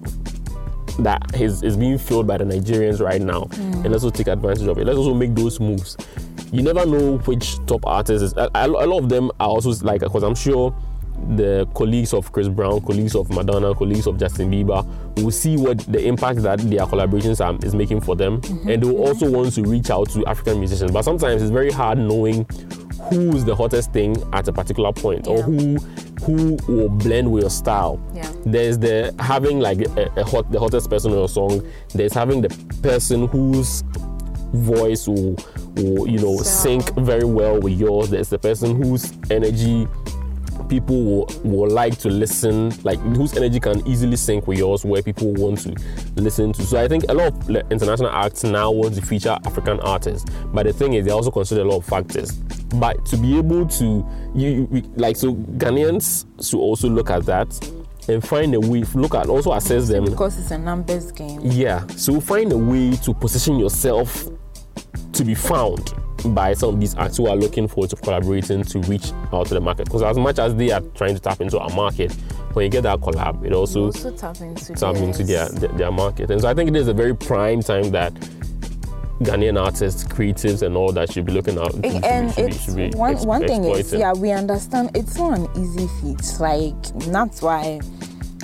that 1.00 1.42
is, 1.42 1.64
is 1.64 1.76
being 1.76 1.98
filled 1.98 2.28
by 2.28 2.38
the 2.38 2.44
Nigerians 2.44 3.00
right 3.00 3.22
now, 3.22 3.42
mm. 3.42 3.84
and 3.84 3.92
let's 3.92 4.04
also 4.04 4.16
take 4.16 4.28
advantage 4.28 4.68
of 4.68 4.78
it. 4.78 4.86
Let's 4.86 4.98
also 4.98 5.14
make 5.14 5.34
those 5.34 5.60
moves. 5.60 5.98
You 6.52 6.62
never 6.62 6.86
know 6.86 7.18
which 7.20 7.58
top 7.66 7.86
artists 7.88 8.24
is. 8.24 8.34
A, 8.38 8.50
a 8.54 8.68
lot 8.68 9.00
of 9.00 9.10
them 9.10 9.32
are 9.40 9.48
also 9.50 9.72
like, 9.84 10.02
because 10.02 10.22
I'm 10.22 10.36
sure 10.36 10.76
the 11.36 11.68
colleagues 11.74 12.14
of 12.14 12.32
Chris 12.32 12.47
Brown, 12.47 12.82
colleagues 12.82 13.16
of 13.16 13.30
Madonna, 13.30 13.74
colleagues 13.74 14.07
of 14.07 14.18
Justin 14.18 14.51
Bieber 14.51 14.86
will 15.22 15.32
see 15.32 15.57
what 15.57 15.80
the 15.80 16.05
impact 16.05 16.41
that 16.41 16.59
their 16.59 16.82
collaborations 16.82 17.43
are, 17.43 17.57
is 17.66 17.76
making 17.76 18.01
for 18.01 18.16
them, 18.16 18.41
mm-hmm. 18.41 18.70
and 18.70 18.84
they 18.84 18.88
will 18.88 19.07
also 19.07 19.30
want 19.30 19.53
to 19.53 19.64
reach 19.64 19.89
out 19.89 20.09
to 20.09 20.26
African 20.26 20.59
musicians. 20.59 20.91
But 20.91 21.03
sometimes 21.03 21.41
it's 21.41 21.51
very 21.51 21.72
hard 21.72 21.97
knowing 21.97 22.45
who's 23.09 23.43
the 23.45 23.55
hottest 23.55 23.91
thing 23.93 24.16
at 24.34 24.47
a 24.47 24.53
particular 24.53 24.91
point, 24.91 25.28
or 25.28 25.41
who 25.41 25.78
who 26.24 26.57
will 26.68 26.89
blend 26.89 27.32
with 27.32 27.43
your 27.43 27.49
style. 27.49 28.01
Yeah. 28.14 28.32
There's 28.45 28.78
the 28.78 29.14
having 29.20 29.59
like 29.59 29.82
a, 29.82 30.11
a 30.18 30.24
hot 30.24 30.51
the 30.51 30.59
hottest 30.59 30.89
person 30.89 31.11
on 31.11 31.18
your 31.18 31.30
song. 31.30 31.68
There's 31.93 32.14
having 32.14 32.41
the 32.41 32.49
person 32.82 33.28
whose 33.28 33.84
voice 34.53 35.07
will, 35.07 35.36
will 35.76 36.07
you 36.07 36.20
know 36.20 36.38
So- 36.38 36.43
sync 36.43 36.95
very 36.95 37.26
well 37.26 37.59
with 37.59 37.74
yours. 37.74 38.09
There's 38.09 38.30
the 38.30 38.39
person 38.39 38.82
whose 38.82 39.11
energy 39.30 39.88
people 40.74 41.03
will, 41.03 41.26
will 41.43 41.69
like 41.69 41.95
to 41.99 42.09
listen, 42.09 42.71
like 42.84 42.97
whose 42.99 43.38
energy 43.38 43.59
can 43.59 43.88
easily 43.88 44.15
sync 44.15 44.47
with 44.47 44.57
yours, 44.57 44.84
where 44.84 45.03
people 45.03 45.32
want 45.34 45.59
to 45.59 45.76
listen 46.15 46.51
to. 46.51 46.63
So 46.63 46.82
I 46.82 46.88
think 46.88 47.03
a 47.09 47.13
lot 47.13 47.28
of 47.28 47.71
international 47.71 48.09
acts 48.09 48.43
now 48.43 48.71
want 48.71 48.95
to 48.95 49.01
feature 49.03 49.38
African 49.45 49.80
artists, 49.82 50.28
but 50.47 50.65
the 50.65 50.74
thing 50.74 50.93
is, 50.93 51.05
they 51.05 51.11
also 51.11 51.30
consider 51.30 51.61
a 51.61 51.65
lot 51.65 51.78
of 51.78 51.86
factors. 51.86 52.32
But 52.32 53.05
to 53.07 53.17
be 53.17 53.38
able 53.38 53.67
to, 53.67 54.03
you, 54.34 54.67
you 54.71 54.82
like, 54.95 55.15
so 55.15 55.36
Ghanaians 55.36 56.26
should 56.43 56.59
also 56.59 56.89
look 56.89 57.11
at 57.11 57.24
that 57.28 57.47
and 58.07 58.28
find 58.28 58.55
a 58.55 58.59
way, 58.59 58.84
look 58.95 59.13
at, 59.13 59.30
also 59.30 59.53
assess 59.53 59.89
them. 59.89 60.05
Because 60.05 60.39
it's 60.39 60.49
a 60.49 60.57
numbers 60.57 61.11
game. 61.11 61.39
Yeah, 61.43 61.86
so 61.89 62.19
find 62.19 62.51
a 62.51 62.57
way 62.57 62.95
to 62.95 63.13
position 63.13 63.59
yourself 63.59 64.28
to 65.13 65.24
be 65.24 65.36
found 65.36 65.93
by 66.28 66.53
some 66.53 66.69
of 66.76 66.80
these 66.80 66.95
acts 66.95 67.17
who 67.17 67.28
are 67.28 67.36
looking 67.36 67.67
forward 67.67 67.89
to 67.89 67.95
collaborating 67.97 68.63
to 68.63 68.80
reach 68.82 69.11
out 69.32 69.47
to 69.47 69.53
the 69.53 69.61
market. 69.61 69.86
Because 69.86 70.01
as 70.03 70.17
much 70.17 70.39
as 70.39 70.55
they 70.55 70.71
are 70.71 70.82
trying 70.95 71.13
to 71.15 71.19
tap 71.19 71.41
into 71.41 71.59
our 71.59 71.69
market, 71.71 72.11
when 72.53 72.63
you 72.65 72.69
get 72.69 72.84
that 72.84 72.99
collab, 72.99 73.43
it 73.45 73.53
also, 73.53 73.86
also 73.86 74.15
tap 74.15 74.39
into, 74.41 74.74
tap 74.74 74.95
into 74.95 75.24
their, 75.24 75.49
their 75.49 75.69
their 75.69 75.91
market. 75.91 76.30
And 76.32 76.41
so 76.41 76.47
I 76.47 76.53
think 76.53 76.69
it 76.69 76.76
is 76.76 76.88
a 76.88 76.93
very 76.93 77.15
prime 77.15 77.61
time 77.61 77.91
that 77.91 78.13
Ghanaian 79.19 79.61
artists, 79.63 80.03
creatives, 80.03 80.63
and 80.63 80.76
all 80.76 80.91
that 80.91 81.11
should 81.11 81.26
be 81.26 81.32
looking 81.32 81.57
out. 81.57 81.74
Eh, 81.84 81.91
should 81.93 82.03
and 82.05 82.28
be- 82.28 82.34
should 82.34 82.45
be- 82.45 82.51
it's 82.51 82.65
should 82.65 82.76
be 82.76 82.89
one 82.97 83.13
ex- 83.15 83.26
one 83.26 83.47
thing 83.47 83.63
is 83.65 83.93
yeah 83.93 84.11
we 84.13 84.32
understand 84.32 84.91
it's 84.95 85.17
not 85.17 85.38
an 85.38 85.47
easy 85.55 85.88
feat 86.01 86.39
like 86.39 86.82
that's 87.11 87.41
why 87.41 87.80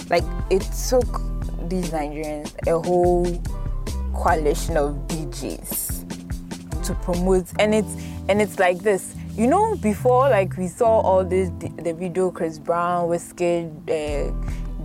like 0.10 0.24
it 0.50 0.62
took 0.90 1.22
these 1.70 1.90
nigerians 1.92 2.54
a 2.68 2.80
whole 2.88 3.26
coalition 4.16 4.78
of 4.78 4.96
djs 5.08 5.89
to 6.90 6.96
promote 6.96 7.46
and 7.60 7.76
it's 7.76 7.94
and 8.30 8.42
it's 8.42 8.58
like 8.58 8.80
this 8.80 9.14
you 9.36 9.46
know 9.46 9.76
before 9.76 10.28
like 10.30 10.58
we 10.58 10.68
saw 10.68 11.00
all 11.02 11.24
this 11.24 11.50
davido 11.86 12.34
chris 12.34 12.58
brown 12.58 13.08
wizkid 13.08 13.70
uh, 13.90 14.32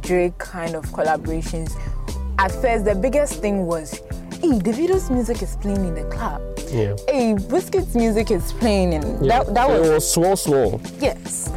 drake 0.01 0.37
kind 0.37 0.75
of 0.75 0.85
collaborations 0.87 1.71
at 2.39 2.53
first 2.53 2.85
the 2.85 2.95
biggest 2.95 3.41
thing 3.41 3.67
was 3.67 4.03
hey 4.43 4.53
davido's 4.67 5.11
music 5.11 5.41
is 5.41 5.57
playing 5.57 5.83
in 5.87 5.95
the 5.95 6.05
club 6.11 6.43
yeah. 6.75 6.97
hey, 7.09 7.35
Wizkid's 7.35 7.95
music 7.95 8.33
is 8.33 8.53
playing, 8.55 8.95
and 8.95 9.25
Yeah. 9.25 9.45
that, 9.45 9.55
that 9.55 9.69
was, 9.69 9.89
it 9.89 9.95
was 9.95 10.13
small, 10.13 10.35
small. 10.35 10.81
yes. 10.99 11.49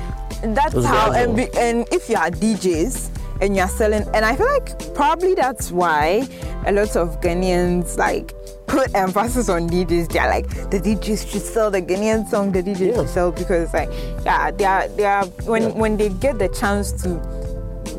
That's 0.43 0.85
how, 0.85 1.11
and, 1.11 1.35
be, 1.35 1.47
and 1.57 1.87
if 1.91 2.07
you 2.07 2.17
are 2.17 2.29
DJs 2.29 3.09
and 3.41 3.55
you're 3.55 3.67
selling, 3.67 4.03
and 4.13 4.25
I 4.25 4.35
feel 4.35 4.47
like 4.47 4.93
probably 4.95 5.33
that's 5.35 5.71
why 5.71 6.27
a 6.65 6.71
lot 6.71 6.95
of 6.95 7.19
Ghanaians 7.21 7.97
like 7.97 8.33
put 8.67 8.93
emphasis 8.95 9.47
on 9.49 9.69
DJs. 9.69 10.09
They're 10.11 10.27
like 10.29 10.49
the 10.69 10.79
DJs 10.79 11.31
should 11.31 11.41
sell 11.41 11.71
the 11.71 11.81
Ghanaian 11.81 12.27
song, 12.27 12.51
the 12.51 12.61
DJs 12.63 12.79
Yeah. 12.79 12.95
should 12.97 13.09
sell 13.09 13.31
because 13.31 13.73
like 13.73 13.89
yeah, 14.25 14.51
they 14.51 14.65
are 14.65 14.87
they 14.89 15.05
are 15.05 15.25
when 15.45 15.63
Yeah. 15.63 15.69
when 15.69 15.97
they 15.97 16.09
get 16.09 16.39
the 16.39 16.49
chance 16.49 16.91
to 17.03 17.19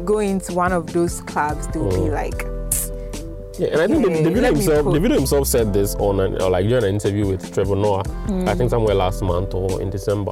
go 0.05 0.19
into 0.19 0.53
one 0.55 0.73
of 0.73 0.93
those 0.93 1.21
clubs, 1.23 1.67
they'll 1.69 1.89
be 1.89 1.97
Mm. 1.97 2.13
like. 2.13 2.47
Yeah, 3.59 3.69
and 3.73 3.81
I 3.81 3.87
think 3.89 4.07
Yeah, 4.07 4.23
Davido 4.31 4.47
himself, 4.55 4.87
Davido 4.87 5.15
himself 5.17 5.47
said 5.49 5.73
this 5.73 5.97
on 5.97 6.21
an, 6.21 6.41
or 6.41 6.49
like 6.49 6.69
during 6.69 6.85
an 6.85 6.91
interview 6.95 7.27
with 7.27 7.53
Trevor 7.53 7.75
Noah. 7.75 8.05
I 8.47 8.55
think 8.55 8.71
somewhere 8.71 8.95
last 8.95 9.21
month 9.21 9.53
or 9.53 9.83
in 9.83 9.91
December 9.91 10.31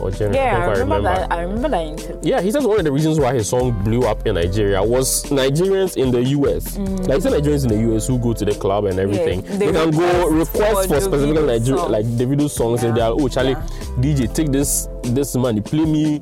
or 0.00 0.10
January. 0.10 0.36
Yeah, 0.36 0.58
I 0.58 0.62
I 0.62 0.66
think 0.66 0.78
remember 0.78 1.02
that. 1.08 1.32
I 1.32 1.42
remember 1.42 1.68
that 1.68 1.82
interview. 1.86 2.18
Yeah, 2.22 2.40
he 2.40 2.50
says 2.50 2.66
one 2.66 2.78
of 2.78 2.84
the 2.84 2.92
reasons 2.92 3.18
why 3.20 3.34
his 3.34 3.48
song 3.48 3.72
blew 3.84 4.02
up 4.02 4.26
in 4.26 4.34
Nigeria 4.34 4.82
was 4.82 5.24
Nigerians 5.24 5.96
in 5.96 6.10
the 6.10 6.22
US. 6.38 6.76
Like 6.78 7.16
he 7.16 7.20
said 7.20 7.32
Nigerians 7.32 7.64
in 7.64 7.68
the 7.70 7.94
US 7.96 8.06
who 8.06 8.18
go 8.18 8.32
to 8.32 8.44
the 8.44 8.54
club 8.54 8.84
and 8.86 8.98
everything. 8.98 9.42
Mm. 9.42 9.58
they 9.58 9.66
they, 9.66 9.72
can 9.72 9.90
go 9.90 10.28
request 10.28 10.88
for 10.88 10.94
for 10.94 11.00
specific 11.00 11.44
Nigeria 11.44 11.80
song. 11.82 11.90
like 11.92 12.06
Davido 12.06 12.48
songs 12.50 12.82
and 12.82 12.96
they 12.96 13.00
are, 13.00 13.12
oh 13.12 13.28
Charlie 13.28 13.50
yeah. 13.52 13.66
DJ 14.00 14.32
take 14.34 14.50
this 14.52 14.88
this 15.02 15.34
money 15.36 15.60
play 15.60 15.84
me 15.84 16.20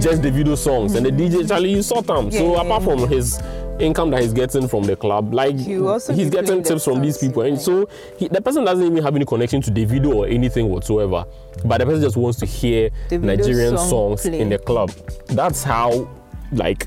just 0.00 0.20
Davido 0.20 0.56
songs 0.56 0.94
and 0.94 1.06
the 1.06 1.10
DJ 1.10 1.48
Charlie 1.48 1.70
you 1.70 1.82
sort 1.82 2.06
them. 2.06 2.30
so 2.30 2.38
Mm. 2.38 2.54
Yeah, 2.54 2.60
apart 2.62 2.82
yeah, 2.82 2.88
from 2.88 3.08
his 3.08 3.40
income 3.80 4.10
that 4.10 4.22
he's 4.22 4.32
getting 4.32 4.68
from 4.68 4.84
the 4.84 4.96
club, 4.96 5.34
like 5.34 5.56
he's 5.58 6.30
getting 6.30 6.62
tips 6.62 6.84
from 6.84 7.00
these 7.00 7.18
people, 7.18 7.42
and 7.42 7.60
so 7.60 7.88
he, 8.18 8.28
the 8.28 8.40
person 8.40 8.64
doesn't 8.64 8.84
even 8.84 9.02
have 9.02 9.14
any 9.16 9.24
connection 9.24 9.60
to 9.62 9.70
Davido 9.70 10.14
or 10.14 10.26
anything 10.26 10.68
whatsoever. 10.68 11.24
But 11.64 11.78
the 11.78 11.86
person 11.86 12.02
just 12.02 12.16
wants 12.16 12.38
to 12.40 12.46
hear 12.46 12.90
Davido 13.08 13.22
Nigerian 13.22 13.76
song 13.76 13.88
songs 13.88 14.22
play. 14.22 14.40
in 14.40 14.48
the 14.50 14.58
club. 14.58 14.90
That's 15.26 15.62
how, 15.62 16.08
like, 16.52 16.86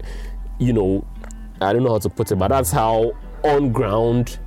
you 0.60 0.74
know, 0.74 1.06
I 1.62 1.74
don't 1.74 1.84
know 1.84 1.92
how 1.92 2.00
to 2.00 2.10
put 2.10 2.32
it, 2.32 2.36
but 2.36 2.50
that's 2.50 2.72
how 2.72 3.12
on 3.44 3.72
ground, 3.72 4.40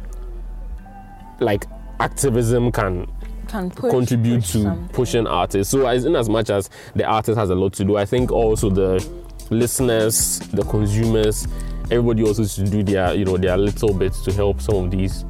like, 1.41 1.65
activism 2.01 2.73
can 2.73 3.07
Can 3.49 3.71
push, 3.71 3.91
contribute 3.91 4.41
push 4.41 4.53
to 4.53 4.63
something. 4.63 4.89
pushing 4.89 5.27
artists. 5.27 5.71
So, 5.71 5.87
as 5.87 6.05
in 6.05 6.17
as 6.17 6.29
much 6.29 6.51
as 6.51 6.71
the 6.95 7.05
artist 7.05 7.37
has 7.39 7.51
a 7.51 7.55
lot 7.55 7.73
to 7.75 7.85
do, 7.85 7.97
I 7.97 8.05
think 8.07 8.31
also 8.33 8.71
the 8.71 9.07
listeners, 9.51 10.39
the 10.53 10.63
consumers, 10.63 11.47
everybody 11.91 12.23
also 12.25 12.45
should 12.45 12.71
do 12.71 12.83
their, 12.83 13.15
you 13.15 13.25
know, 13.25 13.37
their 13.37 13.57
little 13.57 13.93
bits 13.93 14.23
to 14.25 14.33
help 14.33 14.61
some 14.61 14.77
of 14.77 14.91
these 14.91 15.25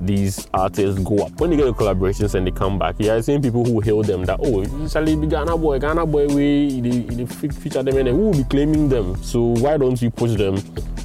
these 0.00 0.46
artists 0.52 1.00
go 1.02 1.24
up. 1.24 1.40
When 1.40 1.50
they 1.50 1.56
get 1.56 1.64
the 1.64 1.72
collaborations 1.72 2.34
and 2.34 2.46
they 2.46 2.50
come 2.50 2.78
back, 2.78 2.96
yeah, 2.98 3.14
I've 3.14 3.24
seen 3.24 3.40
people 3.40 3.64
who 3.64 3.80
hail 3.80 4.02
them 4.02 4.24
that 4.26 4.38
oh, 4.42 4.62
it's 4.62 4.72
usually 4.72 5.16
be 5.16 5.26
Ghana 5.26 5.56
boy, 5.56 5.78
Ghana 5.78 6.04
boy, 6.06 6.26
we 6.26 6.80
they, 6.80 7.00
they 7.00 7.26
feature 7.26 7.82
them 7.82 7.96
and 7.96 8.08
then 8.08 8.14
who 8.14 8.30
will 8.30 8.36
be 8.36 8.44
claiming 8.44 8.88
them. 8.88 9.16
So 9.22 9.40
why 9.40 9.76
don't 9.76 10.00
you 10.00 10.10
push 10.10 10.32
them 10.32 10.56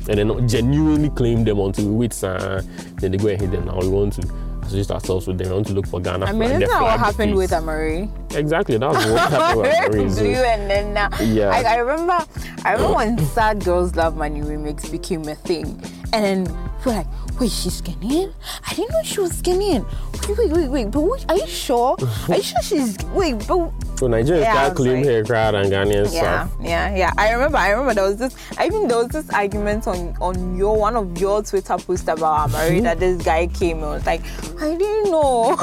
and 0.10 0.18
then 0.18 0.47
genuinely 0.47 1.10
claim 1.10 1.43
them 1.43 1.60
until 1.60 1.86
we 1.86 1.95
wait, 2.07 2.24
uh, 2.24 2.62
then 2.95 3.12
they 3.12 3.18
go 3.18 3.28
ahead 3.28 3.53
and. 3.53 3.66
Now 3.66 3.80
we 3.80 3.88
want 3.88 4.14
to 4.14 4.49
associate 4.70 4.91
ourselves 4.93 5.28
with 5.28 5.38
them. 5.38 5.49
We 5.49 5.53
want 5.55 5.67
to 5.67 5.74
look 5.74 5.88
for 5.88 5.99
Ghana. 5.99 6.26
I 6.26 6.32
mean, 6.32 6.51
isn't 6.51 6.59
that 6.61 6.82
what 6.82 6.99
happened 6.99 7.36
with 7.36 7.51
Amaarae? 7.51 8.09
Exactly, 8.36 8.78
that 8.78 8.89
was 8.89 9.05
what 9.05 9.30
happened 9.30 9.61
with 9.61 10.17
Marie. 10.20 10.36
So, 10.36 10.43
and 10.43 10.70
then 10.70 10.93
now. 10.93 11.09
Yeah. 11.22 11.49
I, 11.49 11.74
I 11.74 11.76
remember, 11.78 12.26
I 12.63 12.74
remember 12.74 12.95
when 12.95 13.17
Sad 13.26 13.63
Girls 13.63 13.95
Love 13.95 14.15
Money 14.15 14.41
remix 14.41 14.89
became 14.91 15.28
a 15.28 15.36
thing, 15.36 15.82
and 16.13 16.24
then 16.47 16.68
we're 16.86 16.93
like, 16.93 17.07
wait, 17.39 17.51
she's 17.51 17.82
Ghanaian? 17.82 18.34
I 18.67 18.73
didn't 18.73 18.91
know 18.91 19.03
she 19.03 19.19
was 19.19 19.41
Ghanaian. 19.41 19.86
Wait, 20.27 20.38
wait, 20.38 20.51
wait, 20.51 20.69
wait. 20.69 20.91
But 20.91 21.01
wait, 21.01 21.25
are 21.30 21.36
you 21.36 21.47
sure? 21.47 21.95
Are 22.30 22.36
you 22.36 22.41
sure 22.43 22.61
she's? 22.61 22.97
Wait, 23.13 23.34
but 23.47 23.71
so 23.97 24.07
Nigerians 24.07 24.41
Yeah, 24.41 24.69
was 24.69 24.77
claim 24.77 24.95
like- 24.97 25.05
hair 25.05 25.23
crowd 25.25 25.55
and 25.55 25.71
Ghanaian 25.71 26.13
yeah, 26.13 26.45
stuff. 26.45 26.51
yeah, 26.61 26.95
yeah. 26.95 27.13
I 27.17 27.32
remember. 27.34 27.57
I 27.57 27.69
remember 27.71 27.93
there 27.95 28.05
was 28.05 28.17
this. 28.17 28.36
I 28.57 28.69
think 28.69 28.88
there 28.88 28.97
was 28.97 29.09
this 29.09 29.30
argument 29.32 29.88
on 29.88 30.15
on 30.21 30.55
your 30.55 30.77
one 30.77 30.95
of 30.95 31.17
your 31.19 31.43
Twitter 31.43 31.77
posts 31.77 32.07
about 32.07 32.49
Amaarae 32.49 32.77
hmm? 32.77 32.84
that 32.84 32.99
this 32.99 33.21
guy 33.23 33.47
came 33.47 33.84
and 33.84 33.91
was 33.91 34.05
like, 34.05 34.21
I 34.61 34.75
didn't 34.75 35.11
know. 35.11 35.57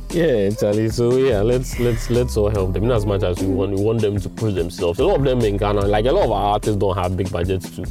Yeah, 0.10 0.50
Charlie. 0.50 0.88
So 0.88 1.16
yeah, 1.18 1.40
let's 1.40 1.78
let's 1.78 2.10
let's 2.10 2.36
all 2.36 2.50
help 2.50 2.72
them 2.72 2.82
in 2.84 2.90
as 2.90 3.06
much 3.06 3.22
as 3.22 3.38
we 3.40 3.46
want. 3.46 3.72
We 3.76 3.82
want 3.82 4.00
them 4.00 4.18
to 4.18 4.28
push 4.28 4.54
themselves. 4.54 4.98
A 4.98 5.04
lot 5.06 5.18
of 5.18 5.24
them 5.24 5.40
in 5.42 5.56
Ghana, 5.56 5.82
like 5.82 6.04
a 6.06 6.10
lot 6.12 6.24
of 6.24 6.32
our 6.32 6.52
artists, 6.54 6.76
don't 6.76 6.96
have 6.96 7.16
big 7.16 7.30
budgets 7.30 7.70
to, 7.76 7.86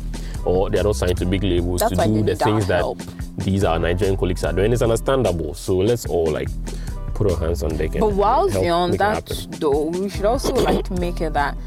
or 0.46 0.70
they're 0.70 0.84
not 0.84 0.96
signed 0.96 1.18
to 1.18 1.26
big 1.26 1.44
labels 1.44 1.82
That's 1.82 1.98
to 1.98 2.06
do 2.06 2.24
the 2.24 2.36
things 2.36 2.68
that 2.68 2.78
help. 2.80 3.00
these 3.38 3.64
our 3.64 3.80
Nigerian 3.80 4.18
colleagues 4.18 4.44
are 4.44 4.54
doing. 4.54 4.72
It's 4.74 4.82
understandable. 4.82 5.54
So 5.54 5.78
let's 5.78 6.06
all 6.06 6.30
like 6.32 6.50
put 7.14 7.32
our 7.32 7.38
hands 7.38 7.64
on 7.64 7.76
deck. 7.78 7.92
and 7.92 8.02
But 8.02 8.14
whilst 8.14 8.56
on 8.58 8.92
that 8.92 9.26
though, 9.60 9.86
we 9.86 10.10
should 10.10 10.26
also 10.26 10.54
like 10.54 10.90
make 10.92 11.22
it 11.22 11.34
that 11.34 11.58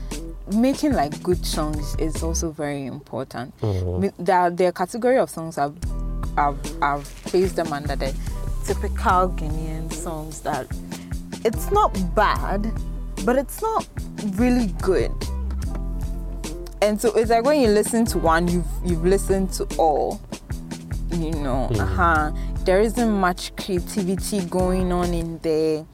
making 0.53 0.93
like 0.93 1.23
good 1.23 1.45
songs 1.45 1.95
is 1.99 2.23
also 2.23 2.51
very 2.51 2.87
important. 2.87 3.59
Mm-hmm. 3.61 4.05
Mm. 4.23 4.57
There, 4.57 4.69
are 4.69 4.73
category 4.73 5.19
of 5.19 5.31
songs 5.31 5.59
I've, 5.59 5.77
I've 6.37 6.83
I've 6.83 7.05
placed 7.25 7.57
them 7.57 7.73
under 7.73 7.97
the 7.97 8.15
typical 8.65 9.29
Ghanaian 9.31 9.93
songs 9.93 10.41
that 10.43 10.67
it's 11.45 11.71
not 11.71 11.93
bad, 12.15 12.71
but 13.25 13.37
it's 13.37 13.61
not 13.61 13.87
really 14.35 14.69
good. 14.81 15.13
And 16.83 17.01
so 17.01 17.15
it's 17.15 17.31
like 17.31 17.45
when 17.45 17.61
you 17.61 17.69
listen 17.69 18.05
to 18.07 18.19
one, 18.19 18.49
you've 18.49 18.67
you've 18.85 19.05
listened 19.05 19.53
to 19.53 19.65
all 19.79 20.21
you 21.13 21.31
know, 21.33 21.69
uh-huh. 21.75 22.33
There 22.65 22.81
isn't 22.81 23.11
much 23.11 23.55
creativity 23.57 24.41
going 24.47 24.93
on 24.93 25.13
in 25.13 25.39
there. 25.39 25.85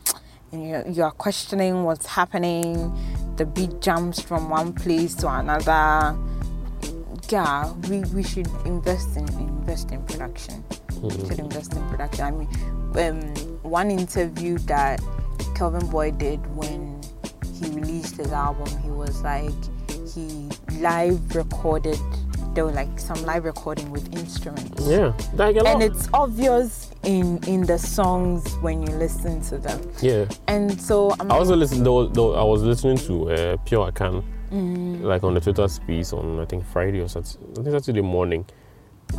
And 0.52 0.68
you're, 0.68 0.86
you're 0.88 1.10
questioning 1.10 1.84
what's 1.84 2.06
happening. 2.06 2.92
The 3.36 3.44
beat 3.44 3.80
jumps 3.80 4.20
from 4.20 4.48
one 4.48 4.72
place 4.72 5.14
to 5.16 5.28
another. 5.28 6.16
Yeah, 7.28 7.72
we, 7.88 8.00
we 8.14 8.22
should 8.22 8.48
invest 8.64 9.16
in 9.16 9.28
invest 9.28 9.90
in 9.90 10.02
production. 10.04 10.64
We 11.02 11.10
should 11.10 11.38
invest 11.38 11.74
in 11.74 11.86
production. 11.88 12.24
I 12.24 12.30
mean, 12.30 12.48
um, 12.96 13.34
one 13.62 13.90
interview 13.90 14.58
that 14.60 15.00
Kelvyn 15.54 15.86
Boy 15.88 16.10
did 16.12 16.44
when 16.56 17.02
he 17.54 17.68
released 17.70 18.16
his 18.16 18.32
album, 18.32 18.68
he 18.82 18.90
was 18.90 19.22
like 19.22 19.52
he 20.18 20.48
live 20.80 21.34
recorded. 21.34 21.98
There 22.54 22.64
were 22.64 22.72
like 22.72 22.98
some 22.98 23.22
live 23.24 23.44
recording 23.44 23.90
with 23.90 24.12
instruments 24.16 24.82
Yeah, 24.88 25.12
like 25.34 25.54
a 25.56 25.60
lot. 25.62 25.74
and 25.74 25.82
it's 25.82 26.08
obvious 26.12 26.90
in 27.04 27.38
in 27.46 27.60
the 27.66 27.78
songs 27.78 28.42
when 28.62 28.82
you 28.82 28.92
listen 28.96 29.40
to 29.42 29.58
them 29.58 29.78
yeah. 30.02 30.24
and 30.48 30.80
so 30.80 31.14
I'm 31.20 31.30
I 31.30 31.36
also 31.36 31.54
listened. 31.54 31.86
Though, 31.86 32.06
though 32.08 32.34
I 32.34 32.42
was 32.42 32.62
listening 32.64 32.96
to 33.08 33.30
uh, 33.30 33.56
Pure 33.64 33.92
Akan, 33.92 34.24
Mm. 34.50 35.02
like 35.04 35.22
on 35.24 35.34
the 35.34 35.40
Twitter 35.40 35.68
space 35.68 36.12
on 36.14 36.40
I 36.40 36.46
think 36.46 36.64
Friday 36.64 37.00
or 37.00 37.08
Saturday, 37.08 37.38
I 37.60 37.62
think 37.62 37.68
Saturday 37.78 38.00
morning, 38.00 38.46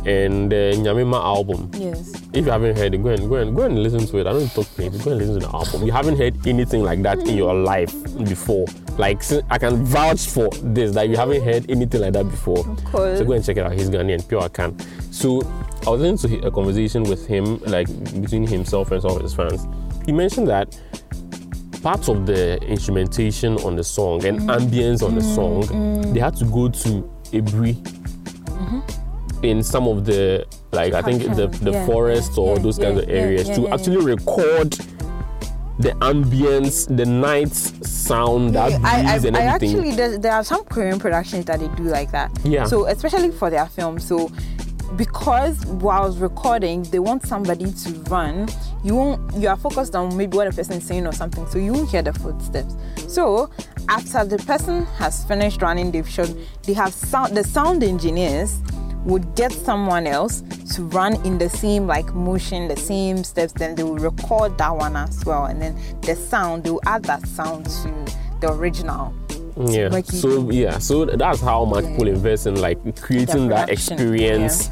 and 0.04 0.50
the 0.50 0.74
Nyamima 0.76 1.22
album. 1.22 1.70
yes 1.72 2.12
If 2.34 2.44
you 2.46 2.50
haven't 2.50 2.76
heard 2.76 2.92
it, 2.94 3.02
go 3.02 3.10
and 3.10 3.28
go 3.28 3.36
and 3.36 3.54
go 3.56 3.62
and 3.62 3.78
listen 3.82 4.04
to 4.06 4.18
it. 4.18 4.26
I 4.26 4.32
don't 4.32 4.50
talk 4.52 4.66
names. 4.76 5.02
Go 5.04 5.12
and 5.12 5.18
listen 5.20 5.38
to 5.40 5.46
the 5.46 5.52
album. 5.54 5.86
You 5.86 5.92
haven't 5.92 6.18
heard 6.18 6.34
anything 6.46 6.82
like 6.82 7.00
that 7.02 7.18
in 7.20 7.36
your 7.36 7.54
life 7.54 7.94
before. 8.28 8.66
Like 9.00 9.22
I 9.48 9.56
can 9.56 9.82
vouch 9.86 10.26
for 10.26 10.50
this 10.62 10.92
that 10.92 11.08
you 11.08 11.16
haven't 11.16 11.42
heard 11.42 11.70
anything 11.70 12.02
like 12.02 12.12
that 12.12 12.24
before. 12.24 12.58
Of 12.68 12.84
course. 12.84 13.18
So 13.18 13.24
go 13.24 13.32
and 13.32 13.42
check 13.42 13.56
it 13.56 13.64
out. 13.64 13.72
He's 13.72 13.88
Ghanaian, 13.88 14.28
Pure 14.28 14.42
Akan. 14.42 14.78
So 15.10 15.40
I 15.86 15.90
was 15.90 16.02
listening 16.02 16.42
to 16.42 16.46
a 16.48 16.50
conversation 16.50 17.04
with 17.04 17.26
him, 17.26 17.58
like 17.64 17.86
between 18.20 18.46
himself 18.46 18.90
and 18.92 19.00
some 19.00 19.12
of 19.12 19.22
his 19.22 19.32
fans. 19.32 19.66
He 20.04 20.12
mentioned 20.12 20.48
that 20.48 20.78
parts 21.82 22.08
of 22.08 22.26
the 22.26 22.60
instrumentation 22.62 23.56
on 23.64 23.74
the 23.74 23.84
song 23.84 24.22
and 24.26 24.40
Mm. 24.40 24.58
ambience 24.58 25.02
on 25.02 25.14
the 25.14 25.22
mm, 25.22 25.34
song, 25.34 25.62
mm. 25.62 26.12
they 26.12 26.20
had 26.20 26.36
to 26.36 26.44
go 26.44 26.68
to 26.68 27.10
Ebri 27.32 27.72
mm-hmm. 27.76 28.80
in 29.42 29.62
some 29.62 29.88
of 29.88 30.04
the 30.04 30.44
like 30.72 30.92
I 30.92 31.00
think 31.00 31.22
the 31.36 31.46
the 31.62 31.72
yeah, 31.72 31.86
forests 31.86 32.36
yeah, 32.36 32.44
or 32.44 32.56
yeah, 32.56 32.62
those 32.62 32.76
kinds 32.76 32.96
yeah, 32.98 33.04
of 33.04 33.08
areas 33.08 33.48
to 33.56 33.68
actually 33.68 34.04
record 34.04 34.76
the 35.80 35.92
ambience, 36.00 36.94
the 36.94 37.06
night 37.06 37.52
sound, 37.54 38.54
that 38.54 38.70
breeze 38.70 38.84
I, 38.84 38.96
I, 38.96 39.16
and 39.16 39.36
I 39.36 39.40
everything. 39.42 39.78
actually 39.78 39.96
there, 39.96 40.18
there 40.18 40.32
are 40.32 40.44
some 40.44 40.64
Korean 40.64 40.98
productions 40.98 41.46
that 41.46 41.60
they 41.60 41.68
do 41.68 41.84
like 41.84 42.10
that. 42.12 42.30
Yeah. 42.44 42.64
So 42.64 42.86
especially 42.86 43.30
for 43.30 43.50
their 43.50 43.66
films, 43.66 44.06
so 44.06 44.30
because 44.96 45.64
while 45.66 46.12
recording, 46.12 46.82
they 46.84 46.98
want 46.98 47.26
somebody 47.26 47.72
to 47.72 47.90
run. 48.10 48.48
You 48.82 48.96
won't. 48.96 49.34
You 49.34 49.48
are 49.48 49.56
focused 49.56 49.94
on 49.94 50.16
maybe 50.16 50.36
what 50.36 50.48
a 50.48 50.52
person 50.52 50.78
is 50.78 50.84
saying 50.84 51.06
or 51.06 51.12
something, 51.12 51.46
so 51.46 51.58
you 51.58 51.72
won't 51.72 51.90
hear 51.90 52.02
the 52.02 52.12
footsteps. 52.12 52.74
So 53.08 53.50
after 53.88 54.24
the 54.24 54.38
person 54.38 54.84
has 54.98 55.24
finished 55.24 55.62
running, 55.62 55.90
they've 55.90 56.08
shot. 56.08 56.30
They 56.64 56.72
have 56.74 56.92
sound. 56.92 57.36
The 57.36 57.44
sound 57.44 57.82
engineers 57.82 58.60
would 59.04 59.34
get 59.34 59.52
someone 59.52 60.06
else 60.06 60.42
to 60.74 60.84
run 60.84 61.14
in 61.26 61.38
the 61.38 61.48
same 61.48 61.86
like 61.86 62.12
motion, 62.14 62.68
the 62.68 62.76
same 62.76 63.24
steps. 63.24 63.52
Then 63.52 63.74
they 63.74 63.82
will 63.82 63.98
record 63.98 64.56
that 64.58 64.76
one 64.76 64.96
as 64.96 65.24
well, 65.24 65.46
and 65.46 65.60
then 65.60 65.76
the 66.02 66.14
sound 66.14 66.64
they 66.64 66.70
will 66.70 66.82
add 66.86 67.04
that 67.04 67.26
sound 67.26 67.66
to 67.66 68.14
the 68.40 68.52
original. 68.52 69.12
Yeah. 69.56 69.88
Like 69.88 70.06
so 70.06 70.50
yeah, 70.50 70.78
so 70.78 71.04
that's 71.04 71.40
how 71.40 71.64
much 71.64 71.84
people 71.84 72.08
invest 72.08 72.46
in 72.46 72.60
like 72.60 72.78
creating 73.00 73.48
that 73.48 73.68
experience 73.70 74.70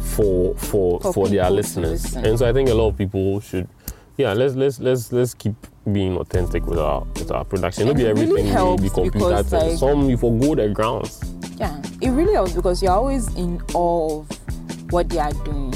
for 0.00 0.54
for 0.56 1.00
For 1.00 1.12
for 1.12 1.28
their 1.28 1.50
listeners. 1.50 2.02
listen. 2.04 2.24
And 2.26 2.38
so 2.38 2.48
I 2.48 2.52
think 2.52 2.68
a 2.68 2.74
lot 2.74 2.88
of 2.88 2.98
people 2.98 3.40
should 3.40 3.68
yeah, 4.16 4.32
let's 4.34 4.54
let's 4.54 4.78
let's 4.80 5.12
let's 5.12 5.34
keep 5.34 5.54
being 5.92 6.16
authentic 6.18 6.66
with 6.66 6.78
our 6.78 7.02
with 7.14 7.30
our 7.30 7.44
production. 7.44 7.88
Maybe 7.88 8.02
it 8.02 8.08
really 8.14 8.22
everything 8.22 8.44
may 8.46 8.50
helps 8.50 8.82
be 8.82 8.90
computer 8.90 9.42
like- 9.42 9.78
Some 9.78 10.08
you 10.10 10.16
forgo 10.16 10.54
the 10.54 10.68
grounds. 10.68 11.20
Yeah, 11.60 11.80
it 12.00 12.10
really 12.10 12.32
helps 12.32 12.54
because 12.54 12.82
you're 12.82 12.92
always 12.92 13.28
in 13.36 13.60
awe 13.74 14.20
of 14.20 14.92
what 14.92 15.08
they 15.10 15.18
are 15.18 15.32
doing. 15.44 15.74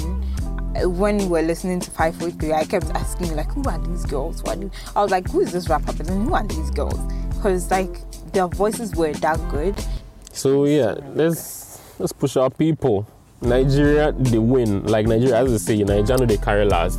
Uh, 0.74 0.88
When 0.88 1.18
we 1.18 1.26
were 1.26 1.42
listening 1.42 1.78
to 1.80 1.90
543, 1.90 2.52
I 2.54 2.64
kept 2.64 2.86
asking, 2.94 3.36
like, 3.36 3.52
who 3.52 3.62
are 3.68 3.78
these 3.78 4.06
girls? 4.06 4.42
What 4.42 4.58
I 4.96 5.02
was 5.02 5.10
like, 5.10 5.28
who 5.30 5.40
is 5.40 5.52
this 5.52 5.68
rapper? 5.68 5.92
But 5.92 6.06
then 6.06 6.24
who 6.24 6.34
are 6.34 6.46
these 6.46 6.70
girls? 6.70 6.98
Because, 7.34 7.70
like, 7.70 8.00
their 8.32 8.48
voices 8.48 8.94
were 8.96 9.12
that 9.12 9.38
good. 9.50 9.74
So 10.32 10.64
yeah, 10.64 10.94
let's 11.14 11.80
let's 12.00 12.12
push 12.12 12.36
our 12.36 12.50
people. 12.50 13.06
Nigeria 13.40 14.10
they 14.12 14.38
win. 14.38 14.84
Like 14.84 15.06
Nigeria, 15.06 15.36
as 15.36 15.52
I 15.52 15.56
say, 15.58 15.84
Nigeria 15.84 16.26
they 16.26 16.38
carry 16.38 16.64
last. 16.64 16.98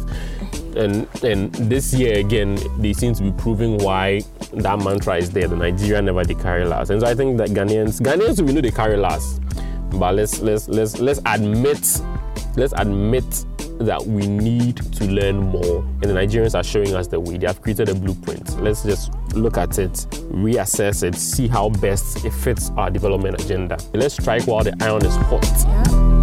And 0.76 1.08
and 1.24 1.54
this 1.56 1.94
year 1.94 2.18
again, 2.20 2.58
they 2.80 2.94
seem 2.94 3.14
to 3.16 3.24
be 3.24 3.32
proving 3.32 3.78
why 3.78 4.22
that 4.54 4.80
mantra 4.80 5.18
is 5.18 5.32
there. 5.32 5.48
The 5.48 5.56
Nigeria 5.56 6.02
never 6.02 6.24
they 6.24 6.36
carry 6.36 6.66
last. 6.66 6.90
And 6.90 7.02
so 7.02 7.08
I 7.08 7.16
think 7.16 7.38
that 7.38 7.50
Ghanaians, 7.50 8.02
Ghanaians 8.02 8.46
we 8.46 8.54
know 8.54 8.62
they 8.62 8.72
carry 8.72 8.98
last. 8.98 9.42
But 9.92 10.16
let's 10.16 10.40
let's 10.42 10.68
let's 10.68 11.00
let's 11.00 11.22
admit, 11.26 12.02
let's 12.58 12.74
admit 12.74 13.46
that 13.80 14.06
we 14.06 14.28
need 14.28 14.78
to 14.94 15.06
learn 15.06 15.38
more. 15.38 15.84
And 16.02 16.04
the 16.04 16.14
Nigerians 16.14 16.56
are 16.56 16.64
showing 16.64 16.96
us 16.96 17.08
the 17.08 17.20
way. 17.20 17.38
They 17.38 17.48
have 17.48 17.62
created 17.62 17.90
a 17.90 17.96
blueprint. 17.96 18.60
Let's 18.62 18.84
just 18.84 19.14
look 19.34 19.58
at 19.58 19.78
it, 19.80 19.92
reassess 20.32 21.04
it, 21.04 21.16
see 21.16 21.48
how 21.48 21.70
best 21.70 22.24
it 22.26 22.34
fits 22.34 22.72
our 22.78 22.90
development 22.90 23.42
agenda. 23.42 23.78
Let's 23.94 24.16
strike 24.16 24.48
while 24.48 24.64
the 24.64 24.76
iron 24.82 25.06
is 25.06 25.16
hot. 25.16 26.14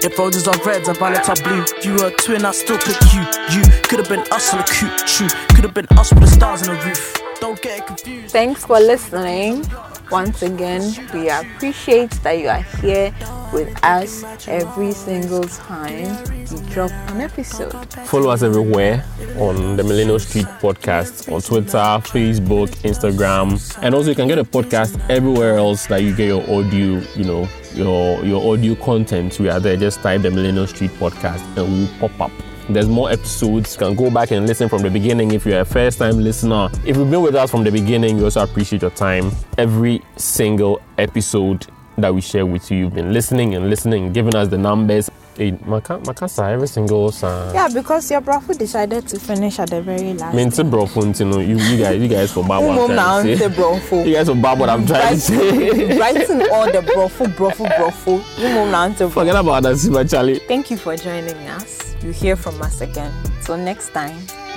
If 0.00 0.16
roses 0.18 0.46
are 0.46 0.56
red 0.64 0.86
and 0.86 0.96
violets 0.96 1.28
are 1.28 1.36
blue, 1.42 1.64
if 1.76 1.84
you 1.84 1.94
were 1.94 2.06
a 2.06 2.10
twin, 2.12 2.44
I 2.44 2.52
still 2.52 2.78
pick 2.78 2.96
you. 3.12 3.20
You 3.50 3.62
could 3.82 3.98
have 3.98 4.08
been 4.08 4.20
us 4.32 4.52
on 4.52 4.60
the 4.60 4.64
coop, 4.64 4.96
true. 5.06 5.28
Could 5.56 5.64
have 5.64 5.74
been 5.74 5.86
us 5.98 6.12
with 6.12 6.20
the 6.20 6.28
stars 6.28 6.68
on 6.68 6.76
the 6.76 6.84
roof. 6.84 7.20
Don't 7.40 7.60
get 7.60 7.86
confused. 7.86 8.32
Thanks 8.32 8.64
for 8.64 8.78
listening. 8.78 9.64
Once 10.10 10.42
again, 10.42 10.82
we 11.12 11.28
appreciate 11.28 12.10
that 12.22 12.38
you 12.38 12.48
are 12.48 12.62
here 12.80 13.12
with 13.52 13.76
us 13.84 14.24
every 14.48 14.92
single 14.92 15.44
time 15.44 16.24
we 16.50 16.60
drop 16.70 16.90
an 17.10 17.20
episode. 17.20 17.72
Follow 18.06 18.30
us 18.30 18.42
everywhere 18.42 19.04
on 19.36 19.76
the 19.76 19.84
Millennial 19.84 20.18
Street 20.18 20.46
Podcast 20.60 21.30
on 21.30 21.42
Twitter, 21.42 21.78
Facebook, 22.08 22.68
Instagram, 22.84 23.78
and 23.82 23.94
also 23.94 24.10
you 24.10 24.16
can 24.16 24.28
get 24.28 24.38
a 24.38 24.44
podcast 24.44 24.98
everywhere 25.10 25.58
else 25.58 25.86
that 25.86 26.02
you 26.02 26.14
get 26.14 26.28
your 26.28 26.42
audio, 26.42 27.02
you 27.14 27.24
know, 27.24 27.48
your 27.78 28.24
your 28.24 28.52
audio 28.52 28.74
content. 28.74 29.38
We 29.38 29.48
are 29.48 29.60
there. 29.60 29.76
Just 29.76 30.00
type 30.00 30.22
the 30.22 30.30
Millennial 30.30 30.66
Street 30.66 30.90
Podcast 30.92 31.42
and 31.56 31.72
we 31.72 31.80
will 32.00 32.08
pop 32.08 32.20
up. 32.20 32.32
There's 32.68 32.88
more 32.88 33.10
episodes. 33.10 33.74
You 33.74 33.78
can 33.78 33.94
go 33.94 34.10
back 34.10 34.30
and 34.30 34.46
listen 34.46 34.68
from 34.68 34.82
the 34.82 34.90
beginning 34.90 35.30
if 35.30 35.46
you're 35.46 35.60
a 35.60 35.64
first 35.64 35.98
time 35.98 36.18
listener. 36.18 36.68
If 36.84 36.96
you've 36.96 37.10
been 37.10 37.22
with 37.22 37.34
us 37.34 37.50
from 37.50 37.64
the 37.64 37.70
beginning, 37.72 38.18
we 38.18 38.24
also 38.24 38.42
appreciate 38.42 38.82
your 38.82 38.90
time. 38.90 39.30
Every 39.56 40.02
single 40.16 40.82
episode 40.98 41.66
that 41.96 42.14
we 42.14 42.20
share 42.20 42.44
with 42.44 42.70
you, 42.70 42.78
you've 42.78 42.94
been 42.94 43.12
listening 43.12 43.54
and 43.54 43.70
listening, 43.70 44.12
giving 44.12 44.34
us 44.34 44.48
the 44.48 44.58
numbers. 44.58 45.08
Eh, 45.38 45.50
hey, 45.52 45.58
Maka, 45.66 45.98
Makasa, 46.00 46.50
every 46.52 46.66
single 46.66 47.12
song. 47.12 47.54
Yeah, 47.54 47.68
because 47.72 48.10
your 48.10 48.20
brother 48.20 48.54
decided 48.54 49.06
to 49.08 49.20
finish 49.20 49.58
at 49.60 49.70
the 49.70 49.80
very 49.80 50.14
last. 50.14 50.34
Mente 50.34 50.64
brofo 50.64 51.02
nti 51.04 51.24
no 51.24 51.38
you, 51.38 51.56
you 51.58 51.78
guys 51.78 52.00
you 52.02 52.08
guys 52.08 52.32
for 52.32 52.42
bad 52.42 52.58
what 52.58 52.74
Mum 52.74 52.90
I'm 52.90 52.96
now, 52.96 53.22
trying 53.22 53.38
to 53.38 53.38
say. 53.38 53.48
brofo. 53.48 54.06
You 54.06 54.14
guys 54.14 54.28
for 54.28 54.34
bad 54.34 54.58
what 54.58 54.68
I'm 54.68 54.86
trying 54.86 55.14
to 55.14 55.20
say. 55.20 55.98
Writing 55.98 56.42
all 56.52 56.66
the 56.72 56.80
brofo, 56.82 57.26
brofo, 57.36 57.66
brofo. 57.76 58.22
You 58.38 58.48
mum 58.54 58.70
now, 58.72 58.88
the 58.88 59.04
brofo. 59.04 59.12
Forget 59.12 59.36
about 59.36 59.62
that, 59.62 59.74
Siba 59.76 60.10
Charlie. 60.10 60.40
Thank 60.40 60.70
you 60.70 60.76
for 60.76 60.96
joining 60.96 61.36
us. 61.48 61.94
You 62.02 62.10
hear 62.10 62.34
from 62.36 62.60
us 62.62 62.80
again. 62.80 63.12
Till 63.44 63.56
next 63.56 63.90
time, 63.94 64.16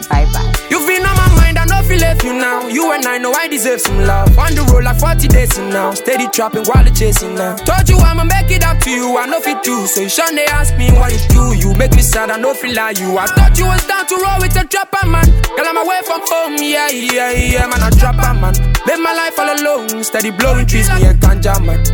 bye 0.09 0.25
bye. 0.33 0.53
You've 0.69 0.87
been 0.87 1.05
on 1.05 1.15
my 1.15 1.20
mind, 1.20 1.20
I 1.61 1.65
know 1.65 1.77
if 1.77 1.91
you 1.91 1.99
left 1.99 2.23
you 2.23 2.33
now. 2.33 2.67
You 2.67 2.91
and 2.91 3.05
I 3.05 3.19
know 3.19 3.31
I 3.33 3.47
deserve 3.47 3.81
some 3.81 4.01
love. 4.01 4.35
On 4.35 4.49
the 4.55 4.65
road 4.73 4.83
like 4.83 4.97
40 4.97 5.27
days 5.27 5.59
in 5.59 5.69
now. 5.69 5.93
Steady 5.93 6.25
trapping 6.33 6.65
while 6.65 6.83
the 6.83 6.89
chasing 6.89 7.35
now. 7.35 7.55
Told 7.55 7.87
you 7.87 7.97
I'ma 8.01 8.23
make 8.25 8.49
it 8.49 8.65
up 8.65 8.79
to 8.81 8.89
you, 8.89 9.15
I 9.15 9.27
know 9.27 9.37
you 9.45 9.61
do. 9.61 9.85
So 9.85 10.01
you 10.01 10.35
they 10.35 10.45
ask 10.45 10.75
me 10.75 10.89
what 10.97 11.13
you 11.13 11.21
do. 11.29 11.53
You 11.53 11.77
make 11.77 11.93
me 11.93 12.01
sad, 12.01 12.31
I 12.31 12.41
if 12.41 12.63
you 12.63 12.73
lie 12.73 12.97
you. 12.97 13.13
I 13.15 13.27
thought 13.27 13.53
you 13.59 13.69
was 13.69 13.85
down 13.85 14.07
to 14.09 14.15
roll 14.17 14.41
with 14.41 14.57
a 14.57 14.65
trapper 14.65 15.05
man. 15.05 15.29
Girl, 15.53 15.69
I'm 15.69 15.77
away 15.77 16.01
from 16.01 16.25
home, 16.25 16.57
yeah, 16.57 16.89
yeah, 16.89 17.29
yeah, 17.29 17.69
man, 17.69 17.77
I 17.77 17.93
trapper 17.93 18.33
man. 18.33 18.57
Live 18.89 18.99
my 18.99 19.13
life 19.13 19.37
all 19.37 19.53
alone, 19.53 20.03
steady 20.03 20.31
blowing 20.31 20.65
trees, 20.65 20.89
me 20.89 21.05
a 21.05 21.13
ganja 21.13 21.61
man. 21.61 21.85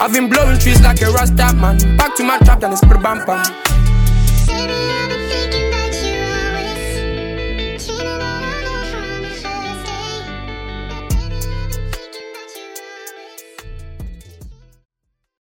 I've 0.00 0.12
been 0.12 0.30
blowing 0.30 0.58
trees 0.58 0.80
like 0.80 1.02
a 1.02 1.12
rasta 1.12 1.52
man. 1.60 1.76
Back 1.98 2.16
to 2.16 2.24
my 2.24 2.38
trap, 2.38 2.60
then 2.60 2.72
it's 2.72 2.80
bam 2.80 3.20
bam. 3.28 3.44